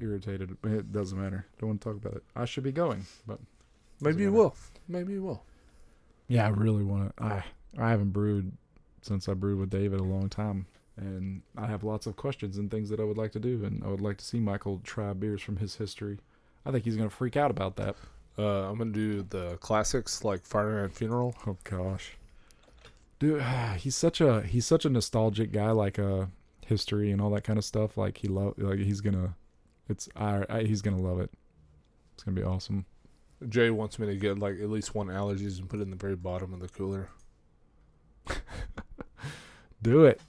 irritated. 0.01 0.57
It 0.65 0.93
doesn't 0.93 1.21
matter. 1.21 1.47
Don't 1.59 1.69
want 1.71 1.81
to 1.81 1.89
talk 1.89 1.97
about 1.97 2.15
it. 2.17 2.25
I 2.37 2.45
should 2.45 2.65
be 2.65 2.73
going, 2.73 3.07
but 3.27 3.39
Maybe 4.01 4.23
you 4.23 4.31
matter. 4.31 4.43
will. 4.43 4.57
Maybe 4.89 5.13
you 5.15 5.23
will. 5.23 5.43
yeah, 6.29 6.47
I 6.47 6.51
really 6.51 6.85
want 6.85 7.17
to. 7.17 7.23
I 7.23 7.45
I 7.79 7.91
haven't 7.91 8.11
brewed 8.11 8.53
since 9.03 9.29
I 9.29 9.35
brewed 9.35 9.59
with 9.59 9.71
David 9.71 10.01
a 10.01 10.05
long 10.05 10.29
time, 10.29 10.67
and 10.97 11.43
I 11.57 11.67
have 11.67 11.83
lots 11.85 12.07
of 12.07 12.17
questions 12.17 12.59
and 12.59 12.71
things 12.71 12.91
that 12.91 13.01
I 13.01 13.05
would 13.05 13.19
like 13.19 13.33
to 13.33 13.41
do, 13.41 13.65
and 13.65 13.83
I 13.83 13.89
would 13.89 14.01
like 14.01 14.19
to 14.19 14.25
see 14.25 14.39
Michael 14.41 14.81
try 14.85 15.13
beers 15.13 15.43
from 15.43 15.57
his 15.57 15.77
history. 15.77 16.19
I 16.67 16.71
think 16.71 16.85
he's 16.85 16.97
gonna 16.97 17.11
freak 17.11 17.37
out 17.37 17.51
about 17.51 17.77
that. 17.77 17.97
Uh, 18.37 18.69
I'm 18.71 18.79
gonna 18.79 18.91
do 18.91 19.23
the 19.23 19.57
classics 19.59 20.25
like 20.25 20.45
Fire 20.45 20.85
and 20.85 20.93
Funeral. 20.93 21.35
Oh 21.47 21.57
gosh, 21.65 22.13
dude, 23.19 23.43
he's 23.79 23.97
such 23.97 24.21
a 24.21 24.43
he's 24.43 24.67
such 24.67 24.85
a 24.85 24.91
nostalgic 24.91 25.53
guy. 25.53 25.71
Like 25.71 25.99
uh, 25.99 26.27
history 26.67 27.11
and 27.11 27.21
all 27.21 27.31
that 27.31 27.45
kind 27.45 27.59
of 27.59 27.65
stuff. 27.65 27.97
Like 27.97 28.19
he 28.19 28.29
love 28.29 28.55
like 28.59 28.79
he's 28.81 29.01
gonna, 29.01 29.37
it's 29.89 30.09
I, 30.17 30.45
I 30.49 30.63
he's 30.63 30.83
gonna 30.83 31.01
love 31.01 31.21
it. 31.21 31.31
It's 32.15 32.23
gonna 32.23 32.35
be 32.35 32.43
awesome. 32.43 32.87
Jay 33.49 33.71
wants 33.71 33.99
me 33.99 34.07
to 34.07 34.17
get 34.17 34.39
like 34.39 34.59
at 34.61 34.71
least 34.71 34.95
one 34.95 35.09
allergies 35.09 35.59
and 35.59 35.69
put 35.69 35.81
it 35.81 35.83
in 35.83 35.91
the 35.91 35.97
very 35.97 36.17
bottom 36.17 36.53
of 36.53 36.61
the 36.61 36.69
cooler. 36.69 37.11
Do 39.83 40.05
it. 40.05 40.21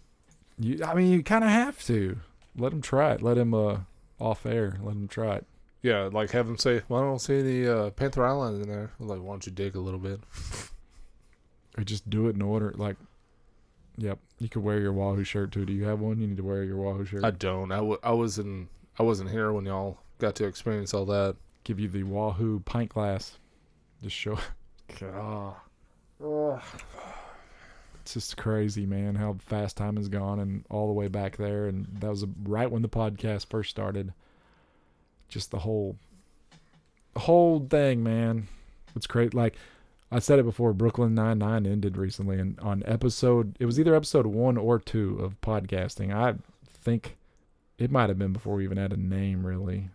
You, 0.59 0.83
I 0.83 0.93
mean, 0.93 1.11
you 1.11 1.23
kind 1.23 1.43
of 1.43 1.49
have 1.49 1.83
to 1.85 2.17
let 2.57 2.73
him 2.73 2.81
try 2.81 3.13
it. 3.13 3.21
Let 3.21 3.37
him 3.37 3.53
uh 3.53 3.79
off 4.19 4.45
air. 4.45 4.77
Let 4.81 4.95
him 4.95 5.07
try 5.07 5.35
it. 5.37 5.45
Yeah, 5.85 6.09
like 6.11 6.31
have 6.31 6.47
them 6.47 6.57
say, 6.57 6.81
"Well, 6.89 6.99
I 6.99 7.03
don't 7.03 7.21
see 7.21 7.39
any 7.39 7.67
uh, 7.67 7.91
Panther 7.91 8.25
Island 8.25 8.63
in 8.63 8.67
there." 8.67 8.89
I'm 8.99 9.07
like, 9.07 9.19
why 9.19 9.33
don't 9.33 9.45
you 9.45 9.51
dig 9.51 9.75
a 9.75 9.79
little 9.79 9.99
bit? 9.99 10.19
Or 11.77 11.83
just 11.83 12.09
do 12.09 12.29
it 12.29 12.35
in 12.35 12.41
order. 12.41 12.73
Like, 12.77 12.95
yep, 13.97 14.17
you 14.39 14.47
could 14.47 14.63
wear 14.63 14.79
your 14.79 14.93
Wahoo 14.93 15.25
shirt 15.25 15.51
too. 15.51 15.65
Do 15.65 15.73
you 15.73 15.83
have 15.83 15.99
one? 15.99 16.21
You 16.21 16.27
need 16.27 16.37
to 16.37 16.43
wear 16.43 16.63
your 16.63 16.77
Wahoo 16.77 17.03
shirt. 17.03 17.25
I 17.25 17.31
don't. 17.31 17.69
I, 17.69 17.75
w- 17.75 17.99
I 18.01 18.13
was 18.13 18.39
in. 18.39 18.69
I 18.97 19.03
wasn't 19.03 19.29
here 19.29 19.51
when 19.51 19.65
y'all 19.65 19.97
got 20.17 20.35
to 20.35 20.45
experience 20.45 20.93
all 20.93 21.03
that. 21.07 21.35
give 21.65 21.77
you 21.81 21.89
the 21.89 22.03
Wahoo 22.03 22.61
pint 22.61 22.93
glass. 22.93 23.37
Just 24.01 24.15
show. 24.15 24.39
God. 25.01 25.55
It's 28.01 28.13
just 28.13 28.37
crazy, 28.37 28.85
man, 28.85 29.15
how 29.15 29.35
fast 29.39 29.75
time 29.75 29.97
has 29.97 30.07
gone 30.07 30.39
and 30.39 30.63
all 30.69 30.87
the 30.87 30.93
way 30.93 31.09
back 31.09 31.35
there. 31.35 31.67
And 31.67 31.87
that 31.99 32.09
was 32.09 32.25
right 32.43 32.71
when 32.71 32.83
the 32.83 32.89
podcast 32.89 33.47
first 33.47 33.69
started. 33.69 34.13
Just 35.29 35.51
the 35.51 35.59
whole, 35.59 35.97
whole 37.15 37.59
thing, 37.69 38.03
man. 38.03 38.47
It's 38.95 39.07
great. 39.07 39.33
Like 39.33 39.55
I 40.11 40.19
said 40.19 40.39
it 40.39 40.43
before, 40.43 40.71
Brooklyn 40.73 41.13
Nine 41.15 41.39
Nine 41.39 41.65
ended 41.65 41.97
recently, 41.97 42.39
and 42.39 42.59
on 42.59 42.83
episode, 42.85 43.55
it 43.59 43.65
was 43.65 43.79
either 43.79 43.95
episode 43.95 44.25
one 44.25 44.57
or 44.57 44.79
two 44.79 45.17
of 45.19 45.39
podcasting. 45.41 46.13
I 46.15 46.35
think 46.81 47.17
it 47.77 47.91
might 47.91 48.09
have 48.09 48.19
been 48.19 48.31
before 48.33 48.55
we 48.55 48.63
even 48.63 48.77
had 48.77 48.93
a 48.93 48.97
name, 48.97 49.45
really. 49.45 49.89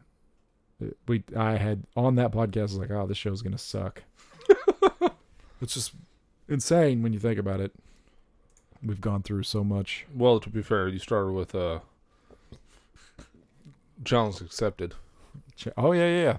It- 0.81 0.97
We 1.09 1.23
I 1.37 1.57
had 1.57 1.85
on 1.97 2.17
that 2.17 2.33
podcast 2.33 2.59
I 2.59 2.63
was 2.63 2.79
like, 2.79 2.91
oh, 2.91 3.07
this 3.07 3.17
show's 3.19 3.43
gonna 3.43 3.57
suck. 3.59 4.03
it's 5.63 5.75
just 5.75 5.93
insane 6.49 7.03
when 7.03 7.13
you 7.13 7.19
think 7.19 7.39
about 7.39 7.61
it. 7.61 7.73
We've 8.83 9.01
gone 9.01 9.23
through 9.23 9.43
so 9.45 9.63
much. 9.63 10.07
Well, 10.15 10.41
to 10.41 10.49
be 10.51 10.63
fair, 10.63 10.89
you 10.89 10.99
started 10.99 11.33
with 11.33 11.55
uh, 11.55 11.81
challenge 14.05 14.41
accepted. 14.41 14.95
Oh 15.77 15.93
yeah, 15.93 16.09
yeah, 16.09 16.23
yeah. 16.23 16.37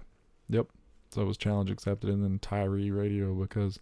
Yep. 0.49 0.67
So 1.11 1.21
it 1.21 1.25
was 1.25 1.37
challenge 1.37 1.69
accepted, 1.69 2.09
and 2.09 2.23
then 2.23 2.39
Tyree 2.39 2.91
Radio 2.91 3.33
because 3.33 3.79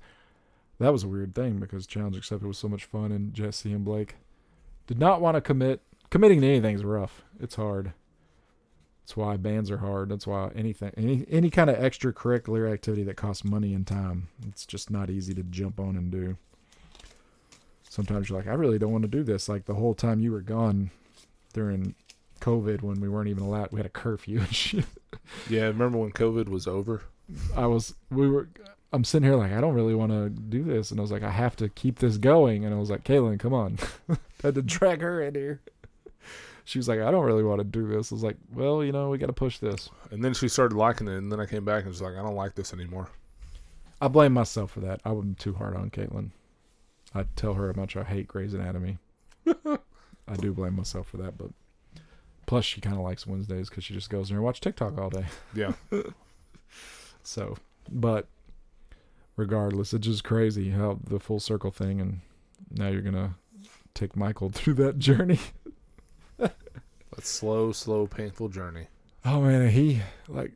that 0.79 0.91
was 0.91 1.03
a 1.03 1.07
weird 1.07 1.35
thing 1.35 1.59
because 1.59 1.85
challenge 1.85 2.17
accepted 2.17 2.47
was 2.47 2.57
so 2.57 2.67
much 2.67 2.85
fun, 2.85 3.11
and 3.11 3.33
Jesse 3.33 3.73
and 3.73 3.85
Blake 3.85 4.15
did 4.87 4.99
not 4.99 5.21
want 5.21 5.35
to 5.35 5.41
commit. 5.41 5.81
Committing 6.09 6.41
to 6.41 6.47
anything's 6.47 6.83
rough. 6.83 7.21
It's 7.39 7.55
hard. 7.55 7.93
That's 9.03 9.15
why 9.15 9.37
bands 9.37 9.69
are 9.69 9.77
hard. 9.77 10.09
That's 10.09 10.25
why 10.25 10.51
anything, 10.55 10.91
any 10.97 11.25
any 11.29 11.49
kind 11.49 11.69
of 11.69 11.77
extracurricular 11.77 12.71
activity 12.71 13.03
that 13.03 13.15
costs 13.15 13.43
money 13.43 13.73
and 13.73 13.85
time, 13.85 14.29
it's 14.47 14.65
just 14.65 14.89
not 14.89 15.09
easy 15.09 15.33
to 15.35 15.43
jump 15.43 15.79
on 15.79 15.95
and 15.95 16.11
do. 16.11 16.37
Sometimes 17.89 18.29
you're 18.29 18.37
like, 18.37 18.47
I 18.47 18.53
really 18.53 18.77
don't 18.77 18.91
want 18.91 19.03
to 19.03 19.07
do 19.07 19.23
this. 19.23 19.49
Like 19.49 19.65
the 19.65 19.73
whole 19.73 19.95
time 19.95 20.19
you 20.19 20.31
were 20.31 20.41
gone 20.41 20.91
during 21.53 21.95
COVID 22.39 22.81
when 22.81 22.99
we 23.01 23.09
weren't 23.09 23.29
even 23.29 23.43
allowed, 23.43 23.71
we 23.71 23.79
had 23.79 23.85
a 23.85 23.89
curfew 23.89 24.39
and 24.39 24.55
shit. 24.55 24.85
Yeah, 25.49 25.63
remember 25.65 25.97
when 25.97 26.11
COVID 26.11 26.49
was 26.49 26.67
over? 26.67 27.03
I 27.55 27.67
was 27.67 27.93
we 28.09 28.27
were 28.29 28.49
I'm 28.91 29.03
sitting 29.03 29.27
here 29.27 29.37
like 29.37 29.51
I 29.51 29.61
don't 29.61 29.75
really 29.75 29.95
want 29.95 30.11
to 30.11 30.29
do 30.29 30.63
this. 30.63 30.91
And 30.91 30.99
I 30.99 31.01
was 31.01 31.11
like 31.11 31.23
I 31.23 31.29
have 31.29 31.55
to 31.57 31.69
keep 31.69 31.99
this 31.99 32.17
going. 32.17 32.65
And 32.65 32.73
I 32.73 32.77
was 32.77 32.89
like 32.89 33.03
Kaylin 33.03 33.39
come 33.39 33.53
on. 33.53 33.77
I 34.09 34.17
had 34.43 34.55
to 34.55 34.61
drag 34.61 35.01
her 35.01 35.21
in 35.21 35.35
here. 35.35 35.61
She 36.65 36.79
was 36.79 36.87
like 36.87 36.99
I 36.99 37.11
don't 37.11 37.25
really 37.25 37.43
want 37.43 37.59
to 37.59 37.65
do 37.65 37.87
this. 37.87 38.11
I 38.11 38.15
was 38.15 38.23
like 38.23 38.37
well 38.53 38.83
you 38.83 38.91
know 38.91 39.09
we 39.09 39.17
got 39.17 39.27
to 39.27 39.33
push 39.33 39.59
this. 39.59 39.89
And 40.11 40.23
then 40.23 40.33
she 40.33 40.47
started 40.47 40.75
liking 40.75 41.07
it, 41.07 41.17
and 41.17 41.31
then 41.31 41.39
I 41.39 41.45
came 41.45 41.65
back 41.65 41.83
and 41.83 41.89
was 41.89 42.01
like, 42.01 42.15
I 42.15 42.21
don't 42.21 42.35
like 42.35 42.55
this 42.55 42.73
anymore. 42.73 43.09
I 44.01 44.07
blame 44.07 44.33
myself 44.33 44.71
for 44.71 44.79
that. 44.81 45.01
I 45.03 45.11
wasn't 45.11 45.39
too 45.39 45.53
hard 45.53 45.75
on 45.75 45.89
Caitlin. 45.89 46.31
I 47.13 47.25
tell 47.35 47.55
her 47.55 47.67
how 47.73 47.79
much 47.79 47.97
I 47.97 48.03
hate 48.03 48.27
Grey's 48.27 48.53
Anatomy. 48.53 48.97
I 49.47 50.35
do 50.35 50.53
blame 50.53 50.75
myself 50.75 51.07
for 51.07 51.17
that 51.17 51.37
but 51.37 51.49
plus 52.49 52.65
she 52.65 52.81
kind 52.81 52.95
of 52.95 53.03
likes 53.03 53.27
Wednesdays 53.27 53.69
because 53.69 53.83
she 53.83 53.93
just 53.93 54.09
goes 54.09 54.29
in 54.29 54.33
there 54.33 54.39
and 54.39 54.45
watch 54.45 54.59
TikTok 54.59 54.97
all 54.97 55.11
day 55.11 55.25
Yeah. 55.53 55.73
So, 57.21 57.57
but 57.91 58.27
regardless, 59.35 59.93
it's 59.93 60.07
just 60.07 60.23
crazy 60.23 60.71
how 60.71 60.97
the 61.03 61.19
full 61.19 61.39
circle 61.39 61.69
thing, 61.69 62.01
and 62.01 62.21
now 62.71 62.87
you're 62.87 63.03
gonna 63.03 63.35
take 63.93 64.15
Michael 64.15 64.49
through 64.53 64.75
that 64.75 64.99
journey. 64.99 65.39
That 66.39 67.25
slow, 67.25 67.71
slow, 67.71 68.07
painful 68.07 68.49
journey. 68.49 68.87
Oh 69.25 69.41
man, 69.41 69.69
he 69.69 70.01
like, 70.27 70.53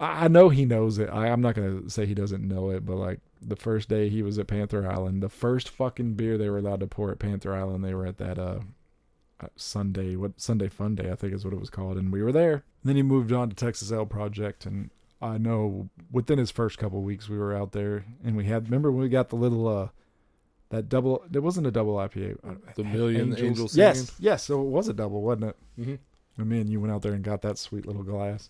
I 0.00 0.24
I 0.24 0.28
know 0.28 0.48
he 0.48 0.64
knows 0.64 0.98
it. 0.98 1.08
I, 1.08 1.28
I'm 1.28 1.40
not 1.40 1.54
gonna 1.54 1.90
say 1.90 2.06
he 2.06 2.14
doesn't 2.14 2.46
know 2.46 2.70
it, 2.70 2.86
but 2.86 2.96
like 2.96 3.20
the 3.42 3.56
first 3.56 3.88
day 3.88 4.08
he 4.08 4.22
was 4.22 4.38
at 4.38 4.46
Panther 4.46 4.90
Island, 4.90 5.22
the 5.22 5.28
first 5.28 5.68
fucking 5.68 6.14
beer 6.14 6.38
they 6.38 6.48
were 6.48 6.58
allowed 6.58 6.80
to 6.80 6.86
pour 6.86 7.10
at 7.10 7.18
Panther 7.18 7.54
Island, 7.54 7.84
they 7.84 7.94
were 7.94 8.06
at 8.06 8.18
that 8.18 8.38
uh. 8.38 8.60
Uh, 9.40 9.46
Sunday, 9.54 10.16
what 10.16 10.40
Sunday 10.40 10.68
Fun 10.68 10.94
Day, 10.96 11.10
I 11.12 11.14
think 11.14 11.32
is 11.32 11.44
what 11.44 11.54
it 11.54 11.60
was 11.60 11.70
called, 11.70 11.96
and 11.96 12.12
we 12.12 12.22
were 12.22 12.32
there. 12.32 12.54
And 12.54 12.62
then 12.84 12.96
he 12.96 13.02
moved 13.02 13.30
on 13.32 13.48
to 13.48 13.54
Texas 13.54 13.92
Ale 13.92 14.04
Project, 14.06 14.66
and 14.66 14.90
I 15.22 15.38
know 15.38 15.88
within 16.10 16.38
his 16.38 16.50
first 16.50 16.76
couple 16.78 17.02
weeks 17.02 17.28
we 17.28 17.38
were 17.38 17.54
out 17.56 17.72
there 17.72 18.04
and 18.24 18.36
we 18.36 18.44
had 18.46 18.64
remember 18.66 18.90
when 18.92 19.02
we 19.02 19.08
got 19.08 19.28
the 19.30 19.36
little 19.36 19.66
uh 19.66 19.88
that 20.70 20.88
double 20.88 21.24
it 21.32 21.40
wasn't 21.40 21.66
a 21.66 21.72
double 21.72 21.94
IPA 21.96 22.36
uh, 22.48 22.54
The 22.76 22.84
Million 22.84 23.36
Angels 23.36 23.76
yes 23.76 23.96
Singing? 23.98 24.10
yes 24.20 24.44
so 24.44 24.60
it 24.60 24.66
was 24.68 24.86
a 24.86 24.92
double 24.92 25.22
wasn't 25.22 25.46
it 25.46 25.56
Mm-hmm. 25.80 25.94
and 26.40 26.48
me 26.48 26.60
and 26.60 26.70
you 26.70 26.78
went 26.80 26.92
out 26.92 27.02
there 27.02 27.14
and 27.14 27.24
got 27.24 27.42
that 27.42 27.58
sweet 27.58 27.84
little 27.84 28.04
glass 28.04 28.48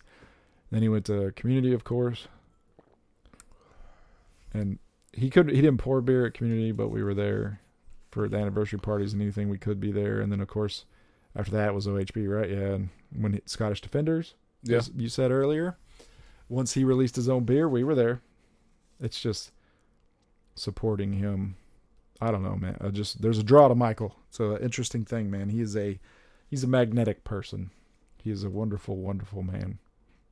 then 0.69 0.83
he 0.83 0.89
went 0.89 1.05
to 1.05 1.31
community 1.35 1.73
of 1.73 1.83
course 1.83 2.27
and 4.53 4.77
he 5.13 5.29
could 5.31 5.49
he 5.49 5.61
didn't 5.61 5.77
pour 5.79 6.01
beer 6.01 6.27
at 6.27 6.33
community 6.35 6.71
but 6.71 6.89
we 6.89 7.01
were 7.03 7.13
there 7.15 7.61
for 8.11 8.27
the 8.27 8.37
anniversary 8.37 8.79
parties 8.79 9.13
and 9.13 9.21
anything 9.21 9.49
we 9.49 9.57
could 9.57 9.79
be 9.79 9.91
there 9.91 10.19
and 10.19 10.31
then 10.31 10.39
of 10.41 10.47
course 10.47 10.85
after 11.35 11.51
that 11.51 11.73
was 11.75 11.85
OHB 11.87 12.27
right 12.27 12.49
yeah 12.49 12.73
and 12.75 12.89
when 13.15 13.39
Scottish 13.45 13.81
Defenders 13.81 14.33
Yeah. 14.63 14.81
you 14.95 15.09
said 15.09 15.31
earlier. 15.31 15.77
Once 16.47 16.73
he 16.73 16.83
released 16.83 17.15
his 17.15 17.29
own 17.29 17.43
beer, 17.43 17.69
we 17.69 17.83
were 17.83 17.93
there. 17.93 18.21
It's 18.99 19.21
just 19.21 19.51
supporting 20.55 21.13
him. 21.13 21.55
I 22.21 22.31
don't 22.31 22.43
know, 22.43 22.55
man. 22.55 22.77
I 22.81 22.89
just 22.89 23.21
there's 23.21 23.37
a 23.37 23.43
draw 23.43 23.67
to 23.67 23.75
Michael. 23.75 24.15
It's 24.29 24.39
an 24.39 24.57
interesting 24.57 25.05
thing, 25.05 25.29
man. 25.31 25.49
He 25.49 25.61
is 25.61 25.77
a 25.77 25.99
he's 26.49 26.63
a 26.63 26.67
magnetic 26.67 27.23
person. 27.23 27.71
He 28.17 28.31
is 28.31 28.43
a 28.43 28.49
wonderful, 28.49 28.97
wonderful 28.97 29.43
man. 29.43 29.77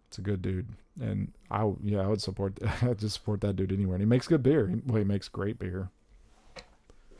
It's 0.07 0.17
a 0.17 0.21
good 0.21 0.41
dude, 0.41 0.67
and 0.99 1.31
I 1.51 1.71
yeah 1.83 1.99
I 2.01 2.07
would 2.07 2.21
support 2.21 2.57
I'd 2.81 2.99
just 2.99 3.15
support 3.15 3.41
that 3.41 3.55
dude 3.55 3.71
anywhere. 3.71 3.95
And 3.95 4.01
he 4.01 4.07
makes 4.07 4.27
good 4.27 4.43
beer. 4.43 4.73
Well, 4.85 4.97
he 4.97 5.03
makes 5.05 5.29
great 5.29 5.59
beer. 5.59 5.89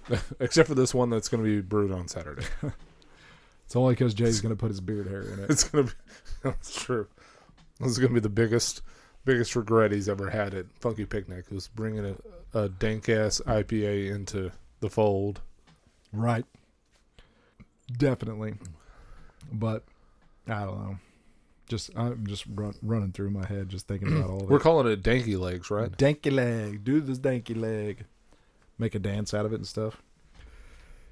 Except 0.40 0.68
for 0.68 0.76
this 0.76 0.94
one 0.94 1.10
that's 1.10 1.30
going 1.30 1.44
to 1.44 1.50
be 1.50 1.62
brewed 1.62 1.92
on 1.92 2.08
Saturday. 2.08 2.46
It's 3.68 3.76
only 3.76 3.96
because 3.96 4.14
Jay's 4.14 4.40
gonna 4.40 4.56
put 4.56 4.70
his 4.70 4.80
beard 4.80 5.08
hair 5.08 5.24
in 5.24 5.40
it. 5.42 5.50
It's 5.50 5.66
going 5.66 5.88
to 5.88 5.94
be. 5.94 6.00
That's 6.42 6.74
true. 6.74 7.06
This 7.82 7.90
is 7.92 7.98
going 7.98 8.12
to 8.12 8.14
be 8.14 8.22
the 8.22 8.30
biggest, 8.30 8.82
biggest 9.26 9.58
regret 9.58 9.92
he's 9.92 10.08
ever 10.08 10.30
had 10.30 10.54
at 10.54 10.68
Funky 10.80 11.04
Picnic 11.04 11.52
was 11.52 11.68
bringing 11.68 12.16
a, 12.54 12.58
a 12.58 12.70
dank 12.70 13.10
ass 13.10 13.42
IPA 13.46 14.16
into 14.16 14.54
the 14.80 14.90
fold. 14.90 15.42
Right. 16.14 16.46
Definitely. 17.98 18.54
But 19.52 19.84
I 20.48 20.64
don't 20.64 20.80
know. 20.82 20.98
Just 21.68 21.90
I'm 21.98 22.26
just 22.26 22.46
run, 22.56 22.74
running 22.82 23.12
through 23.12 23.32
my 23.32 23.46
head 23.46 23.68
just 23.68 23.86
thinking 23.86 24.18
about 24.18 24.30
all 24.30 24.44
of 24.44 24.50
We're 24.50 24.60
calling 24.60 24.88
it 24.88 25.04
Danky 25.04 25.38
Legs, 25.38 25.70
right? 25.70 25.92
Danky 25.92 26.32
leg. 26.32 26.86
Do 26.86 27.02
this 27.02 27.20
danky 27.20 27.60
leg. 27.60 28.06
Make 28.80 28.96
a 28.96 29.00
dance 29.00 29.34
out 29.34 29.46
of 29.46 29.54
it 29.54 29.58
and 29.58 29.68
stuff. 29.68 30.02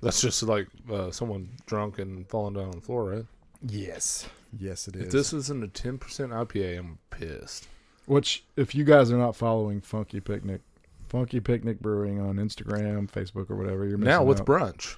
That's 0.01 0.22
just 0.22 0.43
like 0.43 0.68
uh, 0.91 1.09
someone 1.11 1.49
drunk 1.66 1.99
and 1.99 2.28
falling 2.30 2.53
down 2.53 2.66
on 2.66 2.72
the 2.72 2.82
floor, 2.82 3.09
right? 3.11 3.26
Yes. 3.68 4.28
Yes, 4.57 4.88
it 4.88 4.95
is. 4.95 5.03
If 5.05 5.11
this 5.11 5.34
isn't 5.34 5.63
a 5.63 5.68
10% 5.68 5.97
IPA, 5.99 6.78
I'm 6.80 6.99
pissed. 7.09 7.68
Which, 8.05 8.43
if 8.55 8.76
you 8.76 8.84
guys 8.84 9.11
are 9.11 9.18
not 9.18 9.36
following 9.36 9.82
Funky 9.82 10.20
Picnic, 10.20 10.61
Funky 11.07 11.39
Picnic 11.39 11.80
Brewing 11.80 12.20
on 12.20 12.36
Instagram, 12.36 13.09
Facebook, 13.09 13.49
or 13.49 13.55
whatever, 13.55 13.86
you're 13.88 13.97
missing 13.97 14.09
Now 14.11 14.24
with 14.24 14.41
out. 14.41 14.45
brunch. 14.45 14.97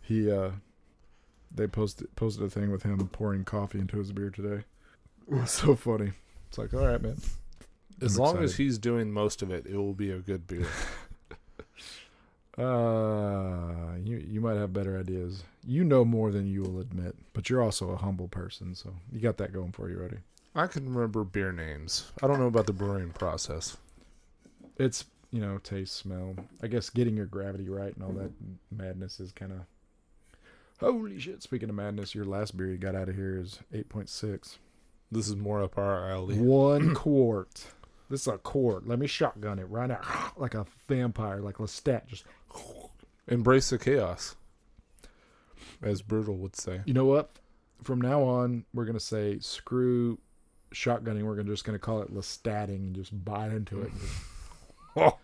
he 0.00 0.30
uh, 0.30 0.52
they 1.54 1.66
posted 1.66 2.14
posted 2.16 2.44
a 2.44 2.48
thing 2.48 2.70
with 2.70 2.84
him 2.84 3.06
pouring 3.08 3.44
coffee 3.44 3.78
into 3.80 3.98
his 3.98 4.12
beer 4.12 4.30
today. 4.30 4.64
It 5.30 5.34
was 5.36 5.50
so 5.52 5.76
funny. 5.76 6.10
It's 6.48 6.58
like, 6.58 6.74
all 6.74 6.84
right, 6.86 7.00
man. 7.00 7.16
As 8.02 8.16
I'm 8.16 8.22
long 8.24 8.38
as 8.42 8.56
he's 8.56 8.76
doing 8.76 9.12
most 9.12 9.40
of 9.40 9.50
it, 9.52 9.66
it 9.66 9.76
will 9.76 9.94
be 9.94 10.10
a 10.10 10.18
good 10.18 10.46
beer. 10.48 10.66
Uh, 12.58 13.94
you 14.04 14.18
you 14.18 14.38
might 14.38 14.56
have 14.56 14.74
better 14.74 15.00
ideas. 15.00 15.42
You 15.66 15.84
know 15.84 16.04
more 16.04 16.30
than 16.30 16.46
you 16.46 16.62
will 16.62 16.80
admit, 16.80 17.16
but 17.32 17.48
you're 17.48 17.62
also 17.62 17.90
a 17.90 17.96
humble 17.96 18.28
person, 18.28 18.74
so 18.74 18.92
you 19.10 19.20
got 19.20 19.38
that 19.38 19.54
going 19.54 19.72
for 19.72 19.88
you, 19.88 19.98
ready? 19.98 20.18
I 20.54 20.66
can 20.66 20.92
remember 20.94 21.24
beer 21.24 21.50
names. 21.50 22.12
I 22.22 22.26
don't 22.26 22.38
know 22.38 22.46
about 22.46 22.66
the 22.66 22.74
brewing 22.74 23.10
process. 23.10 23.78
It's 24.76 25.06
you 25.30 25.40
know 25.40 25.58
taste, 25.58 25.96
smell. 25.96 26.36
I 26.62 26.66
guess 26.66 26.90
getting 26.90 27.16
your 27.16 27.24
gravity 27.24 27.70
right 27.70 27.94
and 27.94 28.04
all 28.04 28.12
that 28.12 28.32
madness 28.70 29.18
is 29.18 29.32
kind 29.32 29.52
of. 29.52 29.60
Holy 30.78 31.18
shit! 31.18 31.42
Speaking 31.42 31.70
of 31.70 31.74
madness, 31.74 32.14
your 32.14 32.26
last 32.26 32.54
beer 32.54 32.66
you 32.66 32.76
got 32.76 32.94
out 32.94 33.08
of 33.08 33.14
here 33.14 33.38
is 33.40 33.60
eight 33.72 33.88
point 33.88 34.10
six. 34.10 34.58
This 35.10 35.26
is 35.26 35.36
more 35.36 35.62
up 35.62 35.78
our 35.78 36.10
alley. 36.10 36.38
One 36.38 36.94
quart. 36.94 37.66
This 38.12 38.20
is 38.20 38.26
a 38.26 38.36
quart. 38.36 38.86
Let 38.86 38.98
me 38.98 39.06
shotgun 39.06 39.58
it 39.58 39.64
right 39.70 39.88
now, 39.88 40.00
like 40.36 40.52
a 40.52 40.66
vampire, 40.86 41.40
like 41.40 41.56
Lestat. 41.56 42.06
Just 42.06 42.26
Embrace 43.26 43.70
the 43.70 43.78
chaos, 43.78 44.36
as 45.80 46.02
Brutal 46.02 46.36
would 46.36 46.54
say. 46.54 46.82
you 46.84 46.92
know 46.92 47.06
what? 47.06 47.30
From 47.82 48.02
now 48.02 48.22
on, 48.22 48.66
we're 48.74 48.84
gonna 48.84 49.00
say 49.00 49.38
screw 49.38 50.18
shotgunning. 50.74 51.22
We're 51.22 51.36
gonna 51.36 51.48
just 51.48 51.64
gonna 51.64 51.78
call 51.78 52.02
it 52.02 52.14
Lestatting 52.14 52.68
and 52.76 52.94
just 52.94 53.24
bite 53.24 53.50
into 53.50 53.80
it. 53.80 53.92
Oh, 54.94 55.16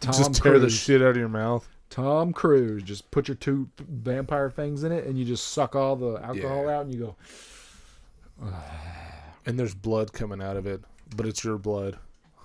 Just 0.00 0.34
tear 0.42 0.58
the 0.58 0.68
shit 0.68 1.00
out 1.00 1.10
of 1.10 1.16
your 1.16 1.28
mouth. 1.28 1.68
Tom 1.90 2.32
Cruise. 2.32 2.82
Just 2.82 3.08
put 3.12 3.28
your 3.28 3.36
two 3.36 3.68
vampire 3.78 4.50
fangs 4.50 4.82
in 4.82 4.90
it, 4.90 5.04
and 5.06 5.16
you 5.16 5.24
just 5.24 5.52
suck 5.52 5.76
all 5.76 5.94
the 5.94 6.14
alcohol 6.24 6.64
Yeah. 6.64 6.76
out, 6.78 6.86
and 6.86 6.92
you 6.92 6.98
go. 8.40 8.50
And 9.46 9.56
there's 9.60 9.76
blood 9.76 10.12
coming 10.12 10.42
out 10.42 10.56
of 10.56 10.66
it, 10.66 10.82
but 11.14 11.24
it's 11.26 11.44
your 11.44 11.56
blood 11.56 11.98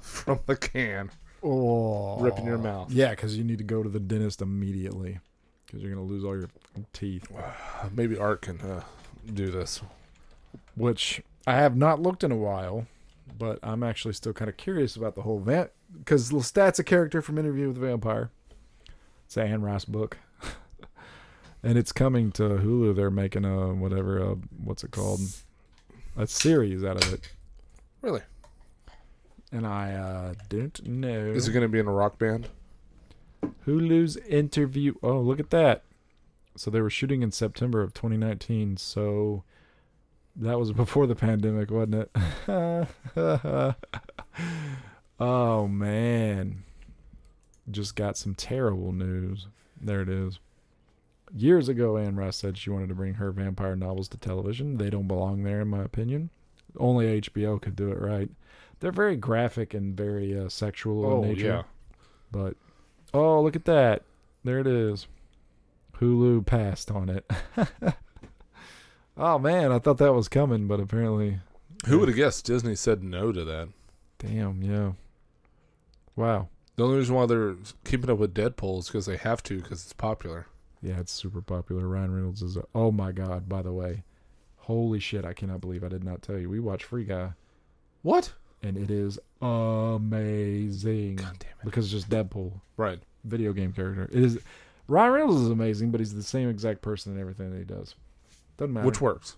from 0.07 0.39
the 0.45 0.55
can. 0.55 1.11
Oh, 1.43 2.19
Ripping 2.19 2.45
your 2.45 2.57
mouth. 2.57 2.91
Yeah, 2.91 3.11
because 3.11 3.37
you 3.37 3.43
need 3.43 3.59
to 3.59 3.63
go 3.63 3.83
to 3.83 3.89
the 3.89 3.99
dentist 3.99 4.41
immediately, 4.41 5.19
because 5.65 5.81
you're 5.81 5.91
gonna 5.93 6.05
lose 6.05 6.23
all 6.23 6.35
your 6.37 6.49
teeth. 6.93 7.27
Maybe 7.91 8.17
Art 8.17 8.41
can 8.41 8.59
uh, 8.61 8.83
do 9.33 9.51
this. 9.51 9.81
which 10.75 11.21
I 11.45 11.53
have 11.55 11.75
not 11.77 12.01
looked 12.01 12.23
in 12.23 12.31
a 12.31 12.35
while, 12.37 12.87
but 13.37 13.59
I'm 13.61 13.83
actually 13.83 14.13
still 14.15 14.33
kind 14.33 14.49
of 14.49 14.57
curious 14.57 14.95
about 14.95 15.15
the 15.15 15.21
whole 15.21 15.39
vamp 15.39 15.69
because 15.97 16.31
Lestat's 16.31 16.79
a 16.79 16.83
character 16.83 17.21
from 17.21 17.37
Interview 17.37 17.67
with 17.67 17.75
the 17.79 17.85
Vampire. 17.87 18.31
It's 19.25 19.37
an 19.37 19.47
Anne 19.47 19.61
Rice 19.61 19.85
book, 19.85 20.17
and 21.63 21.77
it's 21.77 21.91
coming 21.91 22.31
to 22.33 22.43
Hulu. 22.43 22.95
They're 22.95 23.11
making 23.11 23.45
a 23.45 23.73
whatever, 23.73 24.17
a, 24.19 24.35
what's 24.63 24.83
it 24.83 24.91
called, 24.91 25.19
a 26.17 26.25
series 26.27 26.83
out 26.83 27.03
of 27.03 27.13
it, 27.13 27.29
Really? 28.01 28.21
And 29.51 29.65
I 29.65 29.93
uh, 29.93 30.33
don't 30.49 30.85
know. 30.87 31.27
Is 31.27 31.47
it 31.47 31.51
going 31.51 31.63
to 31.63 31.69
be 31.69 31.79
in 31.79 31.87
a 31.87 31.91
rock 31.91 32.19
band? 32.19 32.49
Hulu's 33.65 34.17
interview? 34.17 34.95
Oh, 35.03 35.19
look 35.19 35.39
at 35.39 35.49
that! 35.51 35.83
So 36.55 36.71
they 36.71 36.81
were 36.81 36.89
shooting 36.89 37.21
in 37.21 37.31
September 37.31 37.81
of 37.81 37.93
2019. 37.93 38.77
So 38.77 39.43
that 40.35 40.59
was 40.59 40.71
before 40.73 41.07
the 41.07 41.15
pandemic, 41.15 41.71
wasn't 41.71 41.95
it? 41.95 42.11
oh 45.19 45.67
man, 45.67 46.63
just 47.69 47.95
got 47.95 48.17
some 48.17 48.35
terrible 48.35 48.91
news. 48.91 49.47
There 49.79 50.01
it 50.01 50.09
is. 50.09 50.39
Years 51.35 51.67
ago, 51.67 51.97
Anne 51.97 52.15
Rice 52.15 52.37
said 52.37 52.57
she 52.57 52.69
wanted 52.69 52.87
to 52.89 52.95
bring 52.95 53.15
her 53.15 53.31
vampire 53.31 53.75
novels 53.75 54.07
to 54.09 54.17
television. 54.17 54.77
They 54.77 54.89
don't 54.89 55.07
belong 55.07 55.43
there, 55.43 55.61
in 55.61 55.67
my 55.67 55.83
opinion. 55.83 56.29
Only 56.79 57.21
HBO 57.21 57.61
could 57.61 57.75
do 57.75 57.91
it 57.91 57.99
right. 57.99 58.29
They're 58.79 58.91
very 58.91 59.15
graphic 59.15 59.73
and 59.73 59.95
very 59.97 60.37
uh, 60.37 60.49
sexual 60.49 61.05
Oh, 61.05 61.23
in 61.23 61.29
nature. 61.29 61.45
yeah. 61.47 61.63
But 62.31 62.55
oh, 63.13 63.41
look 63.41 63.55
at 63.55 63.65
that! 63.65 64.03
There 64.43 64.59
it 64.59 64.67
is. 64.67 65.07
Hulu 65.99 66.45
passed 66.45 66.91
on 66.91 67.09
it. 67.09 67.29
oh 69.17 69.39
man, 69.39 69.71
I 69.71 69.79
thought 69.79 69.97
that 69.97 70.13
was 70.13 70.27
coming, 70.27 70.67
but 70.67 70.79
apparently, 70.79 71.39
Who 71.87 71.99
would 71.99 72.07
have 72.09 72.17
guessed 72.17 72.45
Disney 72.45 72.75
said 72.75 73.03
no 73.03 73.31
to 73.31 73.43
that? 73.45 73.69
damn, 74.19 74.61
yeah. 74.63 74.91
Wow. 76.15 76.49
The 76.75 76.83
only 76.83 76.97
reason 76.97 77.15
why 77.15 77.25
they're 77.27 77.55
keeping 77.85 78.09
up 78.09 78.17
with 78.19 78.33
Deadpool 78.33 78.79
is 78.79 78.87
because 78.87 79.05
they 79.07 79.17
have 79.17 79.41
to, 79.43 79.57
because 79.61 79.83
it's 79.83 79.93
popular. 79.93 80.47
Yeah, 80.81 80.99
it's 80.99 81.11
super 81.11 81.41
popular. 81.41 81.87
Ryan 81.87 82.13
Reynolds 82.13 82.41
is. 82.43 82.57
A, 82.57 82.63
oh 82.75 82.91
my 82.91 83.11
god! 83.11 83.49
By 83.49 83.63
the 83.63 83.73
way, 83.73 84.03
holy 84.57 84.99
shit! 84.99 85.25
I 85.25 85.33
cannot 85.33 85.61
believe 85.61 85.83
I 85.83 85.87
did 85.89 86.03
not 86.03 86.21
tell 86.21 86.37
you. 86.37 86.49
We 86.49 86.59
watched 86.59 86.83
Free 86.85 87.03
Guy, 87.05 87.31
What? 88.03 88.33
And 88.63 88.77
it 88.77 88.89
is 88.91 89.19
amazing 89.41 91.17
God 91.17 91.35
damn 91.39 91.51
it. 91.51 91.65
because 91.65 91.85
it's 91.85 91.93
just 91.93 92.09
Deadpool, 92.09 92.53
Right. 92.77 92.99
video 93.23 93.53
game 93.53 93.73
character. 93.73 94.03
It 94.11 94.23
is. 94.23 94.39
Ryan 94.87 95.11
Reynolds 95.13 95.41
is 95.41 95.49
amazing, 95.49 95.91
but 95.91 95.99
he's 95.99 96.13
the 96.13 96.23
same 96.23 96.49
exact 96.49 96.81
person 96.81 97.13
in 97.13 97.19
everything 97.19 97.51
that 97.51 97.57
he 97.57 97.65
does. 97.65 97.95
Doesn't 98.57 98.73
matter. 98.73 98.85
Which 98.85 99.01
works. 99.01 99.35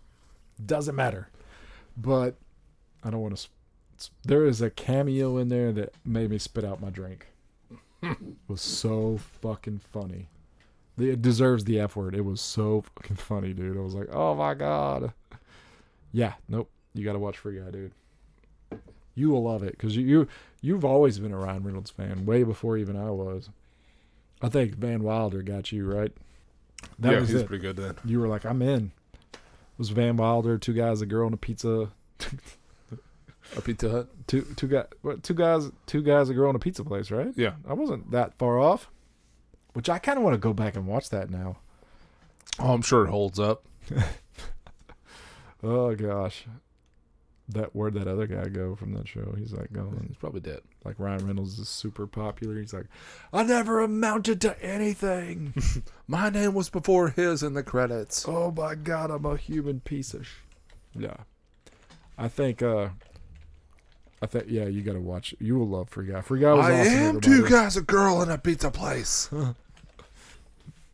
doesn't 0.66 0.96
matter. 0.96 1.30
But 1.98 2.36
I 3.04 3.10
don't 3.10 3.22
want 3.22 3.36
to. 3.36 3.42
Sp- 3.98 4.14
there 4.24 4.46
is 4.46 4.62
a 4.62 4.70
cameo 4.70 5.38
in 5.38 5.50
there 5.50 5.72
that 5.74 5.94
made 6.06 6.30
me 6.30 6.38
spit 6.38 6.64
out 6.64 6.80
my 6.82 6.90
drink. 6.90 7.28
it 8.04 8.18
was 8.48 8.62
so 8.62 9.18
fucking 9.42 9.80
funny. 9.92 10.30
It 10.98 11.22
deserves 11.22 11.64
the 11.64 11.80
F 11.80 11.96
word. 11.96 12.14
It 12.16 12.26
was 12.26 12.40
so 12.42 12.82
fucking 12.96 13.16
funny, 13.18 13.54
dude. 13.54 13.78
I 13.78 13.82
was 13.82 13.96
like, 13.96 14.10
oh 14.14 14.36
my 14.36 14.54
god. 14.54 15.14
Yeah, 16.12 16.34
nope. 16.48 16.70
You 16.94 17.04
got 17.06 17.14
to 17.14 17.20
watch 17.20 17.38
Free 17.38 17.60
Guy, 17.60 17.70
dude. 17.72 17.92
You 19.20 19.30
will 19.30 19.44
love 19.44 19.64
it 19.64 19.72
because 19.72 19.96
you, 19.96 20.06
you 20.06 20.28
you've 20.62 20.86
always 20.86 21.20
been 21.20 21.34
a 21.34 21.38
Ryan 21.38 21.64
Reynolds 21.64 21.92
fan, 21.92 22.26
way 22.26 22.44
before 22.44 22.78
even 22.78 22.96
I 22.96 23.12
was. 23.12 23.50
I 24.42 24.50
think 24.50 24.76
Van 24.76 25.04
Wilder 25.04 25.42
got 25.42 25.72
you 25.72 25.86
right. 25.86 26.12
That 27.00 27.12
yeah, 27.12 27.20
was 27.20 27.30
he's 27.30 27.42
it 27.42 27.48
pretty 27.48 27.62
good 27.62 27.76
then. 27.76 27.96
you 28.06 28.20
were 28.22 28.28
like, 28.28 28.46
I'm 28.46 28.62
in. 28.62 28.92
It 29.34 29.40
was 29.78 29.90
Van 29.90 30.16
Wilder, 30.16 30.58
two 30.58 30.74
guys, 30.74 31.02
a 31.02 31.06
girl, 31.06 31.26
and 31.26 31.34
a 31.34 31.38
pizza. 31.38 31.90
A 33.58 33.62
Pizza 33.62 33.90
Hut? 33.90 34.10
Two 34.28 34.44
two 34.56 34.68
guys, 34.68 34.86
what, 35.02 35.24
two 35.24 35.34
guys, 35.34 35.72
two 35.88 36.02
guys, 36.04 36.30
a 36.30 36.34
girl, 36.34 36.50
and 36.50 36.56
a 36.56 36.60
pizza 36.60 36.84
place, 36.84 37.10
right? 37.10 37.34
Yeah. 37.36 37.54
I 37.68 37.74
wasn't 37.74 38.12
that 38.12 38.38
far 38.38 38.60
off. 38.60 38.90
Which 39.74 39.90
I 39.90 39.98
kind 40.00 40.18
of 40.18 40.24
want 40.24 40.36
to 40.36 40.40
go 40.40 40.54
back 40.54 40.76
and 40.76 40.86
watch 40.88 41.10
that 41.10 41.30
now. 41.30 41.58
Oh, 42.60 42.74
I'm 42.74 42.82
sure 42.82 43.06
it 43.06 43.10
holds 43.10 43.40
up. 43.40 43.66
Oh 45.62 45.94
gosh, 45.94 46.46
that 47.50 47.76
where'd 47.76 47.96
that 47.96 48.08
other 48.08 48.28
guy 48.28 48.46
go 48.48 48.76
from 48.76 48.94
that 48.94 49.08
show? 49.08 49.34
He's 49.38 49.54
like 49.54 49.72
going 49.74 50.06
He's 50.08 50.18
probably 50.18 50.42
dead. 50.42 50.62
like 50.86 51.00
Ryan 51.00 51.26
Reynolds 51.28 51.58
is 51.60 51.68
super 51.70 52.06
popular. 52.08 52.60
He's 52.60 52.74
like, 52.74 52.86
I 53.34 53.44
never 53.44 53.80
amounted 53.82 54.40
to 54.42 54.62
anything. 54.64 55.54
My 56.08 56.30
name 56.30 56.54
was 56.54 56.70
before 56.70 57.10
his 57.10 57.42
in 57.44 57.54
the 57.54 57.64
credits. 57.64 58.26
oh 58.28 58.52
my 58.52 58.76
god, 58.76 59.12
I'm 59.12 59.26
a 59.26 59.36
human 59.38 59.80
piece 59.82 60.14
of. 60.14 60.26
Sh-. 60.28 60.34
Yeah, 60.98 61.18
I 62.18 62.28
think. 62.28 62.62
uh 62.62 62.90
I 64.22 64.26
think 64.26 64.46
yeah, 64.50 64.66
you 64.66 64.82
got 64.82 64.94
to 64.94 65.00
watch. 65.00 65.34
You 65.40 65.58
will 65.58 65.70
love 65.70 65.88
Free 65.90 66.08
Guy. 66.08 66.20
Free 66.20 66.42
Guy 66.42 66.54
was 66.54 66.66
I 66.66 66.82
awesome. 66.82 66.94
am 66.94 67.22
two 67.22 67.48
guys, 67.48 67.78
a 67.78 67.82
girl, 67.82 68.22
in 68.22 68.30
a 68.30 68.38
pizza 68.38 68.70
place. 68.70 69.30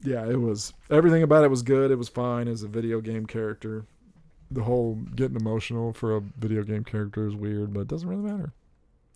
Yeah, 0.04 0.30
it 0.30 0.40
was 0.40 0.72
everything 0.92 1.24
about 1.24 1.44
it 1.44 1.50
was 1.50 1.64
good. 1.64 1.90
It 1.90 1.96
was 1.98 2.10
fine 2.10 2.48
as 2.48 2.62
a 2.62 2.68
video 2.68 3.02
game 3.02 3.26
character. 3.26 3.86
The 4.52 4.64
whole 4.64 4.96
getting 5.16 5.38
emotional 5.38 5.92
for 5.94 6.16
a 6.16 6.22
video 6.22 6.64
game 6.64 6.84
character 6.84 7.28
is 7.28 7.36
weird, 7.36 7.74
but 7.74 7.82
it 7.82 7.88
doesn't 7.88 8.08
really 8.08 8.22
matter. 8.22 8.54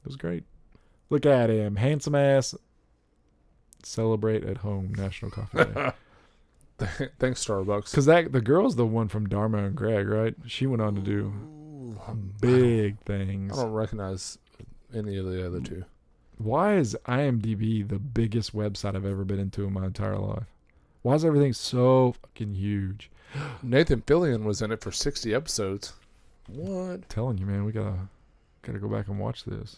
It 0.01 0.05
was 0.05 0.15
great. 0.15 0.43
Look 1.09 1.25
at 1.25 1.49
him, 1.49 1.75
handsome 1.75 2.15
ass. 2.15 2.55
Celebrate 3.83 4.43
at 4.43 4.57
home, 4.57 4.93
National 4.95 5.31
Coffee 5.31 5.65
Day. 5.65 5.91
Thanks, 7.19 7.45
Starbucks. 7.45 7.91
Because 7.91 8.05
that 8.05 8.31
the 8.31 8.41
girl's 8.41 8.75
the 8.75 8.85
one 8.85 9.07
from 9.07 9.27
Dharma 9.27 9.59
and 9.59 9.75
Greg, 9.75 10.07
right? 10.07 10.35
She 10.45 10.65
went 10.65 10.81
on 10.81 10.95
to 10.95 11.01
do 11.01 11.33
big 12.41 12.97
I 13.01 13.05
things. 13.05 13.57
I 13.57 13.63
don't 13.63 13.71
recognize 13.73 14.37
any 14.93 15.17
of 15.17 15.25
the 15.25 15.45
other 15.45 15.61
two. 15.61 15.85
Why 16.37 16.75
is 16.75 16.97
IMDb 17.05 17.87
the 17.87 17.99
biggest 17.99 18.55
website 18.55 18.95
I've 18.95 19.05
ever 19.05 19.25
been 19.25 19.39
into 19.39 19.65
in 19.65 19.73
my 19.73 19.85
entire 19.85 20.17
life? 20.17 20.45
Why 21.01 21.15
is 21.15 21.25
everything 21.25 21.53
so 21.53 22.13
fucking 22.21 22.55
huge? 22.55 23.11
Nathan 23.63 24.01
Fillion 24.01 24.43
was 24.43 24.61
in 24.61 24.71
it 24.71 24.81
for 24.81 24.91
60 24.91 25.33
episodes. 25.33 25.93
What? 26.47 27.07
telling 27.09 27.37
you, 27.37 27.45
man, 27.45 27.63
we 27.65 27.71
gotta 27.71 28.09
gotta 28.63 28.79
go 28.79 28.87
back 28.87 29.07
and 29.07 29.19
watch 29.19 29.45
this. 29.45 29.77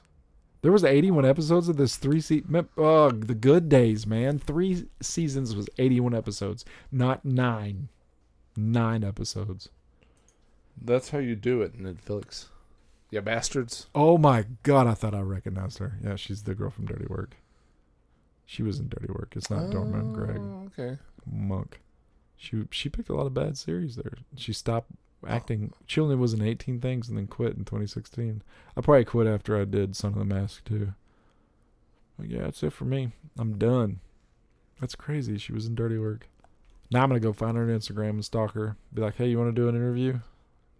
There 0.61 0.71
was 0.71 0.83
81 0.83 1.25
episodes 1.25 1.67
of 1.67 1.75
this 1.77 1.97
three 1.97 2.21
se- 2.21 2.43
mem- 2.47 2.69
uh, 2.77 3.11
the 3.13 3.33
good 3.35 3.67
days, 3.67 4.05
man. 4.05 4.37
Three 4.39 4.85
seasons 5.01 5.55
was 5.55 5.67
81 5.79 6.13
episodes, 6.15 6.63
not 6.91 7.25
nine. 7.25 7.89
Nine 8.55 9.03
episodes. 9.03 9.69
That's 10.79 11.09
how 11.09 11.17
you 11.17 11.35
do 11.35 11.61
it, 11.61 11.77
Netflix. 11.81 12.45
Yeah, 13.09 13.21
bastards. 13.21 13.87
Oh 13.95 14.17
my 14.17 14.45
god, 14.63 14.87
I 14.87 14.93
thought 14.93 15.13
I 15.15 15.21
recognized 15.21 15.79
her. 15.79 15.97
Yeah, 16.03 16.15
she's 16.15 16.43
the 16.43 16.55
girl 16.55 16.69
from 16.69 16.85
Dirty 16.85 17.07
Work. 17.09 17.35
She 18.45 18.63
was 18.63 18.79
in 18.79 18.87
Dirty 18.87 19.11
Work. 19.11 19.33
It's 19.35 19.49
not 19.49 19.71
Dharma 19.71 19.99
and 19.99 20.13
Greg 20.15 20.37
Oh, 20.39 20.69
Okay. 20.77 20.97
Monk. 21.29 21.79
She 22.41 22.63
she 22.71 22.89
picked 22.89 23.09
a 23.09 23.13
lot 23.13 23.27
of 23.27 23.35
bad 23.35 23.55
series 23.55 23.95
there. 23.95 24.13
She 24.35 24.51
stopped 24.51 24.89
oh. 25.23 25.27
acting. 25.27 25.73
She 25.85 26.01
only 26.01 26.15
was 26.15 26.33
in 26.33 26.41
18 26.41 26.81
Things 26.81 27.07
and 27.07 27.15
then 27.15 27.27
quit 27.27 27.55
in 27.55 27.65
2016. 27.65 28.41
I 28.75 28.81
probably 28.81 29.05
quit 29.05 29.27
after 29.27 29.61
I 29.61 29.65
did 29.65 29.95
Son 29.95 30.13
of 30.13 30.17
the 30.17 30.25
Mask 30.25 30.65
too. 30.65 30.93
But 32.17 32.29
yeah, 32.29 32.41
that's 32.41 32.63
it 32.63 32.73
for 32.73 32.85
me. 32.85 33.11
I'm 33.37 33.59
done. 33.59 33.99
That's 34.79 34.95
crazy. 34.95 35.37
She 35.37 35.53
was 35.53 35.67
in 35.67 35.75
Dirty 35.75 35.99
Work. 35.99 36.29
Now 36.89 37.03
I'm 37.03 37.09
gonna 37.09 37.19
go 37.19 37.31
find 37.31 37.55
her 37.57 37.63
on 37.63 37.69
Instagram 37.69 38.09
and 38.09 38.25
stalk 38.25 38.53
her. 38.53 38.75
Be 38.91 39.03
like, 39.03 39.17
hey, 39.17 39.27
you 39.27 39.37
want 39.37 39.55
to 39.55 39.61
do 39.61 39.69
an 39.69 39.75
interview? 39.75 40.13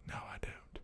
No, 0.07 0.15
I 0.15 0.37
don't. 0.41 0.79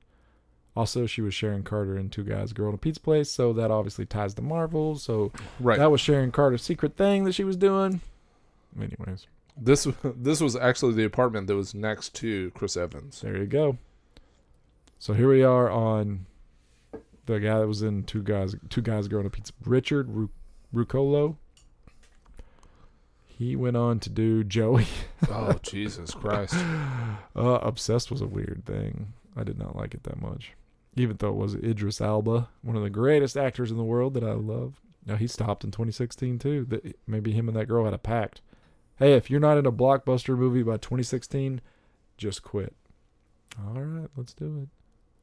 Also, 0.76 1.08
she 1.08 1.22
was 1.22 1.34
Sharon 1.34 1.64
Carter 1.64 1.98
in 1.98 2.12
Two 2.12 2.24
Guys, 2.24 2.54
Girl 2.54 2.70
in 2.70 2.76
a 2.76 2.78
Pizza 2.78 3.02
Place, 3.02 3.32
so 3.32 3.52
that 3.54 3.72
obviously 3.72 4.06
ties 4.06 4.36
to 4.36 4.44
Marvel. 4.44 4.96
So 4.96 5.32
Right. 5.60 5.80
that 5.80 5.90
was 5.90 6.02
Sharon 6.02 6.32
Carter's 6.32 6.62
secret 6.62 6.96
thing 6.96 7.24
that 7.24 7.34
she 7.34 7.44
was 7.44 7.58
doing. 7.58 8.02
Anyways, 8.80 9.26
this 9.60 9.88
this 10.04 10.42
was 10.42 10.56
actually 10.56 10.94
the 10.94 11.06
apartment 11.06 11.48
that 11.48 11.56
was 11.56 11.74
next 11.74 12.14
to 12.16 12.52
Chris 12.52 12.78
Evans. 12.78 13.22
there 13.22 13.38
you 13.38 13.46
go. 13.46 13.78
So 15.00 15.14
here 15.14 15.30
we 15.30 15.44
are 15.44 15.70
on 15.70 16.26
the 17.28 17.40
guy 17.40 17.60
that 17.60 17.68
was 17.68 17.82
in 17.82 18.04
Two 18.04 18.24
Guys, 18.24 18.56
Two 18.70 18.82
Guys, 18.82 19.08
growing 19.08 19.26
in 19.26 19.28
a 19.28 19.30
Pizza, 19.30 19.54
Richard 19.64 20.10
Ru- 20.10 20.30
Ruccolo. 20.74 21.36
He 23.26 23.56
went 23.56 23.78
on 23.78 24.00
to 24.00 24.10
do 24.10 24.44
Joey. 24.44 24.88
oh 25.30 25.54
Jesus 25.62 26.12
Christ! 26.14 26.56
Uh, 27.36 27.60
Obsessed 27.62 28.10
was 28.10 28.22
a 28.22 28.28
weird 28.28 28.64
thing. 28.66 29.14
I 29.36 29.44
did 29.44 29.60
not 29.60 29.76
like 29.76 29.94
it 29.94 30.04
that 30.04 30.20
much. 30.22 30.54
Even 30.96 31.18
though 31.18 31.30
it 31.30 31.36
was 31.36 31.54
Idris 31.54 32.02
Elba, 32.02 32.50
one 32.64 32.76
of 32.76 32.82
the 32.82 32.90
greatest 32.90 33.38
actors 33.38 33.70
in 33.70 33.78
the 33.78 33.84
world 33.84 34.16
that 34.16 34.24
I 34.24 34.32
love. 34.32 34.82
Now 35.06 35.16
he 35.16 35.28
stopped 35.28 35.64
in 35.64 35.70
2016 35.70 36.40
too. 36.40 36.66
That 36.66 36.98
maybe 37.06 37.32
him 37.32 37.48
and 37.48 37.56
that 37.56 37.68
girl 37.68 37.86
had 37.86 37.94
a 37.94 38.00
pact. 38.00 38.42
Hey, 38.98 39.14
if 39.14 39.30
you're 39.30 39.40
not 39.40 39.58
in 39.58 39.66
a 39.66 39.72
blockbuster 39.72 40.38
movie 40.38 40.64
by 40.64 40.78
2016, 40.78 41.62
just 42.18 42.42
quit. 42.42 42.76
All 43.60 43.80
right, 43.80 44.10
let's 44.16 44.34
do 44.34 44.64
it. 44.64 44.70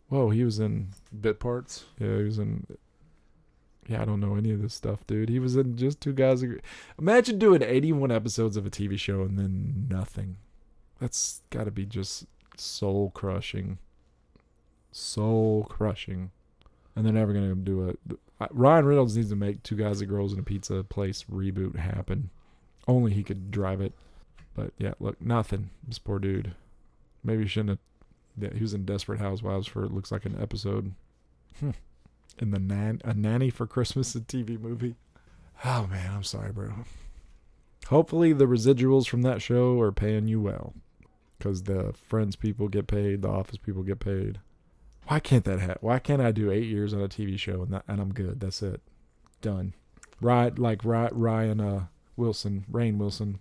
Whoa, 0.08 0.30
he 0.30 0.44
was 0.44 0.60
in. 0.60 0.90
Bit 1.18 1.40
parts. 1.40 1.84
Yeah, 1.98 2.18
he 2.18 2.24
was 2.24 2.38
in. 2.38 2.66
Yeah, 3.88 4.02
I 4.02 4.04
don't 4.04 4.20
know 4.20 4.36
any 4.36 4.52
of 4.52 4.62
this 4.62 4.74
stuff, 4.74 5.06
dude. 5.06 5.28
He 5.28 5.38
was 5.38 5.56
in 5.56 5.76
just 5.76 6.00
two 6.00 6.12
guys. 6.12 6.42
Agree. 6.42 6.60
Imagine 6.98 7.38
doing 7.38 7.62
81 7.62 8.10
episodes 8.10 8.56
of 8.56 8.64
a 8.64 8.70
TV 8.70 8.98
show 8.98 9.22
and 9.22 9.38
then 9.38 9.86
nothing. 9.90 10.36
That's 11.00 11.42
got 11.50 11.64
to 11.64 11.70
be 11.70 11.84
just 11.84 12.26
soul 12.56 13.10
crushing. 13.10 13.78
Soul 14.92 15.66
crushing. 15.68 16.30
And 16.96 17.04
they're 17.04 17.12
never 17.12 17.32
going 17.32 17.48
to 17.48 17.54
do 17.56 17.88
it. 17.88 17.98
Ryan 18.50 18.86
Reynolds 18.86 19.16
needs 19.16 19.30
to 19.30 19.36
make 19.36 19.62
Two 19.62 19.76
Guys 19.76 20.00
and 20.00 20.08
Girls 20.08 20.32
in 20.32 20.38
a 20.38 20.44
Pizza 20.44 20.84
Place 20.84 21.24
reboot 21.30 21.76
happen. 21.76 22.30
Only 22.86 23.12
he 23.12 23.22
could 23.22 23.50
drive 23.50 23.80
it. 23.80 23.92
But 24.54 24.72
yeah, 24.78 24.94
look, 25.00 25.20
nothing. 25.20 25.70
This 25.86 25.98
poor 25.98 26.18
dude. 26.18 26.54
Maybe 27.22 27.42
he 27.42 27.48
shouldn't 27.48 27.70
have. 27.70 27.78
Yeah, 28.36 28.56
he 28.56 28.62
was 28.62 28.74
in 28.74 28.84
Desperate 28.84 29.20
Housewives 29.20 29.66
for 29.66 29.84
it 29.84 29.92
looks 29.92 30.10
like 30.10 30.24
an 30.24 30.36
episode. 30.40 30.92
Hmm. 31.60 31.70
In 32.38 32.50
the 32.50 32.58
nan 32.58 33.00
a 33.04 33.14
nanny 33.14 33.50
for 33.50 33.66
Christmas 33.66 34.14
a 34.14 34.20
TV 34.20 34.60
movie. 34.60 34.96
Oh 35.64 35.86
man, 35.86 36.12
I'm 36.14 36.24
sorry, 36.24 36.52
bro. 36.52 36.72
Hopefully 37.88 38.32
the 38.32 38.46
residuals 38.46 39.06
from 39.06 39.22
that 39.22 39.42
show 39.42 39.78
are 39.80 39.92
paying 39.92 40.26
you 40.26 40.40
well, 40.40 40.74
because 41.38 41.64
the 41.64 41.92
Friends 41.92 42.34
people 42.34 42.68
get 42.68 42.86
paid, 42.86 43.22
the 43.22 43.28
Office 43.28 43.58
people 43.58 43.82
get 43.82 44.00
paid. 44.00 44.40
Why 45.06 45.20
can't 45.20 45.44
that 45.44 45.60
happen? 45.60 45.78
Why 45.80 45.98
can't 45.98 46.22
I 46.22 46.32
do 46.32 46.50
eight 46.50 46.66
years 46.66 46.94
on 46.94 47.02
a 47.02 47.08
TV 47.08 47.38
show 47.38 47.62
and 47.62 47.72
that, 47.72 47.84
and 47.86 48.00
I'm 48.00 48.12
good? 48.12 48.40
That's 48.40 48.62
it, 48.62 48.80
done. 49.42 49.74
Right, 50.20 50.58
like 50.58 50.84
right, 50.84 51.14
Ryan 51.14 51.60
uh, 51.60 51.86
Wilson, 52.16 52.64
Rainn 52.70 52.98
Wilson. 52.98 53.38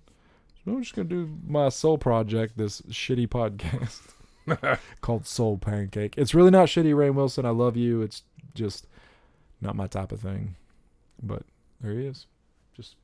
So 0.64 0.72
I'm 0.72 0.82
just 0.82 0.96
gonna 0.96 1.10
do 1.10 1.38
my 1.46 1.70
soul 1.70 1.98
project, 1.98 2.58
this 2.58 2.82
shitty 2.82 3.28
podcast 3.28 4.80
called 5.02 5.28
Soul 5.28 5.58
Pancake. 5.58 6.16
It's 6.18 6.34
really 6.34 6.52
not 6.52 6.68
shitty, 6.68 6.94
Rainn 6.94 7.16
Wilson. 7.16 7.46
I 7.46 7.50
love 7.50 7.76
you. 7.76 8.02
It's 8.02 8.24
just 8.54 8.88
not 9.62 9.76
my 9.76 9.88
type 9.88 10.12
of 10.12 10.22
thing. 10.22 10.56
But 11.22 11.44
there 11.82 11.94
he 11.94 12.06
is. 12.06 12.28
Just 12.76 12.96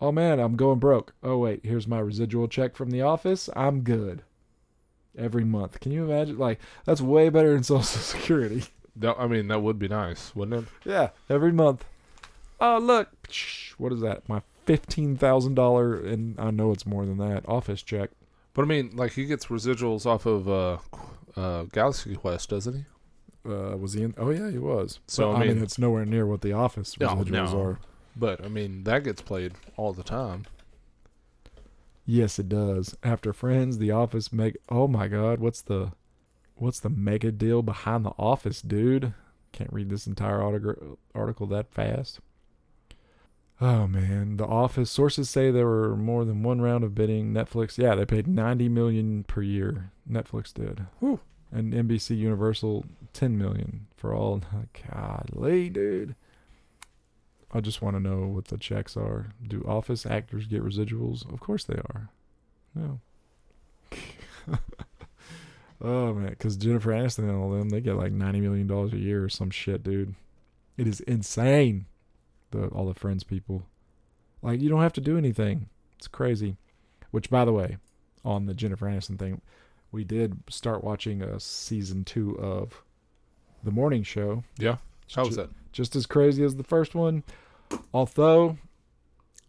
oh 0.00 0.12
man, 0.12 0.40
I'm 0.40 0.56
going 0.56 0.78
broke. 0.78 1.14
Oh 1.22 1.38
wait, 1.38 1.60
here's 1.64 1.86
my 1.88 1.98
residual 1.98 2.48
check 2.48 2.74
from 2.76 2.90
the 2.90 3.02
office. 3.02 3.48
I'm 3.54 3.80
good. 3.80 4.22
Every 5.16 5.44
month. 5.44 5.78
Can 5.78 5.92
you 5.92 6.04
imagine? 6.04 6.38
Like 6.38 6.60
that's 6.84 7.00
way 7.00 7.28
better 7.28 7.52
than 7.54 7.62
Social 7.62 7.82
Security. 7.84 8.64
That, 8.96 9.16
I 9.18 9.26
mean, 9.26 9.48
that 9.48 9.62
would 9.62 9.78
be 9.78 9.88
nice, 9.88 10.34
wouldn't 10.34 10.64
it? 10.64 10.88
Yeah, 10.88 11.10
every 11.28 11.52
month. 11.52 11.84
Oh 12.60 12.78
look, 12.78 13.08
what 13.78 13.92
is 13.92 14.00
that? 14.00 14.28
My 14.28 14.42
fifteen 14.66 15.16
thousand 15.16 15.54
dollar, 15.54 15.94
and 15.94 16.38
I 16.38 16.50
know 16.50 16.72
it's 16.72 16.86
more 16.86 17.04
than 17.06 17.18
that. 17.18 17.48
Office 17.48 17.82
check. 17.82 18.10
But 18.52 18.62
I 18.62 18.64
mean, 18.66 18.90
like 18.94 19.12
he 19.12 19.24
gets 19.24 19.46
residuals 19.46 20.06
off 20.06 20.26
of 20.26 20.48
uh, 20.48 20.78
uh, 21.36 21.64
Galaxy 21.72 22.14
Quest, 22.16 22.50
doesn't 22.50 22.74
he? 22.74 22.84
Uh, 23.50 23.76
was 23.76 23.92
he 23.94 24.02
in? 24.02 24.14
Oh 24.16 24.30
yeah, 24.30 24.50
he 24.50 24.58
was. 24.58 25.00
So, 25.06 25.32
But, 25.32 25.32
I 25.32 25.34
I 25.36 25.46
mean, 25.46 25.54
mean- 25.56 25.64
it's 25.64 25.78
nowhere 25.78 26.04
near 26.06 26.26
what 26.26 26.40
the 26.40 26.52
Office 26.52 26.94
residuals 26.96 27.30
no. 27.30 27.60
are. 27.60 27.78
But 28.16 28.44
I 28.44 28.48
mean, 28.48 28.84
that 28.84 29.04
gets 29.04 29.20
played 29.22 29.52
all 29.76 29.92
the 29.92 30.04
time. 30.04 30.44
Yes, 32.06 32.38
it 32.38 32.48
does. 32.48 32.96
After 33.02 33.32
Friends, 33.32 33.78
The 33.78 33.90
Office 33.90 34.32
make 34.32 34.56
oh 34.68 34.86
my 34.88 35.08
god, 35.08 35.40
what's 35.40 35.62
the 35.62 35.92
what's 36.54 36.80
the 36.80 36.90
mega 36.90 37.32
deal 37.32 37.62
behind 37.62 38.04
The 38.04 38.12
Office, 38.18 38.62
dude? 38.62 39.14
Can't 39.52 39.72
read 39.72 39.88
this 39.90 40.06
entire 40.06 40.42
article 40.42 40.98
article 41.14 41.46
that 41.48 41.72
fast. 41.72 42.20
Oh 43.60 43.86
man, 43.86 44.36
The 44.36 44.46
Office 44.46 44.90
sources 44.90 45.30
say 45.30 45.50
there 45.50 45.66
were 45.66 45.96
more 45.96 46.24
than 46.24 46.42
one 46.42 46.60
round 46.60 46.82
of 46.84 46.94
bidding. 46.94 47.32
Netflix, 47.32 47.78
yeah, 47.78 47.94
they 47.94 48.04
paid 48.04 48.26
90 48.26 48.68
million 48.68 49.24
per 49.24 49.42
year. 49.42 49.92
Netflix 50.10 50.52
did. 50.52 50.86
Whew. 50.98 51.20
And 51.52 51.72
NBC 51.72 52.18
Universal 52.18 52.84
10 53.12 53.38
million 53.38 53.86
for 53.96 54.12
all. 54.12 54.42
Golly, 54.92 55.68
dude. 55.70 56.16
I 57.52 57.60
just 57.60 57.80
want 57.80 57.94
to 57.94 58.00
know 58.00 58.26
what 58.26 58.46
the 58.46 58.58
checks 58.58 58.96
are. 58.96 59.28
Do 59.46 59.64
office 59.66 60.04
actors 60.04 60.46
get 60.46 60.64
residuals? 60.64 61.32
Of 61.32 61.38
course 61.38 61.62
they 61.62 61.76
are. 61.76 62.10
No. 62.74 63.00
oh 65.80 66.12
man, 66.14 66.30
because 66.30 66.56
Jennifer 66.56 66.90
Aniston 66.90 67.20
and 67.20 67.36
all 67.36 67.50
them, 67.50 67.68
they 67.68 67.80
get 67.80 67.94
like 67.94 68.10
ninety 68.10 68.40
million 68.40 68.66
dollars 68.66 68.92
a 68.92 68.98
year 68.98 69.22
or 69.22 69.28
some 69.28 69.50
shit, 69.50 69.84
dude. 69.84 70.16
It 70.76 70.88
is 70.88 70.98
insane. 71.00 71.86
The 72.54 72.68
all 72.68 72.86
the 72.86 72.94
Friends 72.94 73.24
people, 73.24 73.66
like 74.42 74.60
you 74.60 74.68
don't 74.68 74.80
have 74.80 74.92
to 74.94 75.00
do 75.00 75.18
anything. 75.18 75.68
It's 75.98 76.08
crazy. 76.08 76.56
Which, 77.10 77.30
by 77.30 77.44
the 77.44 77.52
way, 77.52 77.78
on 78.24 78.46
the 78.46 78.54
Jennifer 78.54 78.86
Aniston 78.86 79.18
thing, 79.18 79.40
we 79.92 80.04
did 80.04 80.42
start 80.48 80.82
watching 80.82 81.22
a 81.22 81.38
season 81.38 82.04
two 82.04 82.38
of 82.38 82.82
the 83.62 83.70
morning 83.70 84.02
show 84.02 84.44
Yeah. 84.58 84.76
How 85.14 85.24
was 85.24 85.36
that? 85.36 85.50
just 85.72 85.96
as 85.96 86.06
crazy 86.06 86.44
as 86.44 86.56
the 86.56 86.64
first 86.64 86.94
one. 86.94 87.24
Although 87.92 88.58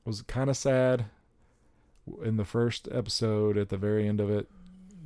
was 0.06 0.22
kind 0.24 0.50
of 0.50 0.58
sad 0.58 1.06
in 2.24 2.38
the 2.38 2.46
first 2.46 2.88
episode 2.92 3.58
at 3.58 3.70
the 3.70 3.78
very 3.78 4.08
end 4.08 4.20
of 4.20 4.30
it 4.30 4.48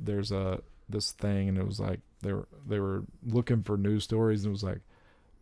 there's 0.02 0.30
a 0.30 0.60
this 0.88 1.12
thing 1.12 1.48
and 1.48 1.56
it 1.56 1.66
was 1.66 1.80
like 1.80 2.00
they 2.20 2.32
were 2.32 2.46
they 2.66 2.78
were 2.78 3.04
looking 3.26 3.62
for 3.62 3.78
news 3.78 4.04
stories 4.04 4.44
and 4.44 4.50
it 4.50 4.52
was 4.52 4.62
like 4.62 4.80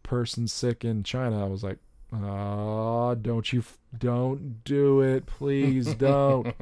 person 0.09 0.49
sick 0.49 0.85
in 0.85 1.03
China. 1.03 1.45
I 1.45 1.49
was 1.49 1.63
like, 1.63 1.79
"Ah, 2.13 3.15
don't 3.15 3.53
you 3.53 3.61
f- 3.61 3.79
don't 3.97 4.65
do 4.65 5.01
it, 5.01 5.27
please 5.27 5.95
don't." 5.95 6.55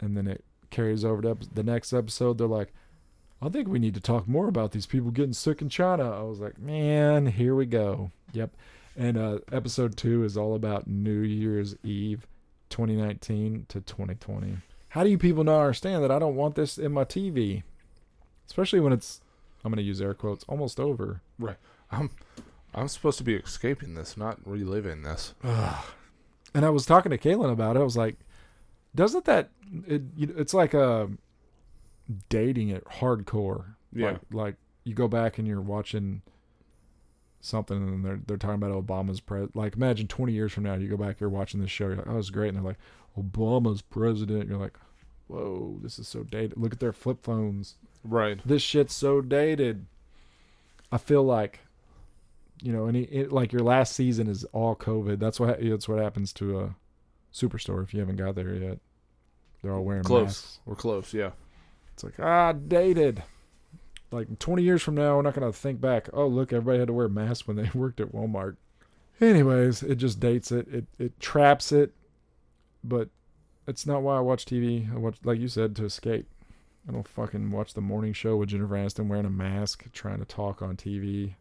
and 0.00 0.16
then 0.16 0.26
it 0.26 0.44
carries 0.70 1.04
over 1.04 1.22
to 1.22 1.30
ep- 1.30 1.54
the 1.54 1.62
next 1.62 1.92
episode. 1.92 2.38
They're 2.38 2.46
like, 2.46 2.72
I 3.40 3.48
think 3.48 3.68
we 3.68 3.78
need 3.78 3.94
to 3.94 4.00
talk 4.00 4.26
more 4.26 4.48
about 4.48 4.72
these 4.72 4.86
people 4.86 5.10
getting 5.10 5.32
sick 5.32 5.60
in 5.60 5.68
China. 5.68 6.10
I 6.10 6.22
was 6.22 6.40
like, 6.40 6.58
man, 6.58 7.26
here 7.26 7.54
we 7.54 7.66
go. 7.66 8.10
Yep. 8.32 8.50
And 8.96 9.16
uh, 9.18 9.38
episode 9.52 9.96
two 9.96 10.24
is 10.24 10.36
all 10.36 10.54
about 10.54 10.86
New 10.86 11.20
Year's 11.20 11.74
Eve 11.82 12.26
2019 12.70 13.66
to 13.68 13.80
2020. 13.80 14.58
How 14.88 15.02
do 15.04 15.10
you 15.10 15.18
people 15.18 15.44
not 15.44 15.60
understand 15.60 16.02
that 16.04 16.10
I 16.10 16.18
don't 16.18 16.36
want 16.36 16.54
this 16.54 16.78
in 16.78 16.92
my 16.92 17.04
TV? 17.04 17.64
Especially 18.46 18.80
when 18.80 18.92
it's, 18.92 19.20
I'm 19.64 19.70
going 19.72 19.78
to 19.78 19.82
use 19.82 20.00
air 20.00 20.14
quotes, 20.14 20.44
almost 20.48 20.78
over. 20.78 21.20
I'm 21.90 22.10
I'm 22.74 22.88
supposed 22.88 23.18
to 23.18 23.24
be 23.24 23.34
escaping 23.36 23.94
this, 23.94 24.16
not 24.16 24.38
reliving 24.44 25.02
this. 25.02 25.34
And 26.56 26.64
I 26.64 26.70
was 26.70 26.86
talking 26.86 27.10
to 27.10 27.18
Kaylin 27.18 27.50
about 27.50 27.74
it. 27.74 27.80
I 27.80 27.82
was 27.82 27.96
like, 27.96 28.16
doesn't 28.94 29.24
that, 29.24 29.50
it, 29.88 30.02
it's 30.16 30.54
like 30.54 30.72
a 30.72 31.10
dating 32.28 32.68
it 32.68 32.84
hardcore. 32.84 33.74
Yeah. 33.92 34.10
Like, 34.10 34.20
like 34.30 34.54
you 34.84 34.94
go 34.94 35.08
back 35.08 35.36
and 35.38 35.48
you're 35.48 35.60
watching 35.60 36.22
something 37.40 37.76
and 37.76 38.04
they're 38.04 38.20
they're 38.26 38.36
talking 38.36 38.54
about 38.62 38.70
Obama's 38.70 39.20
pres 39.20 39.48
like 39.54 39.74
imagine 39.76 40.06
20 40.06 40.32
years 40.32 40.50
from 40.52 40.62
now 40.62 40.74
you 40.74 40.88
go 40.88 40.96
back 40.96 41.20
you're 41.20 41.28
watching 41.28 41.60
this 41.60 41.70
show 41.70 41.88
you're 41.88 41.96
like 41.96 42.06
oh 42.08 42.16
it's 42.18 42.30
great 42.30 42.48
and 42.48 42.56
they're 42.56 42.64
like 42.64 42.78
Obama's 43.18 43.82
president 43.82 44.48
you're 44.48 44.56
like 44.58 44.78
whoa 45.26 45.78
this 45.82 45.98
is 45.98 46.08
so 46.08 46.22
dated 46.22 46.56
look 46.56 46.72
at 46.72 46.80
their 46.80 46.92
flip 46.92 47.22
phones 47.22 47.74
Right. 48.02 48.40
this 48.46 48.62
shit's 48.62 48.94
so 48.94 49.20
dated 49.20 49.84
I 50.90 50.96
feel 50.98 51.22
like 51.22 51.60
you 52.62 52.72
know 52.72 52.86
any 52.86 53.02
it, 53.04 53.32
like 53.32 53.52
your 53.52 53.62
last 53.62 53.94
season 53.94 54.28
is 54.28 54.44
all 54.52 54.74
COVID 54.76 55.18
that's 55.18 55.38
what 55.40 55.60
that's 55.60 55.88
what 55.88 55.98
happens 55.98 56.32
to 56.34 56.60
a 56.60 56.74
superstore 57.32 57.82
if 57.82 57.92
you 57.92 58.00
haven't 58.00 58.16
got 58.16 58.34
there 58.36 58.54
yet 58.54 58.78
they're 59.62 59.72
all 59.72 59.84
wearing 59.84 60.04
Close. 60.04 60.24
masks 60.26 60.58
We're 60.64 60.76
close. 60.76 61.12
Yeah. 61.12 61.30
it's 61.92 62.04
like 62.04 62.18
ah 62.20 62.52
dated 62.52 63.22
like 64.14 64.38
20 64.38 64.62
years 64.62 64.80
from 64.82 64.94
now, 64.94 65.16
we're 65.16 65.22
not 65.22 65.34
gonna 65.34 65.52
think 65.52 65.80
back. 65.80 66.08
Oh, 66.12 66.28
look, 66.28 66.52
everybody 66.52 66.78
had 66.78 66.86
to 66.86 66.92
wear 66.94 67.08
masks 67.08 67.46
when 67.48 67.56
they 67.56 67.68
worked 67.74 68.00
at 68.00 68.12
Walmart. 68.12 68.56
Anyways, 69.20 69.82
it 69.82 69.96
just 69.96 70.20
dates 70.20 70.52
it. 70.52 70.68
It 70.68 70.86
it 70.98 71.20
traps 71.20 71.72
it, 71.72 71.92
but 72.82 73.08
it's 73.66 73.86
not 73.86 74.02
why 74.02 74.16
I 74.16 74.20
watch 74.20 74.44
TV. 74.44 74.92
I 74.92 74.98
watch, 74.98 75.16
like 75.24 75.40
you 75.40 75.48
said, 75.48 75.74
to 75.76 75.84
escape. 75.84 76.28
I 76.88 76.92
don't 76.92 77.08
fucking 77.08 77.50
watch 77.50 77.74
the 77.74 77.80
morning 77.80 78.12
show 78.12 78.36
with 78.36 78.50
Jennifer 78.50 78.74
Aniston 78.74 79.08
wearing 79.08 79.24
a 79.24 79.30
mask, 79.30 79.86
trying 79.92 80.18
to 80.18 80.24
talk 80.24 80.62
on 80.62 80.76
TV. 80.76 81.34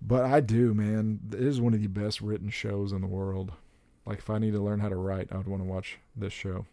But 0.00 0.24
I 0.24 0.40
do, 0.40 0.74
man. 0.74 1.20
It 1.32 1.40
is 1.40 1.60
one 1.60 1.74
of 1.74 1.80
the 1.80 1.86
best 1.88 2.20
written 2.20 2.50
shows 2.50 2.92
in 2.92 3.00
the 3.00 3.06
world. 3.06 3.52
Like 4.04 4.18
if 4.18 4.30
I 4.30 4.38
need 4.38 4.52
to 4.52 4.62
learn 4.62 4.80
how 4.80 4.88
to 4.88 4.96
write, 4.96 5.28
I 5.32 5.36
would 5.36 5.48
want 5.48 5.62
to 5.62 5.68
watch 5.68 5.98
this 6.14 6.32
show. 6.32 6.66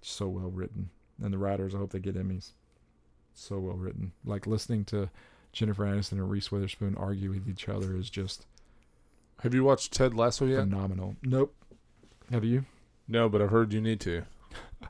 It's 0.00 0.10
so 0.10 0.28
well 0.28 0.50
written, 0.50 0.90
and 1.22 1.32
the 1.32 1.38
writers, 1.38 1.74
I 1.74 1.78
hope 1.78 1.90
they 1.90 1.98
get 1.98 2.16
Emmys. 2.16 2.52
So 3.34 3.58
well 3.58 3.76
written. 3.76 4.12
Like 4.24 4.46
listening 4.46 4.84
to 4.86 5.10
Jennifer 5.52 5.84
Aniston 5.84 6.12
and 6.12 6.30
Reese 6.30 6.50
Witherspoon 6.50 6.94
argue 6.96 7.30
with 7.30 7.48
each 7.48 7.68
other 7.68 7.94
is 7.96 8.08
just 8.08 8.46
Have 9.40 9.52
you 9.54 9.64
watched 9.64 9.92
Ted 9.92 10.14
Lasso 10.14 10.46
yet? 10.46 10.60
phenomenal. 10.60 11.16
Nope. 11.22 11.54
Have 12.30 12.44
you? 12.44 12.64
No, 13.06 13.28
but 13.28 13.42
I've 13.42 13.50
heard 13.50 13.72
you 13.72 13.80
need 13.80 14.00
to. 14.00 14.22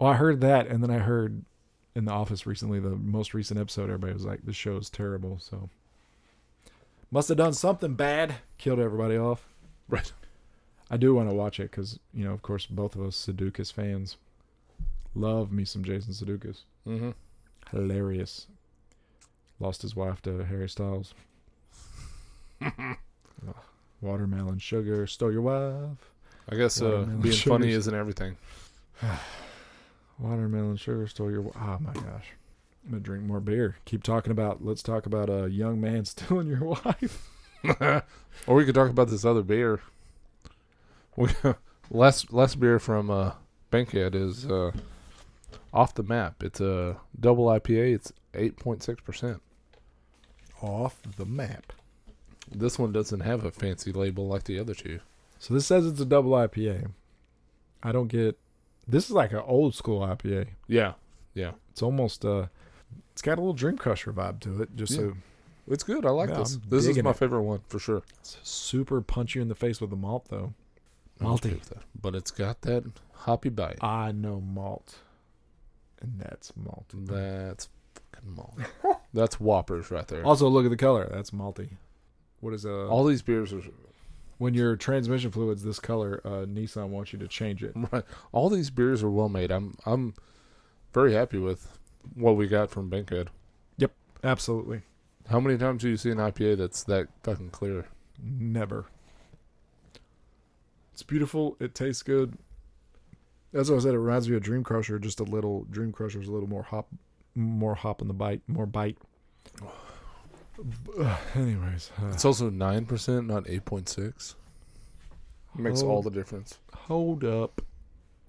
Well, 0.00 0.10
I 0.12 0.14
heard 0.14 0.40
that, 0.42 0.68
and 0.68 0.80
then 0.80 0.92
I 0.92 0.98
heard 0.98 1.42
in 1.96 2.04
the 2.04 2.12
office 2.12 2.46
recently, 2.46 2.78
the 2.78 2.90
most 2.90 3.34
recent 3.34 3.58
episode, 3.58 3.84
everybody 3.90 4.12
was 4.12 4.24
like, 4.24 4.44
"The 4.44 4.52
show 4.52 4.76
is 4.76 4.88
terrible." 4.88 5.38
So 5.40 5.68
must 7.10 7.28
have 7.28 7.38
done 7.38 7.52
something 7.52 7.94
bad, 7.94 8.36
killed 8.58 8.80
everybody 8.80 9.16
off. 9.16 9.46
Right. 9.88 10.12
I 10.90 10.96
do 10.96 11.14
want 11.14 11.28
to 11.28 11.34
watch 11.34 11.60
it 11.60 11.70
because 11.70 11.98
you 12.14 12.24
know, 12.24 12.32
of 12.32 12.42
course, 12.42 12.66
both 12.66 12.94
of 12.94 13.02
us 13.02 13.26
Sudeikis 13.26 13.72
fans 13.72 14.16
love 15.14 15.52
me 15.52 15.64
some 15.64 15.84
Jason 15.84 16.12
Sudeikis. 16.12 16.62
Mm-hmm. 16.86 17.10
Hilarious. 17.70 18.46
Lost 19.60 19.82
his 19.82 19.96
wife 19.96 20.22
to 20.22 20.44
Harry 20.44 20.68
Styles. 20.68 21.14
Watermelon 24.00 24.58
sugar 24.58 25.06
stole 25.06 25.32
your 25.32 25.42
wife. 25.42 26.12
I 26.48 26.54
guess 26.54 26.80
uh, 26.80 27.06
being 27.20 27.34
funny 27.34 27.70
isn't 27.70 27.94
everything. 27.94 28.36
Watermelon 30.18 30.76
sugar 30.76 31.06
stole 31.06 31.30
your. 31.30 31.50
Oh 31.56 31.78
my 31.80 31.92
gosh. 31.92 32.32
I'm 32.84 32.90
gonna 32.90 33.02
drink 33.02 33.24
more 33.24 33.40
beer. 33.40 33.76
Keep 33.84 34.02
talking 34.02 34.30
about. 34.30 34.64
Let's 34.64 34.82
talk 34.82 35.06
about 35.06 35.28
a 35.28 35.48
young 35.48 35.80
man 35.80 36.04
stealing 36.06 36.48
your 36.48 36.64
wife. 36.64 37.28
or 38.46 38.54
we 38.54 38.64
could 38.64 38.74
talk 38.74 38.90
about 38.90 39.08
this 39.08 39.24
other 39.24 39.42
beer. 39.42 39.80
We, 41.16 41.30
less 41.90 42.30
last 42.30 42.60
beer 42.60 42.78
from 42.78 43.10
uh, 43.10 43.32
Bankhead 43.70 44.14
is 44.14 44.46
uh, 44.46 44.72
off 45.72 45.94
the 45.94 46.02
map. 46.02 46.42
It's 46.42 46.60
a 46.60 46.96
double 47.18 47.46
IPA. 47.46 47.94
It's 47.94 48.12
eight 48.34 48.56
point 48.56 48.82
six 48.82 49.02
percent. 49.02 49.42
Off 50.62 51.00
the 51.16 51.26
map. 51.26 51.72
This 52.50 52.78
one 52.78 52.92
doesn't 52.92 53.20
have 53.20 53.44
a 53.44 53.50
fancy 53.50 53.92
label 53.92 54.26
like 54.26 54.44
the 54.44 54.58
other 54.58 54.74
two. 54.74 55.00
So 55.38 55.54
this 55.54 55.66
says 55.66 55.86
it's 55.86 56.00
a 56.00 56.06
double 56.06 56.32
IPA. 56.32 56.90
I 57.82 57.92
don't 57.92 58.08
get. 58.08 58.38
This 58.86 59.04
is 59.04 59.10
like 59.10 59.32
an 59.32 59.42
old 59.44 59.74
school 59.74 60.00
IPA. 60.00 60.48
Yeah, 60.66 60.94
yeah, 61.34 61.52
It's 61.70 61.82
almost 61.82 62.24
uh, 62.24 62.46
it's 63.12 63.22
got 63.22 63.38
a 63.38 63.40
little 63.40 63.52
Dream 63.54 63.76
Crusher 63.78 64.12
vibe 64.12 64.40
to 64.40 64.62
it. 64.62 64.74
Just 64.76 64.94
so 64.94 65.14
it's 65.70 65.82
good. 65.84 66.06
I 66.06 66.10
like 66.10 66.30
Yeah, 66.30 66.38
this. 66.38 66.54
I'm 66.56 66.62
This 66.68 66.86
is 66.86 67.02
my 67.02 67.10
it. 67.10 67.16
favorite 67.16 67.42
one 67.42 67.60
for 67.68 67.78
sure. 67.78 68.02
it's 68.20 68.38
super 68.42 69.00
punch 69.00 69.34
you 69.34 69.42
in 69.42 69.48
the 69.48 69.54
face 69.54 69.80
with 69.80 69.90
the 69.90 69.96
malt 69.96 70.26
though. 70.30 70.54
I'm 71.20 71.26
Malty. 71.26 71.60
that. 71.64 71.82
but 72.00 72.14
it's 72.14 72.30
got 72.30 72.62
that 72.62 72.84
hoppy 73.12 73.48
bite. 73.48 73.78
I 73.82 74.12
know 74.12 74.40
malt, 74.40 74.98
and 76.00 76.14
that's 76.20 76.52
malt. 76.56 76.84
That's 76.94 77.68
fucking 78.12 78.34
malt. 78.34 78.58
That's 79.14 79.40
Whoppers 79.40 79.90
right 79.90 80.06
there. 80.06 80.24
Also, 80.24 80.48
look 80.48 80.64
at 80.66 80.70
the 80.70 80.76
color. 80.76 81.08
That's 81.10 81.30
malty. 81.30 81.70
What 82.40 82.52
is 82.54 82.64
uh? 82.66 82.86
All 82.88 83.04
these 83.04 83.22
beers 83.22 83.52
are 83.54 83.62
when 84.36 84.54
your 84.54 84.76
transmission 84.76 85.30
fluid's 85.32 85.64
this 85.64 85.80
color, 85.80 86.20
uh, 86.24 86.44
Nissan 86.46 86.88
wants 86.90 87.12
you 87.12 87.18
to 87.18 87.26
change 87.26 87.64
it. 87.64 87.74
Right. 87.90 88.04
All 88.30 88.48
these 88.50 88.70
beers 88.70 89.02
are 89.02 89.10
well 89.10 89.28
made. 89.30 89.50
I'm 89.50 89.76
I'm 89.86 90.14
very 90.92 91.14
happy 91.14 91.38
with 91.38 91.77
what 92.14 92.36
we 92.36 92.46
got 92.46 92.70
from 92.70 92.88
Bankhead. 92.88 93.30
Yep, 93.78 93.92
absolutely. 94.24 94.82
How 95.28 95.40
many 95.40 95.58
times 95.58 95.82
do 95.82 95.88
you 95.88 95.96
see 95.96 96.10
an 96.10 96.18
IPA 96.18 96.58
that's 96.58 96.82
that 96.84 97.08
fucking 97.22 97.50
clear? 97.50 97.86
Never. 98.22 98.86
It's 100.92 101.02
beautiful. 101.02 101.56
It 101.60 101.74
tastes 101.74 102.02
good. 102.02 102.36
That's 103.52 103.70
what 103.70 103.76
I 103.76 103.80
said. 103.80 103.94
It 103.94 103.98
reminds 103.98 104.28
me 104.28 104.36
of 104.36 104.42
Dream 104.42 104.64
Crusher. 104.64 104.98
Just 104.98 105.20
a 105.20 105.24
little. 105.24 105.64
Dream 105.70 105.92
Crusher's 105.92 106.28
a 106.28 106.32
little 106.32 106.48
more 106.48 106.62
hop, 106.64 106.88
more 107.34 107.74
hop 107.74 108.02
in 108.02 108.08
the 108.08 108.14
bite, 108.14 108.42
more 108.46 108.66
bite. 108.66 108.98
Uh, 110.98 111.16
anyways, 111.34 111.90
uh, 112.02 112.08
It's 112.08 112.24
also 112.24 112.50
nine 112.50 112.84
percent, 112.84 113.26
not 113.26 113.48
eight 113.48 113.64
point 113.64 113.88
six. 113.88 114.34
Makes 115.54 115.82
all 115.82 116.02
the 116.02 116.10
difference. 116.10 116.58
hold 116.74 117.24
up. 117.24 117.62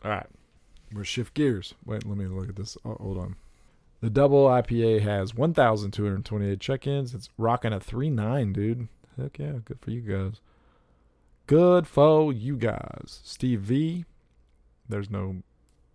All 0.03 0.11
right, 0.11 0.28
we're 0.93 1.03
shift 1.03 1.34
gears. 1.34 1.74
Wait, 1.86 2.05
let 2.05 2.17
me 2.17 2.26
look 2.28 2.49
at 2.49 2.55
this. 2.55 2.78
Oh, 2.86 2.95
hold 2.99 3.17
on. 3.17 3.36
The 4.01 4.09
double 4.09 4.45
IPA 4.45 5.01
has 5.01 5.35
1,228 5.35 6.59
check-ins. 6.59 7.13
It's 7.13 7.29
rocking 7.37 7.73
a 7.73 7.79
three 7.79 8.09
nine, 8.09 8.53
dude. 8.53 8.87
Heck 9.17 9.39
yeah, 9.39 9.53
good 9.65 9.79
for 9.81 9.91
you 9.91 10.01
guys. 10.01 10.39
Good 11.47 11.87
for 11.87 12.31
you 12.31 12.55
guys. 12.55 13.19
Steve 13.23 13.61
V. 13.61 14.05
There's 14.87 15.09
no. 15.09 15.37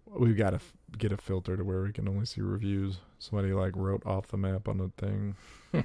We've 0.07 0.36
got 0.36 0.50
to 0.50 0.57
f- 0.57 0.74
get 0.98 1.12
a 1.12 1.16
filter 1.16 1.57
to 1.57 1.64
where 1.64 1.82
we 1.82 1.92
can 1.92 2.09
only 2.09 2.26
see 2.26 2.40
reviews. 2.40 2.98
Somebody 3.18 3.52
like 3.52 3.74
wrote 3.74 4.02
off 4.05 4.28
the 4.28 4.36
map 4.36 4.68
on 4.68 4.78
the 4.78 4.90
thing. 4.98 5.36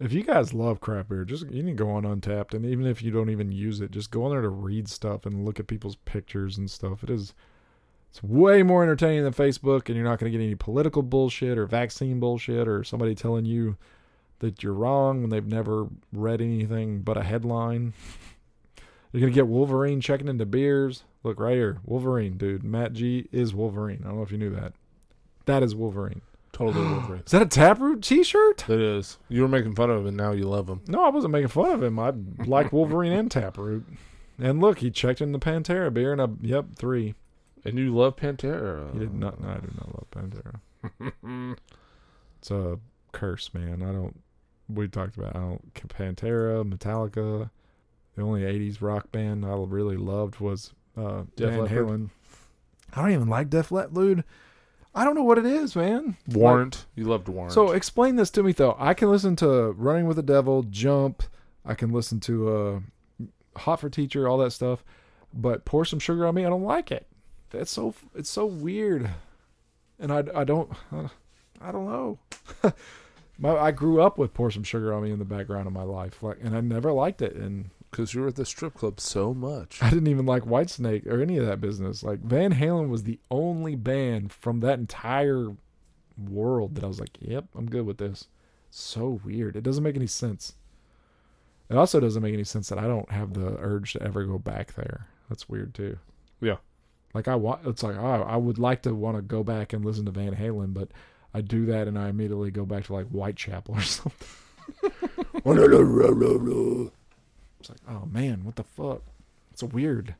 if 0.00 0.12
you 0.12 0.22
guys 0.22 0.52
love 0.52 0.80
crap 0.80 1.08
beer, 1.08 1.24
just 1.24 1.50
you 1.50 1.62
can 1.62 1.76
go 1.76 1.90
on 1.90 2.02
Untappd, 2.02 2.54
and 2.54 2.66
even 2.66 2.86
if 2.86 3.02
you 3.02 3.10
don't 3.10 3.30
even 3.30 3.52
use 3.52 3.80
it, 3.80 3.92
just 3.92 4.10
go 4.10 4.24
on 4.24 4.30
there 4.30 4.42
to 4.42 4.48
read 4.48 4.88
stuff 4.88 5.24
and 5.24 5.44
look 5.44 5.60
at 5.60 5.68
people's 5.68 5.96
pictures 6.04 6.58
and 6.58 6.70
stuff. 6.70 7.04
It 7.04 7.10
is. 7.10 7.34
It's 8.16 8.22
way 8.22 8.62
more 8.62 8.82
entertaining 8.82 9.24
than 9.24 9.34
Facebook, 9.34 9.88
and 9.88 9.94
you're 9.94 10.06
not 10.06 10.18
going 10.18 10.32
to 10.32 10.38
get 10.38 10.42
any 10.42 10.54
political 10.54 11.02
bullshit 11.02 11.58
or 11.58 11.66
vaccine 11.66 12.18
bullshit 12.18 12.66
or 12.66 12.82
somebody 12.82 13.14
telling 13.14 13.44
you 13.44 13.76
that 14.38 14.62
you're 14.62 14.72
wrong 14.72 15.20
when 15.20 15.28
they've 15.28 15.46
never 15.46 15.88
read 16.14 16.40
anything 16.40 17.02
but 17.02 17.18
a 17.18 17.22
headline. 17.22 17.92
You're 19.12 19.20
going 19.20 19.32
to 19.34 19.34
get 19.34 19.48
Wolverine 19.48 20.00
checking 20.00 20.28
into 20.28 20.46
beers. 20.46 21.04
Look 21.24 21.38
right 21.38 21.56
here. 21.56 21.80
Wolverine, 21.84 22.38
dude. 22.38 22.64
Matt 22.64 22.94
G 22.94 23.28
is 23.32 23.54
Wolverine. 23.54 24.00
I 24.02 24.08
don't 24.08 24.16
know 24.16 24.22
if 24.22 24.32
you 24.32 24.38
knew 24.38 24.54
that. 24.54 24.72
That 25.44 25.62
is 25.62 25.74
Wolverine. 25.74 26.22
Totally 26.52 26.86
Wolverine. 26.90 27.22
Is 27.26 27.32
that 27.32 27.42
a 27.42 27.46
Taproot 27.46 28.02
t 28.02 28.24
shirt? 28.24 28.66
It 28.66 28.80
is. 28.80 29.18
You 29.28 29.42
were 29.42 29.48
making 29.48 29.74
fun 29.74 29.90
of 29.90 30.00
him, 30.00 30.06
and 30.06 30.16
now 30.16 30.32
you 30.32 30.44
love 30.44 30.70
him. 30.70 30.80
No, 30.86 31.04
I 31.04 31.10
wasn't 31.10 31.32
making 31.32 31.48
fun 31.48 31.70
of 31.70 31.82
him. 31.82 31.98
I 31.98 32.14
like 32.46 32.72
Wolverine 32.72 33.12
and 33.12 33.30
Taproot. 33.30 33.84
And 34.38 34.62
look, 34.62 34.78
he 34.78 34.90
checked 34.90 35.20
in 35.20 35.32
the 35.32 35.38
Pantera 35.38 35.92
beer, 35.92 36.12
and 36.12 36.22
I, 36.22 36.28
yep, 36.40 36.76
three. 36.76 37.14
And 37.68 37.78
you 37.78 37.94
love 37.94 38.16
Pantera. 38.16 38.92
He 38.92 38.98
did 39.00 39.14
not. 39.14 39.40
No, 39.40 39.48
I 39.48 39.54
do 39.58 39.68
not 39.76 39.94
love 39.94 40.10
Pantera. 40.10 41.56
It's 42.38 42.50
a 42.50 42.78
curse, 43.12 43.52
man. 43.54 43.82
I 43.82 43.92
don't. 43.92 44.20
We 44.68 44.88
talked 44.88 45.16
about. 45.16 45.34
I 45.34 45.40
don't. 45.40 45.74
Pantera, 45.74 46.64
Metallica. 46.70 47.50
The 48.14 48.22
only 48.22 48.42
'80s 48.42 48.80
rock 48.80 49.10
band 49.10 49.44
I 49.44 49.54
really 49.56 49.96
loved 49.96 50.38
was 50.38 50.72
uh, 50.96 51.24
Def 51.34 51.50
Van 51.50 51.62
Leppard. 51.62 51.86
Halen. 51.88 52.10
I 52.94 53.02
don't 53.02 53.12
even 53.12 53.28
like 53.28 53.50
Def 53.50 53.72
Leppard, 53.72 53.94
dude. 53.94 54.24
I 54.94 55.04
don't 55.04 55.14
know 55.14 55.24
what 55.24 55.38
it 55.38 55.44
is, 55.44 55.76
man. 55.76 56.16
Warrant. 56.28 56.86
you 56.94 57.04
loved 57.04 57.28
Warrant. 57.28 57.52
So 57.52 57.72
explain 57.72 58.16
this 58.16 58.30
to 58.30 58.42
me, 58.42 58.52
though. 58.52 58.76
I 58.78 58.94
can 58.94 59.10
listen 59.10 59.36
to 59.36 59.72
Running 59.72 60.06
with 60.06 60.16
the 60.16 60.22
Devil, 60.22 60.62
Jump. 60.62 61.22
I 61.64 61.74
can 61.74 61.90
listen 61.90 62.18
to 62.20 62.48
uh, 62.48 62.80
Hot 63.58 63.80
for 63.80 63.90
Teacher, 63.90 64.26
all 64.26 64.38
that 64.38 64.52
stuff. 64.52 64.84
But 65.34 65.66
pour 65.66 65.84
some 65.84 65.98
sugar 65.98 66.26
on 66.26 66.34
me, 66.34 66.46
I 66.46 66.48
don't 66.48 66.62
like 66.62 66.90
it. 66.90 67.06
That's 67.50 67.70
so. 67.70 67.94
It's 68.14 68.30
so 68.30 68.46
weird, 68.46 69.10
and 69.98 70.12
I, 70.12 70.24
I 70.34 70.44
don't. 70.44 70.70
Uh, 70.92 71.08
I 71.60 71.72
don't 71.72 71.86
know. 71.86 72.18
my, 73.38 73.56
I 73.56 73.70
grew 73.70 74.02
up 74.02 74.18
with 74.18 74.34
pour 74.34 74.50
some 74.50 74.64
sugar 74.64 74.92
on 74.92 75.02
me 75.02 75.10
in 75.10 75.18
the 75.18 75.24
background 75.24 75.66
of 75.66 75.72
my 75.72 75.82
life, 75.82 76.22
like, 76.22 76.38
and 76.42 76.56
I 76.56 76.60
never 76.60 76.92
liked 76.92 77.22
it. 77.22 77.34
And 77.34 77.70
because 77.90 78.12
you 78.12 78.20
were 78.20 78.28
at 78.28 78.36
the 78.36 78.44
strip 78.44 78.74
club 78.74 79.00
so 79.00 79.32
much. 79.32 79.78
I 79.82 79.90
didn't 79.90 80.08
even 80.08 80.26
like 80.26 80.42
Whitesnake 80.44 81.06
or 81.06 81.22
any 81.22 81.38
of 81.38 81.46
that 81.46 81.60
business. 81.60 82.02
Like 82.02 82.20
Van 82.20 82.54
Halen 82.54 82.88
was 82.88 83.04
the 83.04 83.18
only 83.30 83.74
band 83.74 84.32
from 84.32 84.60
that 84.60 84.78
entire 84.78 85.52
world 86.18 86.74
that 86.74 86.84
I 86.84 86.88
was 86.88 87.00
like, 87.00 87.16
"Yep, 87.20 87.46
I'm 87.54 87.70
good 87.70 87.86
with 87.86 87.98
this." 87.98 88.28
So 88.70 89.20
weird. 89.24 89.56
It 89.56 89.62
doesn't 89.62 89.84
make 89.84 89.96
any 89.96 90.06
sense. 90.06 90.54
It 91.68 91.76
also 91.76 91.98
doesn't 91.98 92.22
make 92.22 92.34
any 92.34 92.44
sense 92.44 92.68
that 92.68 92.78
I 92.78 92.86
don't 92.86 93.10
have 93.10 93.32
the 93.34 93.56
urge 93.58 93.94
to 93.94 94.02
ever 94.02 94.24
go 94.24 94.38
back 94.38 94.74
there. 94.74 95.08
That's 95.28 95.48
weird 95.48 95.74
too. 95.74 95.98
Yeah. 96.40 96.56
Like 97.16 97.28
I 97.28 97.34
want. 97.34 97.66
It's 97.66 97.82
like 97.82 97.96
oh, 97.96 98.26
I 98.28 98.36
would 98.36 98.58
like 98.58 98.82
to 98.82 98.94
want 98.94 99.16
to 99.16 99.22
go 99.22 99.42
back 99.42 99.72
and 99.72 99.82
listen 99.82 100.04
to 100.04 100.10
Van 100.10 100.36
Halen, 100.36 100.74
but 100.74 100.90
I 101.32 101.40
do 101.40 101.64
that 101.64 101.88
and 101.88 101.98
I 101.98 102.10
immediately 102.10 102.50
go 102.50 102.66
back 102.66 102.84
to 102.84 102.92
like 102.92 103.06
Whitechapel 103.06 103.74
or 103.74 103.80
something. 103.80 104.28
It's 107.58 107.70
like, 107.70 107.78
oh 107.88 108.04
man, 108.04 108.44
what 108.44 108.56
the 108.56 108.64
fuck? 108.64 109.00
It's 109.50 109.62
weird. 109.62 110.14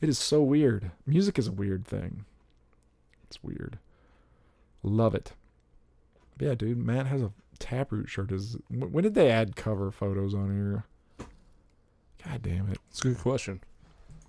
It 0.00 0.08
is 0.08 0.18
so 0.18 0.42
weird. 0.42 0.90
Music 1.06 1.38
is 1.38 1.46
a 1.46 1.52
weird 1.52 1.86
thing. 1.86 2.24
It's 3.28 3.44
weird. 3.44 3.78
Love 4.82 5.14
it. 5.14 5.34
Yeah, 6.40 6.56
dude, 6.56 6.78
Matt 6.78 7.06
has 7.06 7.22
a 7.22 7.30
Taproot 7.60 8.08
shirt. 8.08 8.32
Is 8.32 8.56
when 8.68 9.04
did 9.04 9.14
they 9.14 9.30
add 9.30 9.54
cover 9.54 9.92
photos 9.92 10.34
on 10.34 10.52
here? 10.52 10.84
God 12.24 12.42
damn 12.42 12.68
it! 12.72 12.78
It's 12.90 12.98
a 12.98 13.04
good 13.04 13.18
question. 13.18 13.60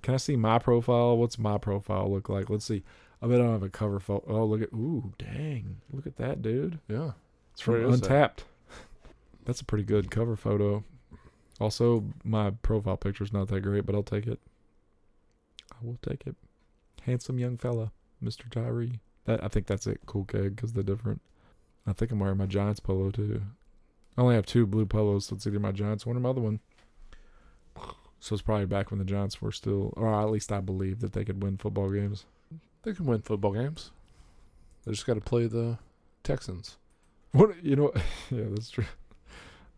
Can 0.02 0.14
I 0.14 0.18
see 0.18 0.36
my 0.36 0.60
profile? 0.60 1.18
What's 1.18 1.38
my 1.38 1.58
profile 1.58 2.12
look 2.12 2.30
like? 2.30 2.50
Let's 2.50 2.66
see. 2.66 2.84
I 3.22 3.28
bet 3.28 3.40
I 3.40 3.44
don't 3.44 3.54
have 3.54 3.64
a 3.64 3.70
cover 3.70 4.00
photo. 4.00 4.26
Oh, 4.28 4.46
look 4.46 4.62
at 4.62 4.74
ooh, 4.74 5.14
dang! 5.18 5.78
Look 5.92 6.08
at 6.08 6.18
that, 6.18 6.42
dude. 6.42 6.80
Yeah. 6.88 7.12
It's 7.54 7.62
from 7.62 7.86
is 7.86 8.02
that? 8.02 8.10
Untappd. 8.10 8.44
That's 9.46 9.62
a 9.62 9.66
pretty 9.66 9.84
good 9.84 10.10
cover 10.10 10.36
photo. 10.36 10.84
Also, 11.60 12.06
my 12.24 12.50
profile 12.50 12.98
picture's 12.98 13.32
not 13.32 13.48
that 13.50 13.62
great, 13.62 13.86
but 13.86 13.94
I'll 13.94 14.04
take 14.04 14.26
it. 14.26 14.40
I 15.72 15.86
will 15.86 16.00
take 16.02 16.26
it. 16.26 16.36
Handsome 17.04 17.40
young 17.40 17.58
fella, 17.58 17.92
Mr. 18.24 18.50
Tyree. 18.50 19.00
That 19.26 19.44
I 19.44 19.48
think 19.48 19.68
that's 19.68 19.86
it. 19.86 20.02
Cool 20.06 20.26
keg 20.26 20.56
because 20.56 20.74
they're 20.74 20.84
different. 20.84 21.22
I 21.86 21.94
think 21.94 22.12
I'm 22.12 22.20
wearing 22.20 22.38
my 22.38 22.46
Giants 22.48 22.80
polo 22.80 23.12
too. 23.12 23.42
I 24.18 24.22
only 24.22 24.36
have 24.36 24.46
two 24.46 24.66
blue 24.66 24.86
polos, 24.86 25.26
so 25.26 25.36
it's 25.36 25.48
either 25.48 25.60
my 25.60 25.72
Giants 25.72 26.06
one 26.06 26.18
or 26.18 26.20
my 26.20 26.30
other 26.30 26.42
one. 26.42 26.60
So 28.22 28.34
it's 28.36 28.42
probably 28.44 28.68
back 28.68 28.90
when 28.92 29.00
the 29.00 29.06
Giants 29.06 29.42
were 29.42 29.52
still, 29.52 29.94
or 29.98 30.14
at 30.14 30.30
least 30.30 30.52
I 30.52 30.60
believe 30.62 31.00
that 31.02 31.12
they 31.14 31.26
could 31.26 31.42
win 31.44 31.58
football 31.58 31.90
games. 31.90 32.26
They 32.84 32.94
can 32.94 33.06
win 33.08 33.22
football 33.22 33.52
games. 33.52 33.92
They 34.86 34.92
just 34.92 35.06
got 35.06 35.16
to 35.16 35.22
play 35.22 35.48
the 35.48 35.80
Texans. 36.24 36.78
What 37.32 37.64
you 37.64 37.76
know? 37.76 37.92
Yeah, 38.32 38.46
that's 38.52 38.70
true. 38.70 38.86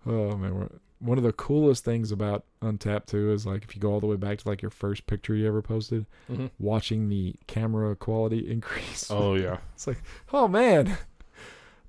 Oh 0.06 0.36
man, 0.36 0.70
one 1.00 1.18
of 1.18 1.24
the 1.24 1.32
coolest 1.34 1.86
things 1.86 2.12
about 2.12 2.44
Untappd 2.62 3.06
too 3.06 3.32
is 3.32 3.46
like 3.46 3.64
if 3.64 3.76
you 3.76 3.82
go 3.82 3.91
all 3.94 4.00
the 4.02 4.08
way 4.08 4.18
back 4.18 4.39
to 4.39 4.48
like 4.50 4.62
your 4.62 4.72
first 4.72 5.08
picture 5.08 5.34
you 5.36 5.48
ever 5.48 5.62
posted, 5.62 6.06
Mm-hmm. 6.30 6.48
watching 6.60 7.08
the 7.10 7.36
camera 7.48 7.96
quality 7.96 8.39
increase. 8.52 9.10
Oh 9.10 9.36
yeah. 9.36 9.58
It's 9.74 9.88
like 9.88 10.02
oh 10.34 10.48
man! 10.50 10.98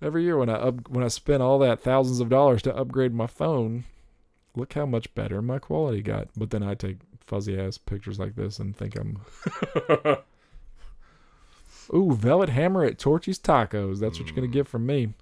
Every 0.00 0.22
year 0.22 0.36
when 0.38 0.48
I 0.48 0.54
up 0.54 0.88
when 0.88 1.02
I 1.04 1.08
spent 1.08 1.42
all 1.42 1.58
that 1.60 1.80
thousands 1.80 2.20
of 2.20 2.28
dollars 2.28 2.62
to 2.62 2.76
upgrade 2.76 3.12
my 3.14 3.26
phone, 3.26 3.84
look 4.56 4.72
how 4.74 4.86
much 4.86 5.12
better 5.14 5.40
my 5.42 5.58
quality 5.58 6.02
got. 6.02 6.28
But 6.36 6.50
then 6.50 6.62
I 6.62 6.74
take 6.74 6.98
fuzzy 7.26 7.58
ass 7.58 7.78
pictures 7.78 8.18
like 8.18 8.36
this 8.36 8.58
and 8.58 8.76
think 8.76 8.96
I'm 8.98 9.18
ooh 11.94 12.14
velvet 12.14 12.48
hammer 12.48 12.84
at 12.84 12.98
Torchy's 12.98 13.38
Tacos. 13.38 13.98
That's 14.00 14.18
what 14.18 14.26
you're 14.28 14.36
gonna 14.36 14.48
Mm. 14.48 14.52
get 14.52 14.68
from 14.68 14.86
me. 14.86 15.14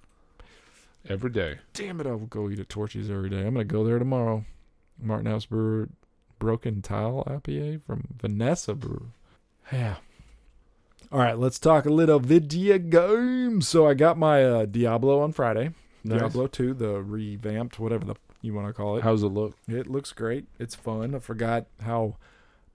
Every 1.09 1.29
day. 1.29 1.59
damn 1.73 1.99
it, 1.99 2.07
I 2.07 2.11
will 2.11 2.27
go 2.27 2.49
eat 2.49 2.59
at 2.59 2.69
Torchy's 2.69 3.09
every 3.09 3.29
day. 3.29 3.39
I'm 3.45 3.53
gonna 3.53 3.65
go 3.65 3.83
there 3.83 3.99
tomorrow. 3.99 4.45
Martin 4.97 5.25
House 5.25 5.45
Brewer 5.45 5.89
Broken 6.39 6.81
Tile 6.81 7.23
IPA 7.27 7.81
from 7.85 8.07
Vanessa 8.17 8.73
Brewer. 8.73 9.07
Yeah. 9.71 9.95
All 11.11 11.19
right, 11.19 11.37
let's 11.37 11.59
talk 11.59 11.85
a 11.85 11.89
little 11.89 12.19
video 12.19 12.77
games. 12.77 13.67
So 13.67 13.85
I 13.87 13.93
got 13.95 14.17
my 14.17 14.43
uh, 14.43 14.65
Diablo 14.65 15.19
on 15.21 15.33
Friday. 15.33 15.71
Nice. 16.05 16.19
Diablo 16.19 16.47
2, 16.47 16.73
the 16.73 17.01
revamped, 17.01 17.79
whatever 17.79 18.05
the 18.05 18.15
you 18.43 18.53
want 18.53 18.67
to 18.67 18.73
call 18.73 18.97
it. 18.97 19.03
How's 19.03 19.23
it 19.23 19.27
look? 19.27 19.57
It 19.67 19.87
looks 19.87 20.11
great. 20.11 20.45
It's 20.59 20.75
fun. 20.75 21.15
I 21.15 21.19
forgot 21.19 21.65
how 21.81 22.17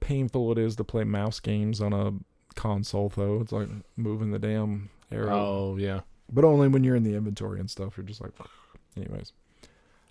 painful 0.00 0.50
it 0.50 0.58
is 0.58 0.74
to 0.76 0.84
play 0.84 1.04
mouse 1.04 1.38
games 1.38 1.80
on 1.80 1.92
a 1.92 2.14
console, 2.56 3.08
though. 3.14 3.40
It's 3.40 3.52
like 3.52 3.68
moving 3.96 4.32
the 4.32 4.38
damn 4.40 4.90
arrow, 5.12 5.30
Oh 5.32 5.76
yeah. 5.76 6.00
but 6.32 6.44
only 6.44 6.66
when 6.68 6.82
you're 6.84 6.96
in 6.96 7.04
the 7.04 7.14
inventory 7.14 7.60
and 7.60 7.70
stuff. 7.70 7.96
You're 7.96 8.04
just 8.06 8.20
like, 8.20 8.32
anyways. 8.96 9.32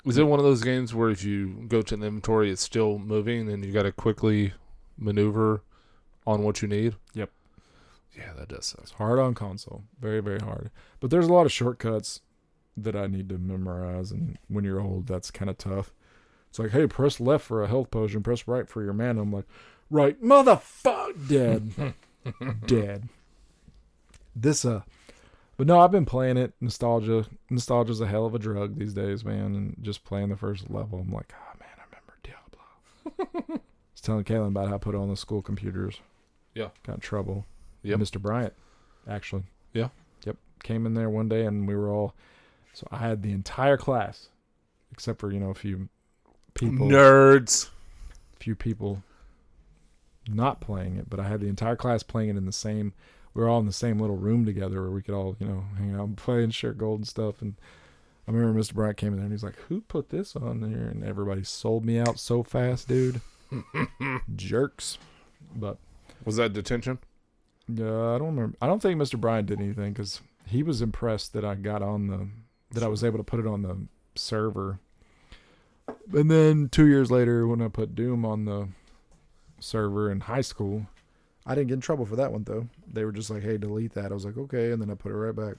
Is 0.05 0.17
it 0.17 0.23
one 0.23 0.39
of 0.39 0.45
those 0.45 0.63
games 0.63 0.95
where 0.95 1.09
if 1.09 1.25
you 1.25 1.65
go 1.67 1.81
to 1.81 1.97
the 1.97 2.05
inventory, 2.05 2.49
it's 2.49 2.61
still 2.61 2.97
moving, 2.97 3.51
and 3.51 3.65
you 3.65 3.73
got 3.73 3.83
to 3.83 3.91
quickly 3.91 4.53
maneuver 4.97 5.63
on 6.25 6.43
what 6.43 6.61
you 6.61 6.67
need? 6.69 6.95
Yep. 7.13 7.29
Yeah, 8.17 8.31
that 8.37 8.47
does 8.47 8.67
suck. 8.67 8.81
It's 8.83 8.91
hard 8.91 9.19
on 9.19 9.33
console. 9.33 9.83
Very, 9.99 10.21
very 10.21 10.39
hard. 10.39 10.71
But 11.01 11.09
there's 11.11 11.27
a 11.27 11.33
lot 11.33 11.45
of 11.45 11.51
shortcuts 11.51 12.21
that 12.77 12.95
I 12.95 13.07
need 13.07 13.29
to 13.29 13.37
memorize. 13.37 14.11
And 14.11 14.37
when 14.47 14.63
you're 14.63 14.79
old, 14.79 15.07
that's 15.07 15.31
kind 15.31 15.49
of 15.49 15.57
tough. 15.57 15.93
It's 16.49 16.59
like, 16.59 16.71
hey, 16.71 16.87
press 16.87 17.19
left 17.19 17.45
for 17.45 17.63
a 17.63 17.67
health 17.67 17.91
potion, 17.91 18.23
press 18.23 18.47
right 18.47 18.67
for 18.67 18.83
your 18.83 18.93
mana. 18.93 19.21
I'm 19.21 19.31
like, 19.31 19.45
right, 19.89 20.21
motherfuck, 20.21 21.27
dead. 21.27 21.93
dead. 22.65 23.09
This, 24.35 24.63
uh, 24.63 24.81
but 25.57 25.67
no, 25.67 25.79
I've 25.79 25.91
been 25.91 26.05
playing 26.05 26.37
it. 26.37 26.53
Nostalgia, 26.61 27.25
nostalgia's 27.49 27.99
a 27.99 28.07
hell 28.07 28.25
of 28.25 28.35
a 28.35 28.39
drug 28.39 28.77
these 28.77 28.93
days, 28.93 29.25
man. 29.25 29.55
And 29.55 29.75
just 29.81 30.03
playing 30.03 30.29
the 30.29 30.37
first 30.37 30.69
level, 30.69 30.99
I'm 30.99 31.11
like, 31.11 31.33
oh 31.33 31.59
man, 31.59 31.69
I 31.77 31.83
remember 31.89 32.17
Diablo. 32.23 33.55
I 33.57 33.61
was 33.93 34.01
telling 34.01 34.23
Kaylin 34.23 34.49
about 34.49 34.69
how 34.69 34.75
I 34.75 34.77
put 34.77 34.95
it 34.95 34.99
on 34.99 35.09
the 35.09 35.17
school 35.17 35.41
computers. 35.41 35.99
Yeah. 36.53 36.69
Got 36.83 36.95
in 36.95 37.01
trouble. 37.01 37.45
Yeah, 37.83 37.95
Mr. 37.95 38.21
Bryant, 38.21 38.53
actually. 39.07 39.43
Yeah. 39.73 39.89
Yep. 40.25 40.37
Came 40.63 40.85
in 40.85 40.93
there 40.93 41.09
one 41.09 41.29
day 41.29 41.45
and 41.45 41.67
we 41.67 41.75
were 41.75 41.89
all, 41.89 42.13
so 42.77 42.87
I 42.91 42.97
had 42.97 43.23
the 43.23 43.31
entire 43.31 43.75
class, 43.75 44.29
except 44.91 45.19
for, 45.19 45.31
you 45.31 45.39
know, 45.39 45.49
a 45.49 45.55
few 45.55 45.89
people 46.53 46.85
Nerds. 46.87 47.69
A 48.35 48.43
few 48.43 48.53
people 48.53 49.01
not 50.29 50.61
playing 50.61 50.95
it, 50.95 51.09
but 51.09 51.19
I 51.19 51.27
had 51.27 51.39
the 51.39 51.47
entire 51.47 51.75
class 51.75 52.03
playing 52.03 52.29
it 52.29 52.37
in 52.37 52.45
the 52.45 52.51
same. 52.51 52.93
We 53.33 53.41
were 53.41 53.49
all 53.49 53.59
in 53.59 53.65
the 53.65 53.73
same 53.73 53.97
little 53.99 54.15
room 54.15 54.45
together 54.45 54.79
where 54.83 54.91
we 54.91 55.01
could 55.01 55.15
all, 55.15 55.35
you 55.39 55.47
know, 55.47 55.63
hang 55.79 55.95
out 55.95 56.05
and 56.07 56.15
play 56.17 56.43
and 56.43 56.53
share 56.53 56.73
gold 56.73 56.99
and 56.99 57.07
stuff. 57.07 57.41
And 57.41 57.55
I 58.27 58.31
remember 58.31 58.59
Mr. 58.59 58.75
Bryant 58.75 58.97
came 58.97 59.09
in 59.13 59.15
there 59.15 59.23
and 59.23 59.33
he's 59.33 59.43
like, 59.43 59.57
"Who 59.69 59.81
put 59.81 60.09
this 60.09 60.35
on 60.35 60.61
there?" 60.61 60.87
And 60.87 61.03
everybody 61.03 61.43
sold 61.43 61.83
me 61.83 61.97
out 61.97 62.19
so 62.19 62.43
fast, 62.43 62.87
dude. 62.87 63.21
Jerks. 64.35 64.99
But 65.55 65.77
Was 66.25 66.35
that 66.35 66.53
detention? 66.53 66.99
uh, 67.71 68.13
I 68.13 68.19
don't 68.19 68.35
remember. 68.35 68.55
I 68.61 68.67
don't 68.67 68.83
think 68.83 69.01
Mr. 69.01 69.19
Bryant 69.19 69.47
did 69.47 69.59
anything 69.59 69.93
because 69.93 70.21
he 70.45 70.61
was 70.61 70.83
impressed 70.83 71.33
that 71.33 71.43
I 71.43 71.55
got 71.55 71.81
on 71.81 72.05
the 72.07 72.27
that 72.77 72.85
I 72.85 72.89
was 72.89 73.03
able 73.03 73.17
to 73.17 73.23
put 73.23 73.39
it 73.39 73.47
on 73.47 73.63
the 73.63 73.75
server. 74.13 74.79
And 76.13 76.29
then 76.29 76.69
two 76.69 76.85
years 76.85 77.09
later, 77.09 77.47
when 77.47 77.59
I 77.59 77.69
put 77.69 77.95
Doom 77.95 78.23
on 78.23 78.45
the 78.45 78.67
server 79.59 80.11
in 80.11 80.19
high 80.19 80.41
school, 80.41 80.85
I 81.43 81.55
didn't 81.55 81.69
get 81.69 81.73
in 81.75 81.81
trouble 81.81 82.05
for 82.05 82.15
that 82.17 82.31
one 82.31 82.43
though. 82.43 82.67
They 82.85 83.03
were 83.03 83.11
just 83.11 83.31
like, 83.31 83.41
"Hey, 83.41 83.57
delete 83.57 83.93
that." 83.93 84.11
I 84.11 84.13
was 84.13 84.25
like, 84.25 84.37
"Okay," 84.37 84.71
and 84.71 84.79
then 84.79 84.91
I 84.91 84.93
put 84.93 85.11
it 85.11 85.15
right 85.15 85.35
back. 85.35 85.55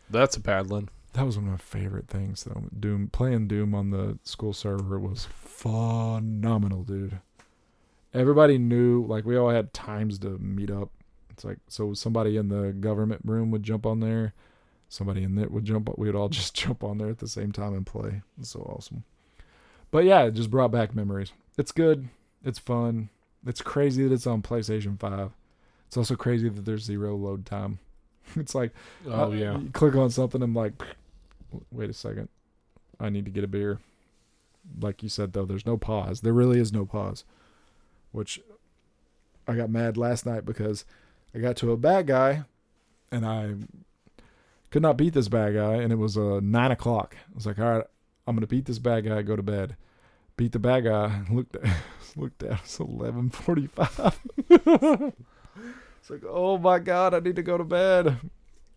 That's 0.10 0.36
a 0.36 0.40
paddling. 0.42 0.90
That 1.14 1.24
was 1.24 1.38
one 1.38 1.46
of 1.46 1.52
my 1.52 1.56
favorite 1.56 2.08
things 2.08 2.44
though. 2.44 2.64
Doom 2.78 3.08
playing 3.08 3.48
Doom 3.48 3.74
on 3.74 3.88
the 3.88 4.18
school 4.22 4.52
server 4.52 4.98
was 4.98 5.26
phenomenal, 5.32 6.82
dude. 6.82 7.18
Everybody 8.12 8.58
knew 8.58 9.06
like 9.06 9.24
we 9.24 9.38
all 9.38 9.48
had 9.48 9.72
times 9.72 10.18
to 10.18 10.36
meet 10.36 10.70
up. 10.70 10.90
It's 11.30 11.46
like 11.46 11.58
so 11.68 11.94
somebody 11.94 12.36
in 12.36 12.48
the 12.48 12.72
government 12.72 13.22
room 13.24 13.50
would 13.52 13.62
jump 13.62 13.86
on 13.86 14.00
there, 14.00 14.34
somebody 14.88 15.22
in 15.22 15.34
there 15.34 15.48
would 15.48 15.64
jump 15.64 15.88
up. 15.88 15.98
we 15.98 16.06
would 16.06 16.16
all 16.16 16.28
just 16.30 16.54
jump 16.54 16.84
on 16.84 16.98
there 16.98 17.10
at 17.10 17.18
the 17.18 17.28
same 17.28 17.52
time 17.52 17.74
and 17.74 17.86
play. 17.86 18.22
It's 18.38 18.50
so 18.50 18.60
awesome. 18.60 19.04
But 19.90 20.04
yeah, 20.04 20.24
it 20.24 20.34
just 20.34 20.50
brought 20.50 20.72
back 20.72 20.94
memories. 20.94 21.32
It's 21.56 21.72
good. 21.72 22.08
It's 22.44 22.58
fun. 22.58 23.08
It's 23.46 23.62
crazy 23.62 24.06
that 24.06 24.12
it's 24.12 24.26
on 24.26 24.42
PlayStation 24.42 24.98
5. 24.98 25.30
It's 25.86 25.96
also 25.96 26.16
crazy 26.16 26.48
that 26.48 26.64
there's 26.64 26.84
zero 26.84 27.16
load 27.16 27.46
time. 27.46 27.78
It's 28.34 28.56
like 28.56 28.72
Oh 29.06 29.26
uh, 29.26 29.28
yeah. 29.30 29.56
You 29.56 29.70
click 29.70 29.94
on 29.94 30.10
something, 30.10 30.42
I'm 30.42 30.54
like, 30.54 30.72
wait 31.70 31.90
a 31.90 31.92
second. 31.92 32.28
I 32.98 33.08
need 33.08 33.24
to 33.26 33.30
get 33.30 33.44
a 33.44 33.48
beer. 33.48 33.78
Like 34.80 35.04
you 35.04 35.08
said, 35.08 35.32
though, 35.32 35.44
there's 35.44 35.64
no 35.64 35.76
pause. 35.76 36.22
There 36.22 36.32
really 36.32 36.58
is 36.58 36.72
no 36.72 36.84
pause. 36.84 37.24
Which 38.10 38.40
I 39.46 39.54
got 39.54 39.70
mad 39.70 39.96
last 39.96 40.26
night 40.26 40.44
because 40.44 40.84
I 41.34 41.38
got 41.38 41.56
to 41.58 41.70
a 41.70 41.76
bad 41.76 42.08
guy 42.08 42.44
and 43.12 43.24
I 43.24 43.54
could 44.76 44.82
not 44.82 44.98
beat 44.98 45.14
this 45.14 45.28
bad 45.28 45.54
guy. 45.54 45.76
And 45.76 45.90
it 45.90 45.96
was 45.96 46.18
uh, 46.18 46.38
nine 46.42 46.70
o'clock. 46.70 47.16
I 47.18 47.34
was 47.34 47.46
like, 47.46 47.58
all 47.58 47.78
right, 47.78 47.84
I'm 48.26 48.38
to 48.38 48.46
beat 48.46 48.66
this 48.66 48.78
bad 48.78 49.06
guy, 49.06 49.22
go 49.22 49.34
to 49.34 49.42
bed. 49.42 49.74
Beat 50.36 50.52
the 50.52 50.58
bad 50.58 50.84
guy, 50.84 51.22
looked, 51.30 51.56
looked 52.16 52.40
down, 52.40 52.58
it's 52.62 52.78
1145. 52.78 54.20
it's 54.50 56.10
like, 56.10 56.24
oh 56.28 56.58
my 56.58 56.78
God, 56.78 57.14
I 57.14 57.20
need 57.20 57.36
to 57.36 57.42
go 57.42 57.56
to 57.56 57.64
bed 57.64 58.18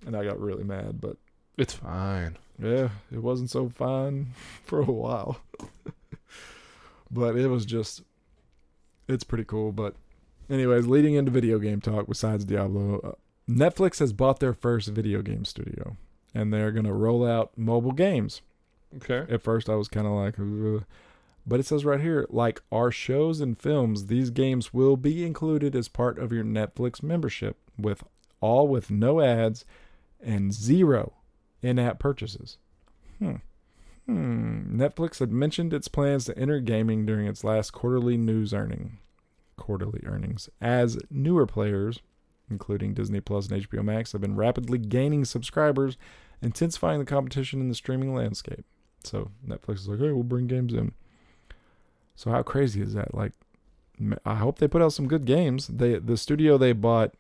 and 0.06 0.16
I 0.16 0.24
got 0.24 0.40
really 0.40 0.64
mad. 0.64 1.02
But 1.02 1.18
It's 1.58 1.74
fine. 1.74 2.38
yeah, 2.58 2.88
it 3.12 3.22
wasn't 3.22 3.50
so 3.50 3.68
fun 3.68 4.28
for 4.64 4.80
a 4.80 4.86
while, 4.86 5.42
but 7.12 7.36
it 7.36 7.48
was 7.48 7.66
just, 7.66 8.04
it's 9.10 9.26
pretty 9.26 9.44
cool. 9.44 9.74
But, 9.74 9.96
anyways, 10.50 10.88
leading 10.88 11.16
into 11.16 11.30
video 11.30 11.60
game 11.60 11.82
talk, 11.82 12.08
besides 12.08 12.46
Diablo, 12.46 13.02
uh, 13.02 13.12
Netflix 13.50 14.00
has 14.00 14.14
bought 14.14 14.40
their 14.40 14.54
first 14.54 14.90
video 14.90 15.22
game 15.22 15.44
studio, 15.44 15.98
and 16.36 16.54
they're 16.54 16.72
gonna 16.72 16.94
roll 16.94 17.26
out 17.26 17.58
mobile 17.58 17.92
games. 17.92 18.42
Okay. 18.96 19.32
At 19.32 19.42
first, 19.42 19.70
I 19.70 19.76
was 19.76 19.88
kind 19.88 20.06
of 20.06 20.14
like, 20.14 20.40
"Ugh." 20.40 20.86
but 21.48 21.60
it 21.60 21.66
says 21.66 21.84
right 21.84 22.00
here, 22.00 22.28
like 22.30 22.62
our 22.72 22.92
shows 22.92 23.42
and 23.42 23.60
films, 23.60 24.06
these 24.06 24.30
games 24.30 24.74
will 24.74 24.98
be 24.98 25.26
included 25.26 25.76
as 25.76 25.88
part 25.88 26.20
of 26.20 26.32
your 26.32 26.44
Netflix 26.44 27.02
membership, 27.02 27.58
with 27.78 28.04
all 28.40 28.68
with 28.68 28.92
no 28.92 29.20
ads 29.20 29.66
and 30.22 30.54
zero 30.54 31.14
in-app 31.62 31.98
purchases. 31.98 32.58
Hmm. 33.18 33.36
Hmm. 34.06 34.80
Netflix 34.80 35.20
had 35.20 35.32
mentioned 35.32 35.74
its 35.74 35.88
plans 35.88 36.26
to 36.26 36.38
enter 36.38 36.60
gaming 36.60 37.06
during 37.06 37.26
its 37.26 37.44
last 37.44 37.72
quarterly 37.72 38.18
news 38.18 38.54
earning, 38.54 39.00
quarterly 39.58 40.02
earnings, 40.06 40.50
as 40.62 40.98
newer 41.10 41.46
players, 41.46 42.00
including 42.50 42.94
Disney 42.94 43.20
Plus 43.20 43.48
and 43.48 43.62
HBO 43.62 43.84
Max, 43.84 44.12
have 44.12 44.22
been 44.22 44.36
rapidly 44.36 44.78
gaining 44.78 45.26
subscribers 45.26 45.98
intensifying 46.42 47.00
the 47.00 47.06
competition 47.06 47.60
in 47.60 47.70
the 47.70 47.76
streaming 47.76 48.14
landscape. 48.14 48.66
So 49.04 49.32
Netflix 49.48 49.76
is 49.76 49.88
like, 49.88 50.00
hey, 50.00 50.12
we'll 50.12 50.24
bring 50.24 50.48
games 50.48 50.74
in. 50.74 50.94
So 52.16 52.32
how 52.32 52.44
crazy 52.44 52.82
is 52.82 52.94
that? 52.94 53.14
Like, 53.14 53.34
I 54.26 54.36
hope 54.36 54.60
they 54.60 54.68
put 54.68 54.82
out 54.82 54.94
some 54.94 55.08
good 55.08 55.26
games. 55.26 55.68
They 55.68 55.96
the 56.00 56.18
studio 56.18 56.58
they 56.58 56.72
bought 56.72 57.14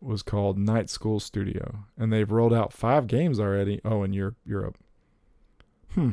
was 0.00 0.22
called 0.22 0.58
Night 0.58 0.88
School 0.88 1.20
Studio, 1.20 1.84
and 1.96 2.12
they've 2.12 2.30
rolled 2.30 2.54
out 2.54 2.72
five 2.72 3.06
games 3.06 3.38
already. 3.38 3.80
Oh, 3.84 4.02
in 4.02 4.12
Europe, 4.12 4.36
Europe. 4.44 4.78
Hmm. 5.94 6.12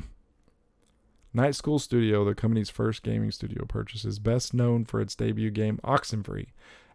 Night 1.33 1.55
School 1.55 1.79
Studio, 1.79 2.25
the 2.25 2.35
company's 2.35 2.69
first 2.69 3.03
gaming 3.03 3.31
studio 3.31 3.65
purchase, 3.65 4.05
is 4.05 4.19
best 4.19 4.53
known 4.53 4.85
for 4.85 4.99
its 4.99 5.15
debut 5.15 5.51
game 5.51 5.79
Oxenfree, 5.83 6.47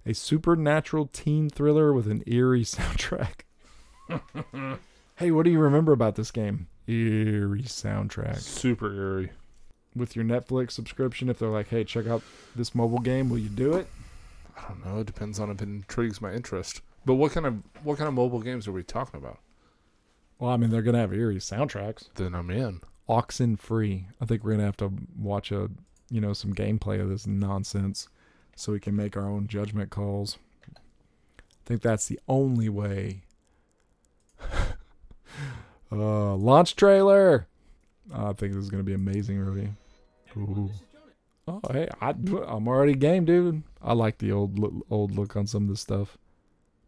a 0.04 0.14
supernatural 0.14 1.06
teen 1.12 1.48
thriller 1.48 1.92
with 1.92 2.06
an 2.08 2.22
eerie 2.26 2.64
soundtrack. 2.64 3.42
hey, 5.16 5.30
what 5.30 5.44
do 5.44 5.50
you 5.50 5.60
remember 5.60 5.92
about 5.92 6.16
this 6.16 6.30
game? 6.30 6.68
Eerie 6.86 7.62
soundtrack. 7.62 8.38
Super 8.40 8.92
eerie. 8.92 9.32
With 9.94 10.16
your 10.16 10.24
Netflix 10.24 10.72
subscription, 10.72 11.28
if 11.28 11.38
they're 11.38 11.48
like, 11.48 11.68
hey, 11.68 11.84
check 11.84 12.06
out 12.06 12.22
this 12.56 12.74
mobile 12.74 12.98
game, 12.98 13.28
will 13.28 13.38
you 13.38 13.50
do 13.50 13.74
it? 13.74 13.86
I 14.56 14.68
don't 14.68 14.84
know. 14.84 15.00
It 15.00 15.06
depends 15.06 15.38
on 15.38 15.50
if 15.50 15.60
it 15.60 15.68
intrigues 15.68 16.20
my 16.20 16.32
interest. 16.32 16.80
But 17.04 17.14
what 17.14 17.32
kind 17.32 17.46
of 17.46 17.62
what 17.82 17.98
kind 17.98 18.08
of 18.08 18.14
mobile 18.14 18.40
games 18.40 18.68
are 18.68 18.72
we 18.72 18.82
talking 18.82 19.18
about? 19.18 19.38
Well, 20.38 20.50
I 20.50 20.56
mean, 20.56 20.70
they're 20.70 20.82
going 20.82 20.94
to 20.94 21.00
have 21.00 21.12
eerie 21.12 21.36
soundtracks. 21.36 22.08
Then 22.14 22.34
I'm 22.34 22.50
in. 22.50 22.80
Oxenfree. 23.08 24.06
I 24.20 24.24
think 24.24 24.42
we're 24.42 24.50
going 24.50 24.60
to 24.60 24.66
have 24.66 24.76
to 24.78 24.92
watch 25.18 25.52
a, 25.52 25.68
you 26.10 26.20
know, 26.20 26.32
some 26.32 26.54
gameplay 26.54 27.00
of 27.00 27.08
this 27.08 27.26
nonsense 27.26 28.08
so 28.56 28.72
we 28.72 28.80
can 28.80 28.96
make 28.96 29.16
our 29.16 29.28
own 29.28 29.46
judgment 29.46 29.90
calls. 29.90 30.38
I 30.76 30.80
think 31.64 31.82
that's 31.82 32.06
the 32.06 32.18
only 32.28 32.68
way. 32.68 33.22
uh, 35.92 36.34
launch 36.34 36.76
trailer. 36.76 37.46
I 38.12 38.32
think 38.32 38.52
this 38.52 38.64
is 38.64 38.70
to 38.70 38.82
be 38.82 38.94
amazing, 38.94 39.38
really. 39.38 39.70
Ooh. 40.36 40.70
Oh, 41.46 41.60
hey, 41.72 41.88
I, 42.00 42.10
I'm 42.10 42.68
already 42.68 42.94
game, 42.94 43.24
dude. 43.24 43.62
I 43.82 43.94
like 43.94 44.18
the 44.18 44.32
old 44.32 44.58
look, 44.58 44.72
old 44.90 45.16
look 45.16 45.36
on 45.36 45.46
some 45.46 45.64
of 45.64 45.68
this 45.68 45.80
stuff, 45.80 46.16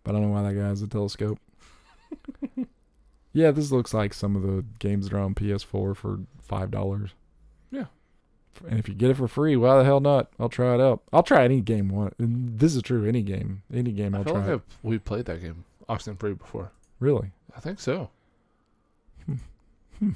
but 0.05 0.15
I 0.15 0.19
don't 0.19 0.29
know 0.29 0.35
why 0.35 0.43
that 0.43 0.55
guy 0.55 0.69
has 0.69 0.83
a 0.83 0.87
telescope. 0.87 1.39
yeah, 3.33 3.51
this 3.51 3.73
looks 3.73 3.93
like 3.93 4.15
some 4.15 4.37
of 4.37 4.43
the 4.43 4.65
games 4.79 5.09
that 5.09 5.17
are 5.17 5.21
on 5.21 5.35
PS4 5.35 5.97
for 5.97 6.21
five 6.41 6.71
dollars. 6.71 7.15
Yeah. 7.71 7.87
And 8.69 8.79
if 8.79 8.89
you 8.89 8.95
get 8.95 9.11
it 9.11 9.17
for 9.17 9.29
free, 9.29 9.57
why 9.57 9.79
the 9.79 9.85
hell 9.85 10.01
not? 10.01 10.31
I'll 10.39 10.49
try 10.49 10.75
it 10.75 10.81
out. 10.81 11.03
I'll 11.13 11.23
try 11.23 11.45
any 11.45 11.61
game 11.61 11.89
one. 11.89 12.13
And 12.19 12.59
this 12.59 12.75
is 12.75 12.83
true. 12.83 13.07
Any 13.07 13.23
game, 13.23 13.63
any 13.73 13.93
game, 13.93 14.15
I 14.15 14.19
I'll 14.19 14.25
feel 14.25 14.35
try. 14.35 14.53
like. 14.53 14.63
We 14.83 14.99
played 14.99 15.25
that 15.27 15.41
game, 15.43 15.65
Oxenfree, 15.89 16.39
before. 16.39 16.73
Really? 17.01 17.33
I 17.57 17.61
think 17.61 17.81
so. 17.81 18.11
Hmm. 19.27 19.35
Hmm. 19.99 20.11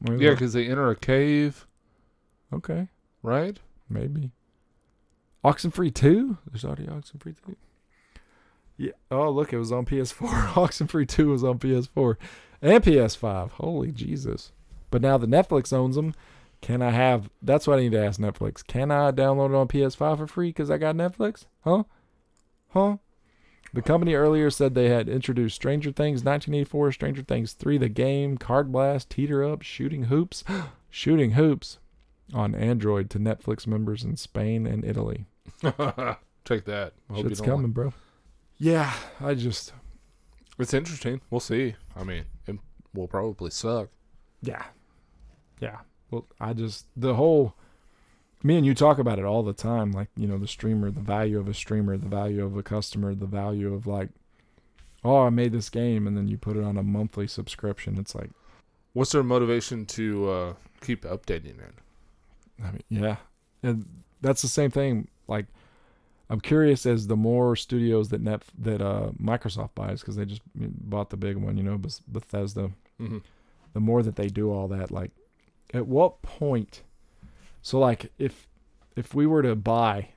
Where's 0.00 0.20
Yeah, 0.20 0.30
because 0.30 0.52
they 0.52 0.66
enter 0.68 0.90
a 0.90 0.96
cave, 0.96 1.66
Okay. 2.52 2.88
right? 3.22 3.58
Maybe. 3.88 4.30
Oxenfree 5.44 5.94
2? 5.94 6.38
There's 6.50 6.64
already 6.64 6.86
Oxenfree 6.86 7.36
2. 7.46 7.56
Yeah. 8.78 8.92
Oh, 9.10 9.30
look, 9.30 9.52
it 9.52 9.58
was 9.58 9.72
on 9.72 9.86
PS4. 9.86 10.28
Oxenfree 10.54 11.08
2 11.08 11.28
was 11.28 11.44
on 11.44 11.58
PS4 11.58 12.16
and 12.60 12.82
PS5. 12.84 13.50
Holy 13.52 13.90
Jesus. 13.92 14.52
But 14.90 15.02
now 15.02 15.16
the 15.18 15.26
Netflix 15.26 15.72
owns 15.72 15.96
them, 15.96 16.14
can 16.60 16.82
I 16.82 16.90
have. 16.90 17.30
That's 17.42 17.66
what 17.66 17.78
I 17.78 17.82
need 17.82 17.92
to 17.92 18.04
ask 18.04 18.18
Netflix. 18.20 18.66
Can 18.66 18.90
I 18.90 19.10
download 19.12 19.50
it 19.50 19.54
on 19.56 19.68
PS5 19.68 20.18
for 20.18 20.26
free 20.26 20.48
because 20.50 20.70
I 20.70 20.78
got 20.78 20.94
Netflix? 20.96 21.46
Huh? 21.64 21.84
Huh? 22.70 22.96
The 23.72 23.82
company 23.82 24.14
earlier 24.14 24.48
said 24.50 24.74
they 24.74 24.88
had 24.88 25.08
introduced 25.08 25.56
Stranger 25.56 25.90
Things 25.90 26.20
1984, 26.24 26.92
Stranger 26.92 27.22
Things 27.22 27.52
3, 27.52 27.78
the 27.78 27.88
game, 27.88 28.38
Card 28.38 28.72
Blast, 28.72 29.10
Teeter 29.10 29.44
Up, 29.44 29.62
Shooting 29.62 30.04
Hoops, 30.04 30.44
Shooting 30.90 31.32
Hoops 31.32 31.78
on 32.32 32.54
Android 32.54 33.10
to 33.10 33.18
Netflix 33.18 33.66
members 33.66 34.02
in 34.02 34.16
Spain 34.16 34.66
and 34.66 34.84
Italy. 34.84 35.26
Take 36.44 36.64
that. 36.64 36.92
I 37.10 37.14
hope 37.14 37.26
Shit's 37.26 37.38
don't 37.40 37.48
like- 37.48 37.56
coming, 37.56 37.70
bro. 37.72 37.92
Yeah, 38.58 38.94
I 39.20 39.34
just 39.34 39.72
It's 40.58 40.72
interesting. 40.72 41.20
We'll 41.28 41.40
see. 41.40 41.74
I 41.94 42.04
mean, 42.04 42.24
it 42.46 42.56
will 42.94 43.08
probably 43.08 43.50
suck. 43.50 43.88
yeah, 44.40 44.64
yeah. 45.60 45.78
Well, 46.10 46.26
I 46.40 46.52
just 46.52 46.86
the 46.96 47.14
whole 47.14 47.54
me 48.42 48.56
and 48.56 48.66
you 48.66 48.74
talk 48.74 48.98
about 48.98 49.18
it 49.18 49.24
all 49.24 49.42
the 49.42 49.52
time, 49.52 49.92
like 49.92 50.08
you 50.16 50.26
know 50.26 50.38
the 50.38 50.46
streamer, 50.46 50.90
the 50.90 51.00
value 51.00 51.38
of 51.38 51.48
a 51.48 51.54
streamer, 51.54 51.96
the 51.96 52.08
value 52.08 52.44
of 52.44 52.56
a 52.56 52.62
customer, 52.62 53.14
the 53.14 53.26
value 53.26 53.74
of 53.74 53.86
like, 53.86 54.10
oh, 55.04 55.22
I 55.22 55.30
made 55.30 55.52
this 55.52 55.68
game, 55.68 56.06
and 56.06 56.16
then 56.16 56.28
you 56.28 56.36
put 56.38 56.56
it 56.56 56.62
on 56.64 56.76
a 56.76 56.82
monthly 56.82 57.26
subscription. 57.26 57.98
It's 57.98 58.14
like, 58.14 58.30
What's 58.92 59.12
their 59.12 59.22
motivation 59.22 59.84
to 59.86 60.30
uh, 60.30 60.52
keep 60.80 61.02
updating 61.04 61.58
it? 61.58 61.74
I 62.62 62.70
mean, 62.70 62.82
yeah, 62.88 63.16
and 63.62 63.86
that's 64.22 64.40
the 64.42 64.48
same 64.48 64.70
thing. 64.70 65.08
Like, 65.28 65.46
I'm 66.30 66.40
curious 66.40 66.86
as 66.86 67.06
the 67.06 67.16
more 67.16 67.56
studios 67.56 68.08
that 68.10 68.20
net 68.22 68.42
that 68.58 68.80
uh 68.80 69.10
Microsoft 69.20 69.74
buys 69.74 70.00
because 70.00 70.16
they 70.16 70.24
just 70.24 70.40
bought 70.54 71.10
the 71.10 71.16
big 71.16 71.36
one, 71.36 71.56
you 71.56 71.62
know, 71.62 71.76
Beth- 71.78 72.00
Bethesda. 72.08 72.70
Mm-hmm. 73.00 73.18
the 73.74 73.80
more 73.80 74.02
that 74.02 74.16
they 74.16 74.28
do 74.28 74.50
all 74.50 74.68
that 74.68 74.90
like 74.90 75.10
at 75.74 75.86
what 75.86 76.22
point 76.22 76.82
so 77.62 77.78
like 77.78 78.12
if 78.18 78.48
if 78.94 79.14
we 79.14 79.26
were 79.26 79.42
to 79.42 79.54
buy 79.54 80.10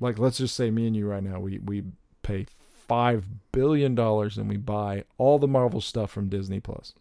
like 0.00 0.18
let's 0.18 0.38
just 0.38 0.56
say 0.56 0.70
me 0.70 0.86
and 0.86 0.96
you 0.96 1.06
right 1.06 1.22
now 1.22 1.38
we 1.38 1.58
we 1.58 1.84
pay 2.22 2.46
5 2.88 3.26
billion 3.52 3.94
dollars 3.94 4.36
and 4.36 4.48
we 4.48 4.56
buy 4.56 5.04
all 5.18 5.38
the 5.38 5.48
marvel 5.48 5.80
stuff 5.80 6.10
from 6.10 6.28
disney 6.28 6.60
plus 6.60 6.94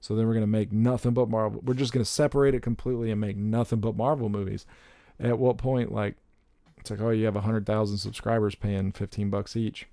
so 0.00 0.14
then 0.14 0.26
we're 0.26 0.34
going 0.34 0.42
to 0.42 0.46
make 0.46 0.72
nothing 0.72 1.12
but 1.12 1.28
marvel 1.28 1.60
we're 1.64 1.74
just 1.74 1.92
going 1.92 2.04
to 2.04 2.10
separate 2.10 2.54
it 2.54 2.62
completely 2.62 3.10
and 3.10 3.20
make 3.20 3.36
nothing 3.36 3.80
but 3.80 3.96
marvel 3.96 4.28
movies 4.28 4.66
at 5.20 5.38
what 5.38 5.58
point 5.58 5.92
like 5.92 6.16
it's 6.78 6.90
like 6.90 7.00
oh 7.00 7.10
you 7.10 7.24
have 7.24 7.34
100,000 7.34 7.98
subscribers 7.98 8.54
paying 8.54 8.92
15 8.92 9.30
bucks 9.30 9.56
each 9.56 9.88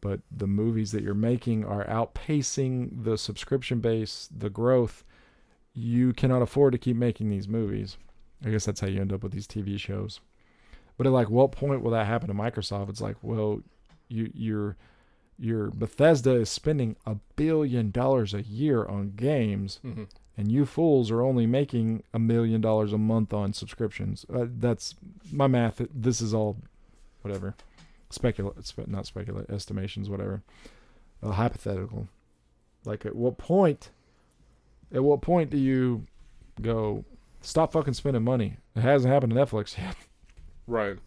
but 0.00 0.20
the 0.30 0.46
movies 0.46 0.92
that 0.92 1.02
you're 1.02 1.14
making 1.14 1.64
are 1.64 1.84
outpacing 1.86 3.04
the 3.04 3.18
subscription 3.18 3.80
base, 3.80 4.28
the 4.36 4.50
growth. 4.50 5.04
You 5.78 6.12
cannot 6.12 6.42
afford 6.42 6.72
to 6.72 6.78
keep 6.78 6.96
making 6.96 7.30
these 7.30 7.46
movies. 7.48 7.96
I 8.44 8.50
guess 8.50 8.64
that's 8.64 8.80
how 8.80 8.86
you 8.88 9.00
end 9.00 9.12
up 9.12 9.22
with 9.22 9.32
these 9.32 9.46
TV 9.46 9.78
shows. 9.78 10.20
But 10.96 11.06
at 11.06 11.12
like 11.12 11.30
what 11.30 11.52
point 11.52 11.82
will 11.82 11.92
that 11.92 12.06
happen 12.06 12.28
to 12.28 12.34
Microsoft? 12.34 12.88
It's 12.88 13.00
like, 13.00 13.16
well, 13.22 13.60
you 14.08 14.30
you're 14.34 14.76
your 15.38 15.70
Bethesda 15.70 16.32
is 16.32 16.50
spending 16.50 16.96
a 17.06 17.16
billion 17.36 17.90
dollars 17.92 18.34
a 18.34 18.42
year 18.42 18.84
on 18.84 19.12
games, 19.14 19.78
Mm-hmm. 19.84 20.04
and 20.36 20.50
you 20.50 20.66
fools 20.66 21.10
are 21.12 21.22
only 21.22 21.46
making 21.46 22.02
a 22.12 22.18
million 22.18 22.60
dollars 22.60 22.92
a 22.92 22.98
month 22.98 23.32
on 23.32 23.52
subscriptions. 23.52 24.26
Uh, 24.32 24.46
that's 24.48 24.96
my 25.30 25.46
math. 25.46 25.80
This 25.94 26.20
is 26.20 26.34
all 26.34 26.56
whatever 27.22 27.54
speculate, 28.10 28.64
spe- 28.66 28.88
not 28.88 29.06
speculate, 29.06 29.48
estimations, 29.50 30.08
whatever, 30.08 30.42
uh, 31.22 31.32
hypothetical. 31.32 32.08
Like, 32.84 33.04
at 33.06 33.14
what 33.14 33.36
point? 33.38 33.90
At 34.92 35.04
what 35.04 35.20
point 35.20 35.50
do 35.50 35.58
you 35.58 36.04
go? 36.60 37.04
Stop 37.40 37.72
fucking 37.72 37.94
spending 37.94 38.24
money. 38.24 38.56
It 38.74 38.80
hasn't 38.80 39.12
happened 39.12 39.32
to 39.32 39.38
Netflix 39.38 39.76
yet. 39.78 39.96
Right. 40.66 40.98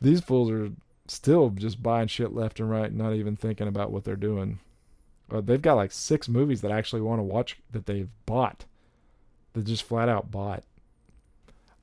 These 0.00 0.22
fools 0.22 0.50
are 0.50 0.72
still 1.06 1.50
just 1.50 1.84
buying 1.84 2.08
shit 2.08 2.32
left 2.34 2.58
and 2.58 2.68
right, 2.68 2.92
not 2.92 3.12
even 3.12 3.36
thinking 3.36 3.68
about 3.68 3.92
what 3.92 4.02
they're 4.02 4.16
doing. 4.16 4.58
Uh, 5.30 5.40
they've 5.40 5.62
got 5.62 5.74
like 5.74 5.92
six 5.92 6.28
movies 6.28 6.62
that 6.62 6.72
I 6.72 6.78
actually 6.78 7.02
want 7.02 7.20
to 7.20 7.22
watch 7.22 7.58
that 7.70 7.86
they've 7.86 8.08
bought. 8.26 8.64
That 9.52 9.66
just 9.66 9.84
flat 9.84 10.08
out 10.08 10.32
bought. 10.32 10.64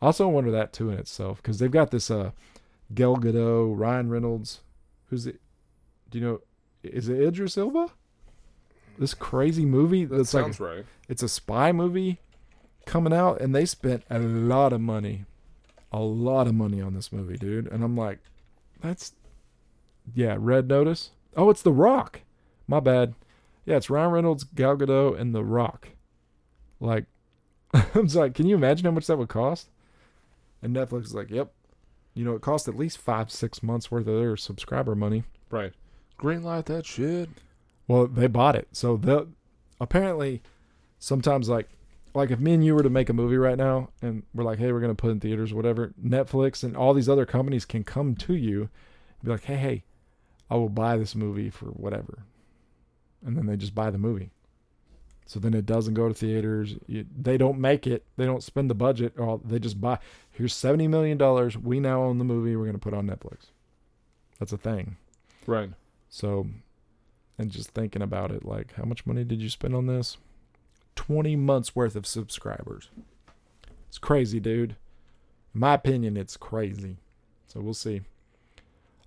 I 0.01 0.07
also 0.07 0.27
wonder 0.27 0.51
that 0.51 0.73
too 0.73 0.89
in 0.89 0.97
itself 0.99 1.37
because 1.37 1.59
they've 1.59 1.71
got 1.71 1.91
this 1.91 2.11
uh, 2.11 2.31
Gal 2.93 3.15
Gadot, 3.17 3.77
Ryan 3.77 4.09
Reynolds. 4.09 4.59
Who's 5.07 5.25
it? 5.25 5.39
Do 6.09 6.19
you 6.19 6.25
know? 6.25 6.41
Is 6.83 7.09
it 7.09 7.21
Idris 7.21 7.57
Elba? 7.57 7.91
This 8.99 9.13
crazy 9.13 9.65
movie 9.65 10.05
That 10.05 10.17
that's 10.17 10.33
like 10.33 10.59
right. 10.59 10.85
it's 11.07 11.23
a 11.23 11.29
spy 11.29 11.71
movie 11.71 12.19
coming 12.85 13.13
out, 13.13 13.39
and 13.39 13.55
they 13.55 13.65
spent 13.65 14.03
a 14.09 14.19
lot 14.19 14.73
of 14.73 14.81
money, 14.81 15.25
a 15.91 15.99
lot 15.99 16.47
of 16.47 16.53
money 16.53 16.81
on 16.81 16.93
this 16.93 17.11
movie, 17.11 17.37
dude. 17.37 17.67
And 17.67 17.83
I'm 17.83 17.95
like, 17.95 18.19
that's 18.81 19.13
yeah, 20.13 20.35
Red 20.37 20.67
Notice. 20.67 21.11
Oh, 21.37 21.49
it's 21.49 21.61
The 21.61 21.71
Rock. 21.71 22.21
My 22.67 22.79
bad. 22.79 23.13
Yeah, 23.65 23.77
it's 23.77 23.89
Ryan 23.89 24.11
Reynolds, 24.11 24.43
Gal 24.43 24.75
Gadot, 24.75 25.19
and 25.19 25.33
The 25.33 25.43
Rock. 25.43 25.89
Like, 26.79 27.05
I 27.73 27.85
was 27.95 28.15
like, 28.15 28.33
can 28.33 28.47
you 28.47 28.55
imagine 28.55 28.85
how 28.85 28.91
much 28.91 29.07
that 29.07 29.17
would 29.17 29.29
cost? 29.29 29.69
And 30.61 30.75
Netflix 30.75 31.05
is 31.05 31.15
like, 31.15 31.29
yep. 31.29 31.53
You 32.15 32.25
know, 32.25 32.33
it 32.33 32.41
cost 32.41 32.67
at 32.67 32.75
least 32.75 32.97
five, 32.97 33.31
six 33.31 33.63
months 33.63 33.91
worth 33.91 34.07
of 34.07 34.19
their 34.19 34.35
subscriber 34.35 34.95
money. 34.95 35.23
Right. 35.49 35.71
Green 36.17 36.43
light 36.43 36.65
that 36.65 36.85
shit. 36.85 37.29
Well, 37.89 38.05
they 38.05 38.27
bought 38.27 38.55
it. 38.55 38.67
So 38.71 38.95
the 38.97 39.27
apparently 39.81 40.43
sometimes 40.99 41.49
like 41.49 41.67
like 42.13 42.29
if 42.29 42.39
me 42.39 42.53
and 42.53 42.63
you 42.63 42.75
were 42.75 42.83
to 42.83 42.89
make 42.89 43.09
a 43.09 43.13
movie 43.13 43.37
right 43.37 43.57
now 43.57 43.89
and 44.01 44.23
we're 44.33 44.43
like, 44.43 44.59
hey, 44.59 44.71
we're 44.71 44.79
gonna 44.79 44.93
put 44.93 45.09
in 45.09 45.19
theaters, 45.19 45.53
whatever, 45.53 45.91
Netflix 46.01 46.63
and 46.63 46.77
all 46.77 46.93
these 46.93 47.09
other 47.09 47.25
companies 47.25 47.65
can 47.65 47.83
come 47.83 48.15
to 48.15 48.35
you 48.35 48.61
and 48.61 49.23
be 49.23 49.31
like, 49.31 49.43
Hey, 49.43 49.55
hey, 49.55 49.83
I 50.51 50.55
will 50.55 50.69
buy 50.69 50.97
this 50.97 51.15
movie 51.15 51.49
for 51.49 51.65
whatever. 51.65 52.19
And 53.25 53.35
then 53.35 53.47
they 53.47 53.57
just 53.57 53.73
buy 53.73 53.89
the 53.89 53.97
movie. 53.97 54.29
So 55.25 55.39
then 55.39 55.55
it 55.55 55.65
doesn't 55.65 55.95
go 55.95 56.07
to 56.07 56.13
theaters. 56.13 56.75
You, 56.85 57.05
they 57.19 57.37
don't 57.37 57.59
make 57.59 57.87
it. 57.87 58.05
They 58.17 58.25
don't 58.25 58.43
spend 58.43 58.69
the 58.69 58.75
budget. 58.75 59.13
Or 59.17 59.39
they 59.43 59.59
just 59.59 59.81
buy. 59.81 59.99
Here's 60.31 60.55
seventy 60.55 60.87
million 60.87 61.17
dollars. 61.17 61.57
We 61.57 61.79
now 61.79 62.03
own 62.03 62.17
the 62.17 62.23
movie. 62.23 62.55
We're 62.55 62.65
gonna 62.65 62.79
put 62.79 62.95
on 62.95 63.07
Netflix. 63.07 63.47
That's 64.39 64.53
a 64.53 64.57
thing. 64.57 64.95
Right. 65.45 65.69
So, 66.09 66.47
and 67.39 67.49
just 67.49 67.69
thinking 67.69 68.01
about 68.01 68.31
it, 68.31 68.43
like, 68.43 68.73
how 68.75 68.83
much 68.83 69.05
money 69.05 69.23
did 69.23 69.41
you 69.41 69.49
spend 69.49 69.73
on 69.73 69.87
this? 69.87 70.17
20 70.97 71.37
months 71.37 71.73
worth 71.73 71.95
of 71.95 72.05
subscribers. 72.05 72.89
It's 73.87 73.97
crazy, 73.97 74.41
dude. 74.41 74.75
In 75.55 75.61
my 75.61 75.75
opinion, 75.75 76.17
it's 76.17 76.35
crazy. 76.35 76.97
So 77.47 77.61
we'll 77.61 77.73
see. 77.73 78.01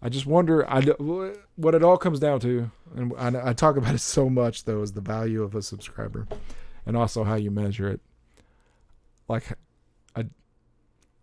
I 0.00 0.08
just 0.08 0.24
wonder 0.24 0.68
I, 0.68 0.80
what 1.56 1.74
it 1.74 1.84
all 1.84 1.98
comes 1.98 2.18
down 2.18 2.40
to, 2.40 2.70
and 2.96 3.12
I, 3.18 3.50
I 3.50 3.52
talk 3.52 3.76
about 3.76 3.94
it 3.94 3.98
so 4.16 4.30
much, 4.30 4.64
though, 4.64 4.80
is 4.80 4.92
the 4.92 5.02
value 5.02 5.42
of 5.42 5.54
a 5.54 5.60
subscriber 5.60 6.26
and 6.86 6.96
also 6.96 7.24
how 7.24 7.34
you 7.34 7.50
measure 7.50 7.88
it. 7.90 8.00
Like, 9.28 9.52
I, 10.16 10.24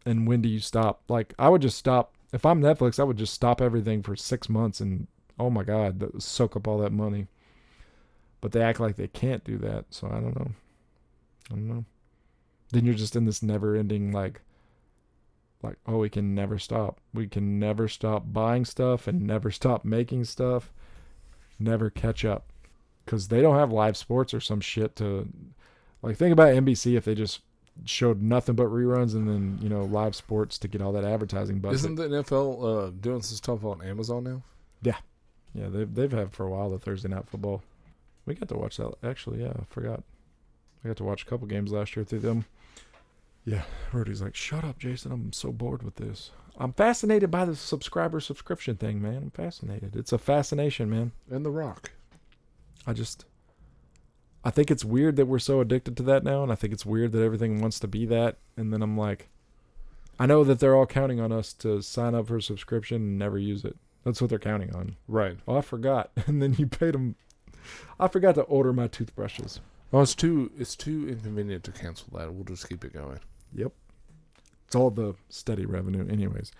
and 0.05 0.27
when 0.27 0.43
do 0.43 0.47
you 0.47 0.59
stop? 0.59 1.01
Like, 1.09 1.33
I 1.39 1.49
would 1.49 1.63
just 1.63 1.77
stop. 1.77 2.13
If 2.31 2.45
I'm 2.45 2.61
Netflix, 2.61 2.99
I 2.99 3.03
would 3.03 3.17
just 3.17 3.33
stop 3.33 3.61
everything 3.61 4.03
for 4.03 4.15
six 4.15 4.47
months 4.47 4.79
and 4.79 5.07
oh 5.39 5.49
my 5.49 5.63
god, 5.63 6.21
soak 6.21 6.55
up 6.55 6.67
all 6.67 6.77
that 6.79 6.91
money. 6.91 7.27
But 8.41 8.51
they 8.51 8.61
act 8.61 8.79
like 8.79 8.95
they 8.95 9.07
can't 9.07 9.43
do 9.43 9.57
that, 9.57 9.85
so 9.89 10.07
I 10.07 10.19
don't 10.19 10.35
know. 10.35 10.51
I 11.51 11.55
don't 11.55 11.67
know. 11.67 11.85
Then 12.71 12.85
you're 12.85 12.93
just 12.93 13.15
in 13.15 13.25
this 13.25 13.41
never-ending 13.41 14.11
like 14.11 14.41
like 15.61 15.77
oh, 15.85 15.97
we 15.97 16.09
can 16.09 16.35
never 16.35 16.57
stop. 16.57 16.99
We 17.13 17.27
can 17.27 17.59
never 17.59 17.87
stop 17.87 18.31
buying 18.31 18.63
stuff 18.65 19.07
and 19.07 19.25
never 19.25 19.51
stop 19.51 19.83
making 19.83 20.25
stuff. 20.25 20.71
Never 21.57 21.89
catch 21.89 22.23
up 22.23 22.51
cuz 23.05 23.27
they 23.27 23.41
don't 23.41 23.55
have 23.55 23.71
live 23.71 23.97
sports 23.97 24.33
or 24.33 24.39
some 24.39 24.61
shit 24.61 24.95
to 24.97 25.27
like 26.01 26.15
think 26.15 26.31
about 26.31 26.53
NBC 26.53 26.95
if 26.95 27.05
they 27.05 27.15
just 27.15 27.41
showed 27.85 28.21
nothing 28.21 28.55
but 28.55 28.67
reruns 28.67 29.13
and 29.13 29.27
then, 29.27 29.59
you 29.61 29.69
know, 29.69 29.83
live 29.83 30.15
sports 30.15 30.57
to 30.59 30.67
get 30.67 30.81
all 30.81 30.91
that 30.93 31.03
advertising 31.03 31.59
budget. 31.59 31.75
Isn't 31.75 31.95
the 31.95 32.07
NFL 32.07 32.63
uh, 32.63 32.91
doing 32.99 33.21
some 33.21 33.35
stuff 33.35 33.63
on 33.63 33.81
Amazon 33.81 34.23
now? 34.23 34.43
Yeah, 34.81 34.97
they've 35.55 35.93
they've 35.93 36.11
had 36.11 36.31
for 36.31 36.45
a 36.45 36.49
while 36.49 36.69
the 36.69 36.79
Thursday 36.79 37.09
night 37.09 37.27
football. 37.27 37.63
We 38.25 38.35
got 38.35 38.49
to 38.49 38.57
watch 38.57 38.77
that 38.77 38.93
actually. 39.03 39.41
Yeah, 39.41 39.53
I 39.59 39.63
forgot. 39.69 40.03
I 40.83 40.87
got 40.87 40.97
to 40.97 41.03
watch 41.03 41.23
a 41.23 41.25
couple 41.25 41.47
games 41.47 41.71
last 41.71 41.95
year 41.95 42.05
through 42.05 42.19
them. 42.19 42.45
Yeah, 43.45 43.63
Rudy's 43.91 44.21
like, 44.21 44.35
"Shut 44.35 44.63
up, 44.63 44.77
Jason. 44.79 45.11
I'm 45.11 45.33
so 45.33 45.51
bored 45.51 45.83
with 45.83 45.95
this. 45.95 46.31
I'm 46.59 46.73
fascinated 46.73 47.31
by 47.31 47.45
the 47.45 47.55
subscriber 47.55 48.19
subscription 48.19 48.75
thing, 48.75 49.01
man. 49.01 49.15
I'm 49.15 49.31
fascinated. 49.31 49.95
It's 49.95 50.11
a 50.11 50.17
fascination, 50.17 50.89
man. 50.89 51.13
And 51.31 51.45
The 51.45 51.49
Rock. 51.51 51.91
I 52.85 52.91
just, 52.91 53.25
I 54.43 54.49
think 54.49 54.69
it's 54.69 54.83
weird 54.83 55.15
that 55.15 55.25
we're 55.25 55.39
so 55.39 55.61
addicted 55.61 55.95
to 55.97 56.03
that 56.03 56.25
now, 56.25 56.43
and 56.43 56.51
I 56.51 56.55
think 56.55 56.73
it's 56.73 56.85
weird 56.85 57.13
that 57.13 57.23
everything 57.23 57.61
wants 57.61 57.79
to 57.79 57.87
be 57.87 58.05
that. 58.07 58.37
And 58.57 58.73
then 58.73 58.81
I'm 58.81 58.97
like, 58.97 59.29
I 60.19 60.25
know 60.25 60.43
that 60.43 60.59
they're 60.59 60.75
all 60.75 60.85
counting 60.85 61.21
on 61.21 61.31
us 61.31 61.53
to 61.53 61.81
sign 61.81 62.13
up 62.13 62.27
for 62.27 62.37
a 62.37 62.41
subscription 62.41 62.97
and 62.97 63.19
never 63.19 63.37
use 63.37 63.63
it. 63.63 63.77
That's 64.03 64.21
what 64.21 64.29
they're 64.29 64.39
counting 64.39 64.73
on. 64.75 64.95
Right. 65.07 65.37
Oh, 65.47 65.57
I 65.57 65.61
forgot. 65.61 66.11
And 66.27 66.41
then 66.41 66.53
you 66.57 66.67
paid 66.67 66.93
them. 66.93 67.15
I 67.99 68.07
forgot 68.07 68.35
to 68.35 68.41
order 68.43 68.71
my 68.73 68.87
toothbrushes. 68.87 69.59
Oh, 69.91 70.01
it's 70.01 70.15
too 70.15 70.51
it's 70.57 70.75
too 70.75 71.07
inconvenient 71.09 71.63
to 71.65 71.71
cancel 71.71 72.07
that. 72.17 72.33
We'll 72.33 72.43
just 72.45 72.67
keep 72.69 72.83
it 72.85 72.93
going. 72.93 73.19
Yep. 73.53 73.71
It's 74.67 74.75
all 74.75 74.91
the 74.91 75.15
steady 75.29 75.65
revenue, 75.65 76.07
anyways. 76.07 76.51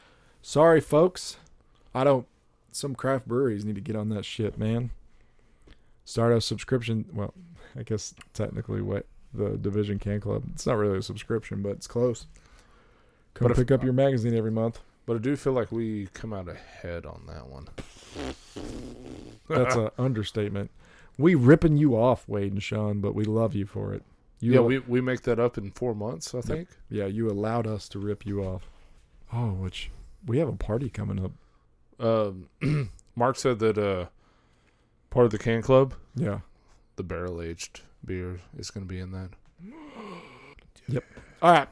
Sorry, 0.42 0.82
folks. 0.82 1.38
I 1.94 2.04
don't. 2.04 2.26
Some 2.72 2.96
craft 2.96 3.28
breweries 3.28 3.66
need 3.66 3.76
to 3.76 3.82
get 3.82 3.96
on 3.96 4.10
that 4.10 4.26
shit, 4.26 4.58
man. 4.58 4.92
Start 6.06 6.34
a 6.34 6.42
subscription. 6.42 7.06
Well, 7.14 7.34
I 7.78 7.84
guess 7.84 8.14
technically 8.34 8.82
what 8.82 9.06
the 9.34 9.58
Division 9.58 10.00
Can 10.00 10.20
Club. 10.20 10.44
It's 10.54 10.66
not 10.66 10.78
really 10.78 10.98
a 10.98 11.02
subscription, 11.04 11.62
but 11.62 11.70
it's 11.74 11.88
close. 11.88 12.26
Come 13.36 13.46
But 13.46 13.52
if- 13.52 13.58
pick 13.58 13.72
up 13.72 13.84
your 13.84 13.94
magazine 13.94 14.36
every 14.36 14.52
month. 14.52 14.80
But 15.10 15.16
I 15.16 15.20
do 15.22 15.36
feel 15.36 15.54
like 15.54 15.72
we 15.72 16.06
come 16.14 16.34
out 16.34 16.48
ahead 16.48 17.04
on 17.08 17.24
that 17.26 17.48
one. 17.48 17.68
That's 19.48 19.76
an 19.76 19.90
understatement. 19.98 20.70
We 21.18 21.34
ripping 21.34 21.78
you 21.78 21.96
off, 21.96 22.30
Wade 22.30 22.52
and 22.52 22.62
Sean, 22.62 23.02
but 23.02 23.16
we 23.16 23.26
love 23.26 23.56
you 23.56 23.66
for 23.66 23.92
it. 23.96 24.04
You 24.40 24.54
yeah, 24.54 24.60
we 24.60 24.78
we 24.78 25.02
make 25.02 25.24
that 25.24 25.40
up 25.40 25.58
in 25.58 25.72
four 25.72 25.96
months, 25.96 26.36
I 26.36 26.42
think. 26.42 26.68
Yeah, 26.92 27.08
you 27.08 27.28
allowed 27.28 27.66
us 27.66 27.90
to 27.90 27.98
rip 27.98 28.24
you 28.24 28.44
off. 28.44 28.70
Oh, 29.34 29.48
which 29.54 29.90
we 30.28 30.38
have 30.38 30.48
a 30.48 30.54
party 30.54 30.92
coming 30.92 31.26
up. 31.26 31.32
Um, 32.00 32.92
Mark 33.16 33.36
said 33.36 33.58
that 33.58 33.80
uh, 33.80 34.10
part 35.10 35.26
of 35.26 35.32
the 35.32 35.40
can 35.40 35.64
club, 35.64 35.96
Yeah. 36.16 36.42
the 36.98 37.04
barrel 37.04 37.42
aged 37.42 37.82
beer, 38.06 38.42
is 38.60 38.70
going 38.70 38.86
to 38.86 38.88
be 38.88 39.00
in 39.00 39.10
that. 39.14 39.30
Yep. 40.88 41.04
All 41.42 41.52
right. 41.52 41.68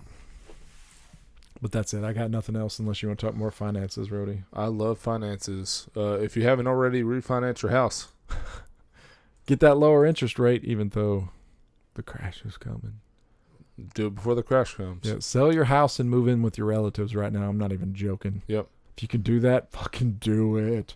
But 1.61 1.71
that's 1.71 1.93
it. 1.93 2.03
I 2.03 2.13
got 2.13 2.29
nothing 2.29 2.55
else 2.55 2.77
unless 2.79 3.01
you 3.01 3.09
want 3.09 3.19
to 3.19 3.25
talk 3.25 3.35
more 3.35 3.51
finances, 3.51 4.11
Rody. 4.11 4.43
I 4.53 4.65
love 4.67 4.99
finances. 4.99 5.87
Uh, 5.95 6.19
if 6.19 6.37
you 6.37 6.43
haven't 6.43 6.67
already, 6.67 7.01
refinance 7.01 7.61
your 7.61 7.71
house. 7.71 8.09
Get 9.47 9.59
that 9.61 9.77
lower 9.77 10.05
interest 10.05 10.37
rate, 10.37 10.63
even 10.63 10.89
though 10.89 11.29
the 11.95 12.03
crash 12.03 12.43
is 12.45 12.57
coming. 12.57 12.99
Do 13.95 14.07
it 14.07 14.15
before 14.15 14.35
the 14.35 14.43
crash 14.43 14.75
comes. 14.75 15.05
Yeah, 15.07 15.19
sell 15.19 15.53
your 15.53 15.65
house 15.65 15.99
and 15.99 16.09
move 16.09 16.27
in 16.27 16.41
with 16.41 16.57
your 16.57 16.67
relatives 16.67 17.15
right 17.15 17.31
now. 17.31 17.47
I'm 17.47 17.57
not 17.57 17.71
even 17.71 17.93
joking. 17.93 18.43
Yep. 18.47 18.67
If 18.95 19.03
you 19.03 19.07
can 19.07 19.21
do 19.21 19.39
that, 19.39 19.71
fucking 19.71 20.17
do 20.19 20.57
it. 20.57 20.95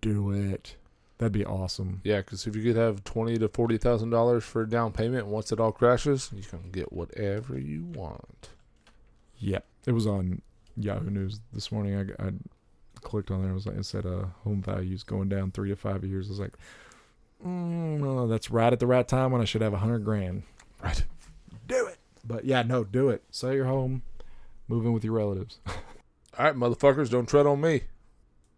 Do 0.00 0.30
it. 0.30 0.76
That'd 1.18 1.32
be 1.32 1.44
awesome. 1.44 2.00
Yeah, 2.02 2.18
because 2.18 2.46
if 2.46 2.56
you 2.56 2.62
could 2.62 2.76
have 2.76 3.04
twenty 3.04 3.38
to 3.38 3.48
forty 3.48 3.78
thousand 3.78 4.10
dollars 4.10 4.44
for 4.44 4.62
a 4.62 4.68
down 4.68 4.92
payment, 4.92 5.26
once 5.26 5.52
it 5.52 5.60
all 5.60 5.72
crashes, 5.72 6.30
you 6.34 6.42
can 6.42 6.70
get 6.72 6.92
whatever 6.92 7.58
you 7.58 7.84
want. 7.84 8.48
Yeah, 9.38 9.60
it 9.86 9.92
was 9.92 10.06
on 10.06 10.42
Yahoo 10.76 11.10
News 11.10 11.40
this 11.52 11.70
morning. 11.70 12.14
I, 12.18 12.26
I 12.26 12.30
clicked 13.00 13.30
on 13.30 13.42
there. 13.42 13.50
It 13.50 13.54
was 13.54 13.66
like 13.66 13.76
it 13.76 13.84
said 13.84 14.06
uh, 14.06 14.26
home 14.42 14.62
values 14.62 15.02
going 15.02 15.28
down 15.28 15.50
three 15.50 15.68
to 15.70 15.76
five 15.76 16.04
years. 16.04 16.28
I 16.28 16.30
was 16.30 16.40
like, 16.40 16.54
mm, 17.44 17.98
no, 18.00 18.26
that's 18.26 18.50
right 18.50 18.72
at 18.72 18.80
the 18.80 18.86
right 18.86 19.06
time 19.06 19.32
when 19.32 19.40
I 19.40 19.44
should 19.44 19.62
have 19.62 19.74
a 19.74 19.78
hundred 19.78 20.04
grand. 20.04 20.42
Right. 20.82 21.04
Do 21.66 21.86
it. 21.86 21.98
But 22.26 22.44
yeah, 22.44 22.62
no, 22.62 22.84
do 22.84 23.10
it. 23.10 23.22
Sell 23.30 23.52
your 23.52 23.66
home, 23.66 24.02
move 24.68 24.84
in 24.86 24.92
with 24.92 25.04
your 25.04 25.14
relatives. 25.14 25.58
All 25.66 26.46
right, 26.46 26.54
motherfuckers, 26.54 27.10
don't 27.10 27.28
tread 27.28 27.46
on 27.46 27.60
me. 27.60 27.82